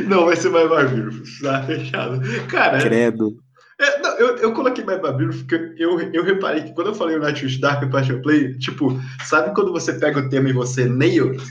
[0.08, 1.24] Não, vai ser Bye Beautiful.
[1.42, 2.22] Tá fechado.
[2.48, 3.38] Cara, Credo.
[3.80, 7.18] É, não, eu, eu coloquei Bye Beautiful porque eu, eu reparei que quando eu falei
[7.18, 10.86] o Nightwish Dark e Passion Play, tipo, sabe quando você pega o tema e você
[10.86, 11.42] nailed?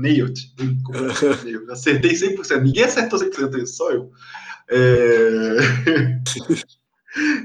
[0.00, 0.40] Nailed?
[0.84, 1.42] Como é é?
[1.44, 1.70] Nailed?
[1.70, 2.62] Acertei 100%.
[2.62, 4.10] Ninguém acertou 100%, só eu.
[4.70, 5.56] É...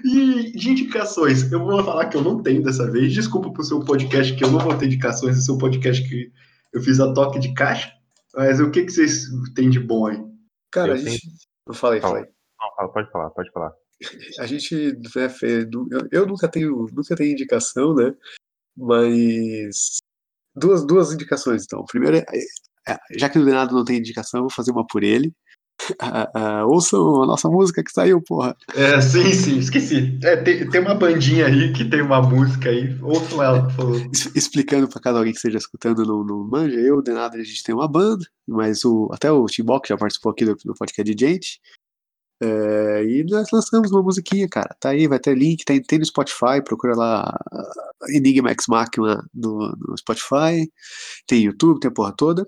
[0.03, 3.13] e de indicações, eu vou falar que eu não tenho dessa vez.
[3.13, 6.31] Desculpa pro seu podcast que eu não vou ter indicações, no seu podcast que
[6.73, 7.91] eu fiz a toque de caixa.
[8.35, 10.23] Mas o que, que vocês têm de bom aí?
[10.71, 11.27] Cara, Eu a gente.
[11.67, 12.15] Eu falei, Fala.
[12.15, 12.29] falei.
[12.59, 13.73] Não, fala, pode falar, pode falar.
[14.39, 15.27] A gente né,
[16.11, 18.13] eu nunca tenho nunca tenho indicação, né?
[18.75, 19.97] Mas
[20.55, 21.83] duas, duas indicações então.
[21.85, 22.25] Primeiro, é-
[22.87, 25.33] é, já que o Leonardo não tem indicação, eu vou fazer uma por ele.
[25.99, 28.55] Ah, ah, ouçam a nossa música que saiu, porra.
[28.75, 30.17] É, sim, sim, esqueci.
[30.23, 32.97] É, tem, tem uma bandinha aí que tem uma música aí.
[33.01, 34.09] Ouçam ela, por favor.
[34.35, 37.63] Explicando para cada alguém que esteja escutando no, no Manja, eu, o Leonardo, a gente
[37.63, 41.15] tem uma banda, mas o, até o Timbó, que já participou aqui do, do podcast
[41.15, 41.59] de gente.
[42.41, 44.75] É, e nós lançamos uma musiquinha, cara.
[44.79, 49.23] Tá aí, vai ter link, tem, tem no Spotify, procura lá ah, Enigma X Machina
[49.33, 50.69] no, no Spotify,
[51.27, 52.47] tem YouTube, tem a porra toda.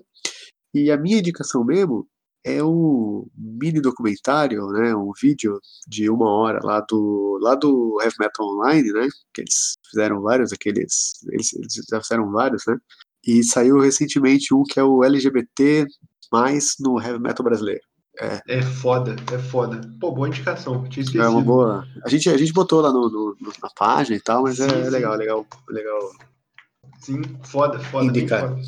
[0.72, 2.06] E a minha indicação mesmo
[2.44, 8.16] é um mini documentário, né, um vídeo de uma hora lá do, lá do Heavy
[8.18, 12.76] Metal Online, né, que eles fizeram vários aqueles, eles, eles já fizeram vários, né,
[13.26, 15.86] e saiu recentemente um que é o LGBT
[16.32, 17.82] mais no Heavy Metal brasileiro.
[18.46, 19.80] É foda, é foda.
[19.98, 21.22] Pô, boa indicação, tinha esquecido.
[21.24, 21.86] É uma boa.
[22.04, 24.84] A gente, a gente botou lá no, no- na página e tal, mas Sim, é
[24.84, 24.90] sim.
[24.90, 25.98] legal, legal, legal.
[26.98, 28.48] Sim, foda, foda, Indicar.
[28.48, 28.60] foda.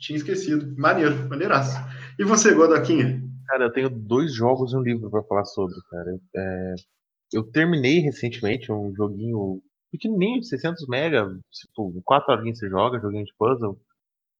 [0.00, 0.74] Tinha esquecido.
[0.76, 1.76] Maneiro, maneiraço.
[2.18, 3.20] E você, Godoquinha?
[3.46, 6.18] Cara, eu tenho dois jogos e um livro pra falar sobre, cara.
[6.36, 6.74] É,
[7.32, 9.60] eu terminei recentemente um joguinho
[9.92, 13.78] pequenininho, de 600 mega, tipo, 4 horinhas você joga, joguinho de puzzle,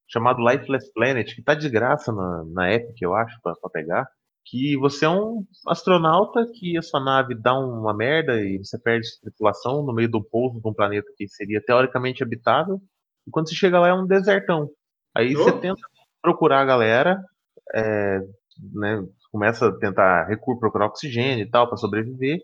[0.08, 4.08] chamado Lifeless Planet, que tá de graça na, na Epic, eu acho, pra, pra pegar.
[4.44, 9.06] Que você é um astronauta que a sua nave dá uma merda e você perde
[9.06, 12.80] sua tripulação no meio do pouso de um planeta que seria teoricamente habitável.
[13.26, 14.70] E quando você chega lá é um desertão.
[15.16, 15.58] Aí você Oh.
[15.60, 15.80] tenta
[16.22, 17.20] procurar a galera,
[17.74, 18.18] é,
[18.74, 20.28] né, começa a tentar
[20.60, 22.38] procurar oxigênio e tal para sobreviver.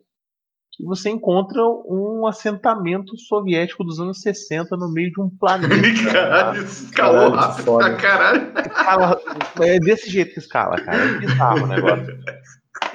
[0.80, 5.74] E você encontra um assentamento soviético dos anos 60 no meio de um planeta.
[6.10, 8.52] Caralho, escalou que rápido pra caralho.
[8.58, 9.20] Escala-
[9.60, 10.98] é desse jeito que escala, cara.
[10.98, 12.18] É bizarro o negócio.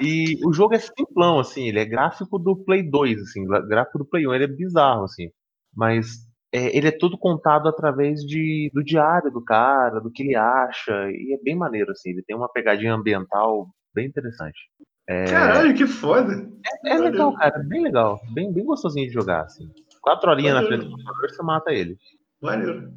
[0.00, 4.04] E o jogo é simplão, assim, ele é gráfico do Play 2, assim, gráfico do
[4.04, 5.28] Play 1, ele é bizarro, assim.
[5.74, 10.36] Mas é, ele é todo contado através de, do diário do cara, do que ele
[10.36, 14.58] acha, e é bem maneiro, assim, ele tem uma pegadinha ambiental bem interessante.
[15.30, 16.46] Caralho, que foda.
[16.84, 19.66] É legal, cara, bem legal, bem, bem gostosinho de jogar, assim.
[20.02, 21.96] Quatro horinhas na frente do computador, você mata ele.
[22.42, 22.92] Maneiro.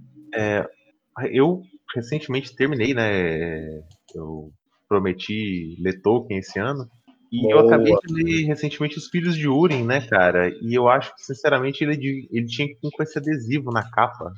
[1.31, 1.61] Eu
[1.95, 3.81] recentemente terminei, né?
[4.13, 4.51] Eu
[4.87, 6.85] prometi ler Tolkien esse ano.
[7.31, 7.67] E eu Boa.
[7.73, 10.49] acabei de ler recentemente Os Filhos de Urim, né, cara?
[10.61, 13.89] E eu acho que, sinceramente, ele, de- ele tinha que ir com esse adesivo na
[13.89, 14.33] capa.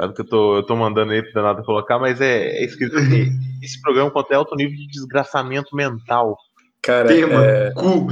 [0.00, 2.96] Sabe que eu tô, eu tô mandando aí pro Renato colocar, mas é, é escrito
[2.96, 3.28] assim:
[3.62, 6.38] esse programa contém alto nível de desgraçamento mental.
[6.82, 8.06] Cara, Tema, é, cu.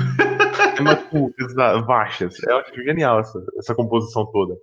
[0.77, 2.43] É uma coisa baixas.
[2.43, 4.55] Eu acho genial essa, essa composição toda.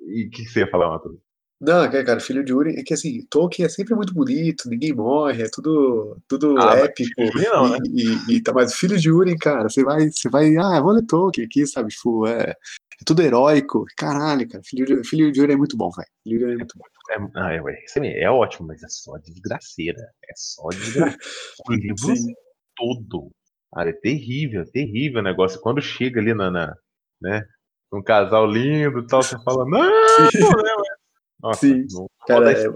[0.00, 1.16] E o que, que você ia falar, Matheus?
[1.58, 4.92] Não, é, cara, filho de Uri, é que assim, Tolkien é sempre muito bonito, ninguém
[4.92, 7.10] morre, é tudo, tudo Ah, mas épico.
[7.14, 7.78] Filho de Urim não, né?
[7.86, 10.82] e, e, e tá, mas filho de Uri, cara, você vai, você vai, ah, eu
[10.82, 11.88] vou ler Tolkien aqui, sabe?
[11.88, 13.86] Tipo, é, é tudo heróico.
[13.96, 16.08] Caralho, cara, filho de, filho de Uri é muito bom, velho.
[16.22, 16.84] Filho de Uri é muito bom.
[17.08, 20.00] É, ah, é, aí é ótimo, mas é só desgraceira.
[20.28, 21.18] É só desgraceira.
[21.68, 22.14] o livro
[22.76, 23.30] todo.
[23.72, 25.60] Cara, é terrível, terrível o negócio.
[25.60, 26.76] Quando chega ali na, na
[27.20, 27.42] né,
[27.92, 30.96] um casal lindo e tal, você fala, não, não, ué?"
[31.40, 31.86] Nossa, Sim.
[31.90, 32.68] não Cara, é, esse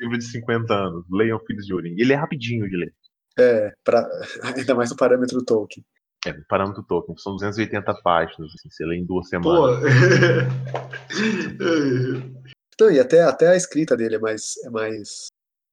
[0.00, 1.04] livro de 50 anos.
[1.10, 1.94] Leiam Filhos de Urim.
[1.98, 2.94] Ele é rapidinho de ler.
[3.38, 4.08] é pra,
[4.56, 5.84] ainda mais no parâmetro Tolkien.
[6.26, 7.16] É, parâmetro Tolkien.
[7.18, 8.52] São 280 páginas.
[8.54, 9.30] Assim, você lê em duas Pô.
[9.30, 9.84] semanas.
[12.80, 15.28] Não, e até, até a escrita dele é mais, é mais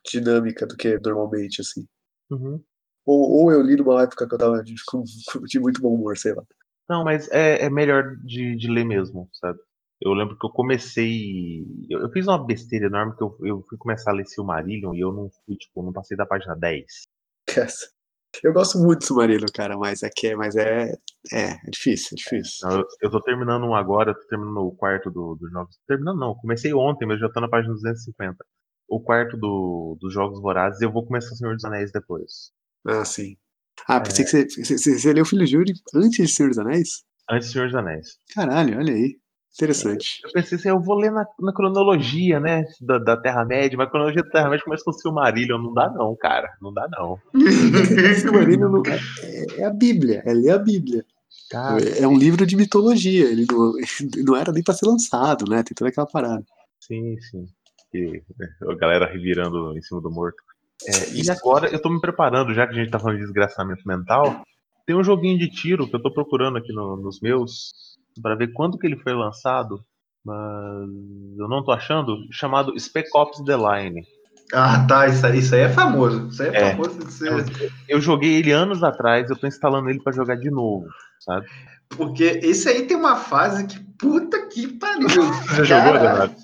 [0.09, 1.85] dinâmica do que normalmente, assim.
[2.29, 2.61] Uhum.
[3.05, 5.03] Ou, ou eu li numa época que eu tava de, com,
[5.45, 6.43] de muito bom humor, sei lá.
[6.89, 9.59] Não, mas é, é melhor de, de ler mesmo, sabe?
[10.05, 11.65] Eu lembro que eu comecei.
[11.89, 14.99] Eu, eu fiz uma besteira enorme que eu, eu fui começar a ler Silmarillion e
[14.99, 17.03] eu não fui, tipo, não passei da página 10.
[18.43, 20.91] Eu gosto muito do Submarino, cara, mas é que é, mas é,
[21.31, 22.67] é, é difícil, é difícil.
[22.67, 25.77] Eu, eu tô terminando um agora, eu tô terminando o quarto do- dos jogos.
[25.87, 28.43] Terminando não, comecei ontem, mas já tô na página 250.
[28.89, 32.51] O quarto do, dos Jogos Vorazes e eu vou começar o Senhor dos Anéis depois.
[32.87, 33.37] Ah, sim.
[33.87, 37.03] Ah, pensei que você, você, você- você leu Filho Yuri antes de Senhor dos Anéis?
[37.29, 38.17] Antes do Senhor dos Anéis.
[38.33, 39.15] Caralho, olha aí.
[39.55, 40.19] Interessante.
[40.23, 42.65] Eu pensei assim, eu vou ler na, na cronologia, né?
[42.81, 45.59] Da, da Terra-média, mas a cronologia da Terra-média começa com o Silmarillion.
[45.61, 46.49] Não dá não, cara.
[46.61, 47.19] Não dá não.
[48.19, 51.05] Silmarillion não- é, é- é a Bíblia, é ler a Bíblia.
[51.49, 53.73] Cara, É um livro de mitologia, ele não,
[54.25, 55.61] não era nem pra ser lançado, né?
[55.63, 56.43] Tem toda aquela parada.
[56.79, 57.45] sim, sim.
[57.93, 60.37] E, né, a galera revirando em cima do morto.
[60.87, 63.87] É, e agora eu tô me preparando, já que a gente tá falando de desgraçamento
[63.87, 64.41] mental.
[64.85, 67.71] Tem um joguinho de tiro que eu tô procurando aqui no- nos meus
[68.21, 69.83] pra ver quando que ele foi lançado,
[70.25, 70.35] mas
[71.37, 74.03] eu não tô achando, chamado Spec Ops The Line.
[74.53, 75.07] Ah, tá.
[75.07, 76.27] Isso aí, isso aí é famoso.
[76.27, 76.71] Isso aí é, É.
[76.71, 77.71] famoso de ser.
[77.89, 80.85] Eu joguei ele anos atrás, eu tô instalando ele pra jogar de novo,
[81.19, 81.47] sabe?
[81.89, 83.79] Porque esse aí tem uma fase que.
[83.97, 85.07] Puta que pariu.
[85.47, 86.35] Você já jogou, Caralho.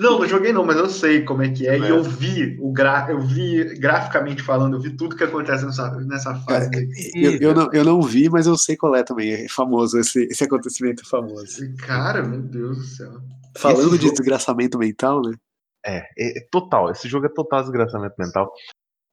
[0.00, 1.74] Não, não joguei não, mas eu sei como é que é.
[1.74, 1.78] É.
[1.78, 3.06] E eu vi o gra...
[3.10, 6.88] eu vi graficamente falando, eu vi tudo que acontece nessa, nessa fase.
[7.14, 9.30] Eu, eu não, eu não vi, mas eu sei qual é também.
[9.30, 11.76] É famoso, esse, esse acontecimento é famoso.
[11.76, 13.12] Cara, meu Deus do céu.
[13.56, 15.34] Falando Esse de jogo- desgraçamento mental, né?
[15.84, 16.90] É, é, é total.
[16.90, 18.50] Esse jogo é total desgraçamento mental.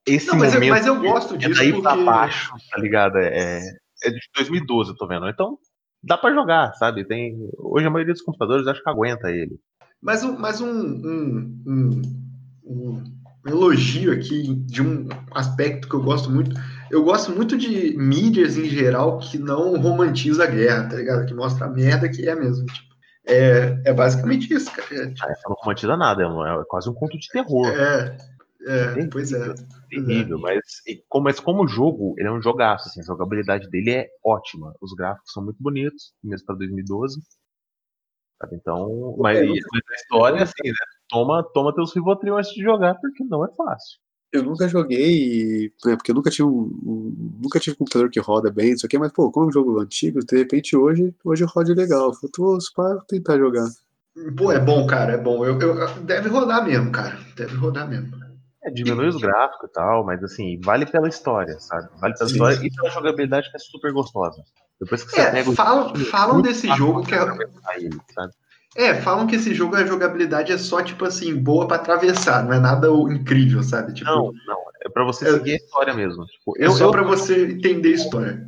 [0.07, 1.81] Esse Não, mas eu, momento mas eu gosto é disso daí porque.
[1.81, 3.17] pra baixo, tá ligado?
[3.17, 3.59] É,
[4.03, 5.27] é de 2012, eu tô vendo.
[5.27, 5.57] Então,
[6.01, 7.05] dá pra jogar, sabe?
[7.05, 9.59] Tem, hoje a maioria dos computadores acho que aguenta ele.
[10.01, 12.01] Mas, um, mas um, um, um,
[12.65, 13.03] um
[13.47, 16.55] elogio aqui de um aspecto que eu gosto muito.
[16.89, 21.25] Eu gosto muito de mídias em geral que não romantiza a guerra, tá ligado?
[21.25, 22.65] Que mostra a merda que é mesmo.
[22.65, 22.87] Tipo,
[23.25, 25.03] é, é basicamente isso, cara.
[25.03, 27.67] É, tipo, Ah, não romantiza nada, é, é quase um conto de terror.
[27.67, 28.17] é,
[28.67, 29.53] é, pois é.
[29.89, 33.91] terrível, mas, e como, mas como jogo, ele é um jogaço, assim, a jogabilidade dele
[33.91, 34.73] é ótima.
[34.81, 37.21] Os gráficos são muito bonitos, mesmo para 2012.
[38.39, 38.55] Sabe?
[38.55, 39.59] Então, mas, É, mas
[39.91, 40.73] a história, assim, né?
[41.09, 43.99] Toma, toma teus Rivotril antes de jogar, porque não é fácil.
[44.31, 48.19] Eu nunca joguei, né, porque eu nunca tive um, um- nunca tive um computador que
[48.19, 51.45] roda bem, isso aqui, mas pô, como é um jogo antigo, de repente hoje, hoje
[51.45, 52.11] roda legal.
[52.21, 53.65] Eu tô para tentar jogar.
[54.35, 55.45] Pô, é bom, cara, é bom.
[55.45, 57.17] Eu, eu- deve rodar mesmo, cara.
[57.37, 58.17] Deve rodar mesmo.
[58.63, 61.87] É, diminui os gráficos e tal, mas assim, vale pela história, sabe?
[62.01, 62.35] Vale pela Sim.
[62.35, 64.43] história e pela jogabilidade que é super gostosa.
[64.79, 67.19] Depois que você É, pega o falam, jogo, falam desse fácil jogo que é,
[67.77, 67.97] ele?
[68.75, 72.53] É, falam que esse jogo, a jogabilidade é só, tipo assim, boa pra atravessar, não
[72.53, 73.93] é nada incrível, sabe?
[73.93, 74.57] Tipo, Não, não.
[74.85, 76.25] É pra você É- seguir a história mesmo.
[76.25, 78.47] Tipo, é eu, só eu, pra você entender a história.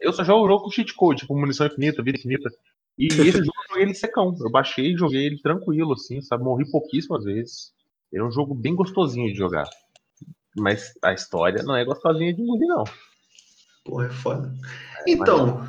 [0.00, 2.48] eu só jogo o jogo com cheat code, tipo munição infinita, vida infinita.
[2.96, 4.32] E esse jogo eu joguei ele secão.
[4.40, 6.44] Eu baixei e joguei ele tranquilo, assim, sabe?
[6.44, 7.72] Morri pouquíssimas vezes.
[8.12, 9.68] Ele é um jogo bem gostosinho de jogar.
[10.56, 12.84] Mas a história não é gostosinha de engolir, não.
[13.84, 14.52] Porra, é foda.
[15.06, 15.66] Então,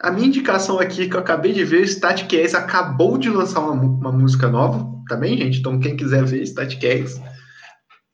[0.00, 3.72] a minha indicação aqui que eu acabei de ver, Static X acabou de lançar uma,
[3.72, 5.58] uma música nova, tá bem, gente?
[5.60, 7.20] Então, quem quiser ver Static X,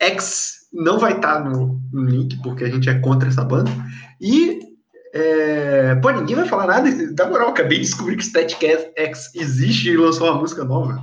[0.00, 3.70] X não vai estar no, no link, porque a gente é contra essa banda.
[4.20, 4.58] E,
[5.14, 6.90] é, pô, ninguém vai falar nada.
[7.14, 8.58] Da moral, eu acabei de descobrir que Static
[8.96, 11.00] X existe e lançou uma música nova.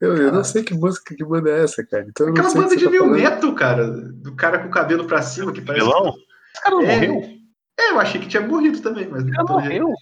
[0.00, 2.06] Eu, eu não sei que música, que banda é essa, cara.
[2.08, 3.86] Então Aquela que banda de tá new metal, cara.
[3.90, 5.84] Do cara com o cabelo pra cima, que parece.
[5.84, 6.14] Vilão?
[6.54, 7.39] Esse cara não É, morreu?
[7.80, 9.94] É, eu achei que tinha morrido também, mas cara pelo, jeito, morreu?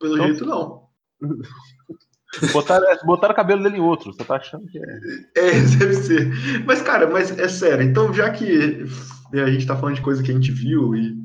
[0.00, 0.86] pelo Então- jeito não.
[2.52, 4.12] Botaram, botaram o cabelo dele em outro.
[4.12, 4.82] Você tá achando que é.
[5.36, 6.30] É, deve ser.
[6.66, 7.82] Mas, cara, mas é sério.
[7.82, 8.84] Então, já que
[9.32, 11.16] a gente tá falando de coisa que a gente viu e,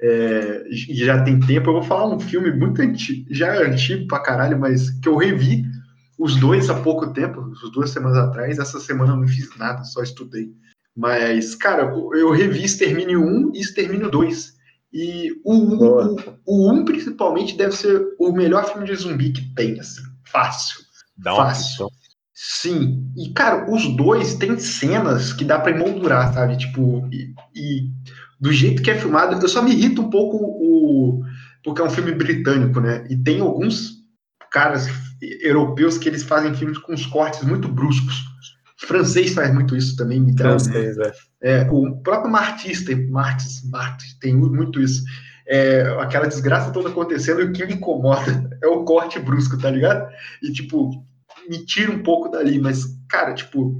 [0.00, 4.20] é, e já tem tempo, eu vou falar um filme muito antigo, já antigo pra
[4.20, 5.64] caralho, mas que eu revi
[6.16, 8.58] os dois há pouco tempo, as duas semanas atrás.
[8.58, 10.52] Essa semana eu não fiz nada, só estudei.
[10.96, 14.54] Mas, cara, eu eu revi Extermínio 1 e Extermínio 2.
[14.92, 16.16] E o 1, Boa.
[16.46, 20.80] o, o 1 principalmente deve ser o melhor filme de zumbi que tem, assim, fácil.
[21.16, 21.66] Dá Fácil.
[21.66, 21.88] questão.
[22.34, 26.56] Sim, e cara, os dois têm cenas que dá pra emoldurar, sabe?
[26.56, 27.90] Tipo, e, e
[28.40, 31.22] do jeito que é filmado, eu só me irrito um pouco o.
[31.62, 33.06] Porque é um filme britânico, né?
[33.10, 34.00] E tem alguns
[34.50, 34.88] caras
[35.42, 38.24] europeus que eles fazem filmes com os cortes muito bruscos.
[38.86, 40.44] Francês faz muito isso também, me dá.
[40.50, 41.12] Francês, é.
[41.42, 45.02] É, o próprio Martis tem, Martis, Martis tem muito isso.
[45.46, 49.70] É, aquela desgraça toda acontecendo e o que me incomoda é o corte brusco, tá
[49.70, 50.08] ligado?
[50.42, 50.90] E, tipo,
[51.48, 53.78] me tira um pouco dali, mas, cara, tipo,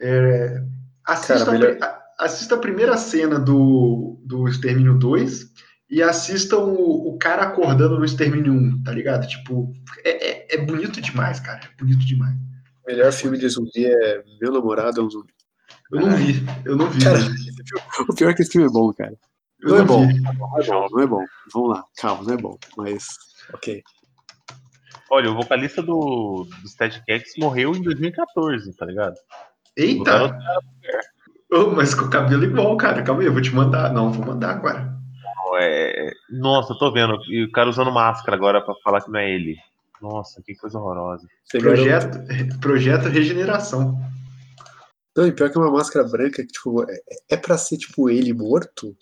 [0.00, 0.62] é,
[1.06, 5.46] assista, Cara, melhor- a- assista a primeira cena do, do Extermínio 2
[5.90, 9.26] e assistam o, o cara acordando no Extermínio 1, tá ligado?
[9.26, 9.72] Tipo,
[10.04, 11.60] é, é, é bonito demais, cara.
[11.60, 12.34] É bonito demais.
[12.86, 15.34] O melhor filme de zumbi é Meu Namorado é um Zumbi.
[15.90, 16.34] Eu não vi,
[16.64, 17.02] eu não vi.
[17.02, 17.34] Cara, né?
[18.08, 19.12] o pior é que esse filme é bom, cara.
[19.60, 20.06] Eu Não é não bom.
[20.06, 21.24] Não é bom, não é bom.
[21.52, 22.56] Vamos lá, calma, não é bom.
[22.76, 23.08] Mas,
[23.52, 23.82] ok.
[25.10, 29.16] Olha, o vocalista do, do Static Cats morreu em 2014, tá ligado?
[29.76, 30.36] Eita!
[31.52, 33.02] Ô, mas com o cabelo igual, cara.
[33.02, 33.92] Calma aí, eu vou te mandar.
[33.92, 34.96] Não, vou mandar agora.
[35.60, 36.12] É...
[36.30, 37.16] Nossa, eu tô vendo.
[37.28, 39.56] E o cara usando máscara agora pra falar que não é ele.
[40.00, 41.26] Nossa, que coisa horrorosa.
[41.50, 42.18] Projeto,
[42.60, 43.98] projeto Regeneração.
[45.16, 47.00] Não, e pior que é uma máscara branca que, tipo, é,
[47.30, 48.94] é pra ser, tipo, ele morto?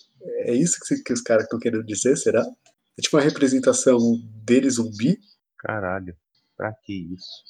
[0.46, 2.44] É isso que, que os caras estão querendo dizer, será?
[2.96, 3.98] É tipo uma representação
[4.44, 5.18] dele zumbi?
[5.58, 6.14] Caralho.
[6.56, 7.42] Pra que isso?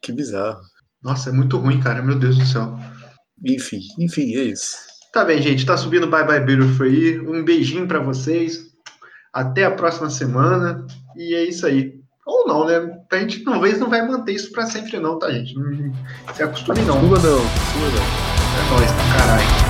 [0.00, 0.62] Que bizarro.
[1.02, 2.02] Nossa, é muito ruim, cara.
[2.02, 2.78] Meu Deus do céu.
[3.44, 4.76] Enfim, enfim, é isso.
[5.12, 5.66] Tá bem, gente.
[5.66, 7.20] Tá subindo Bye Bye Beautiful aí.
[7.20, 8.70] Um beijinho pra vocês.
[9.32, 10.86] Até a próxima semana.
[11.16, 11.99] E é isso aí.
[12.30, 12.96] Ou não, né?
[13.10, 15.52] A gente talvez não vai manter isso pra sempre, não, tá, gente?
[16.32, 16.96] Se acostume, não.
[16.98, 18.04] Uma não, uma não.
[18.56, 19.69] É nóis, caralho.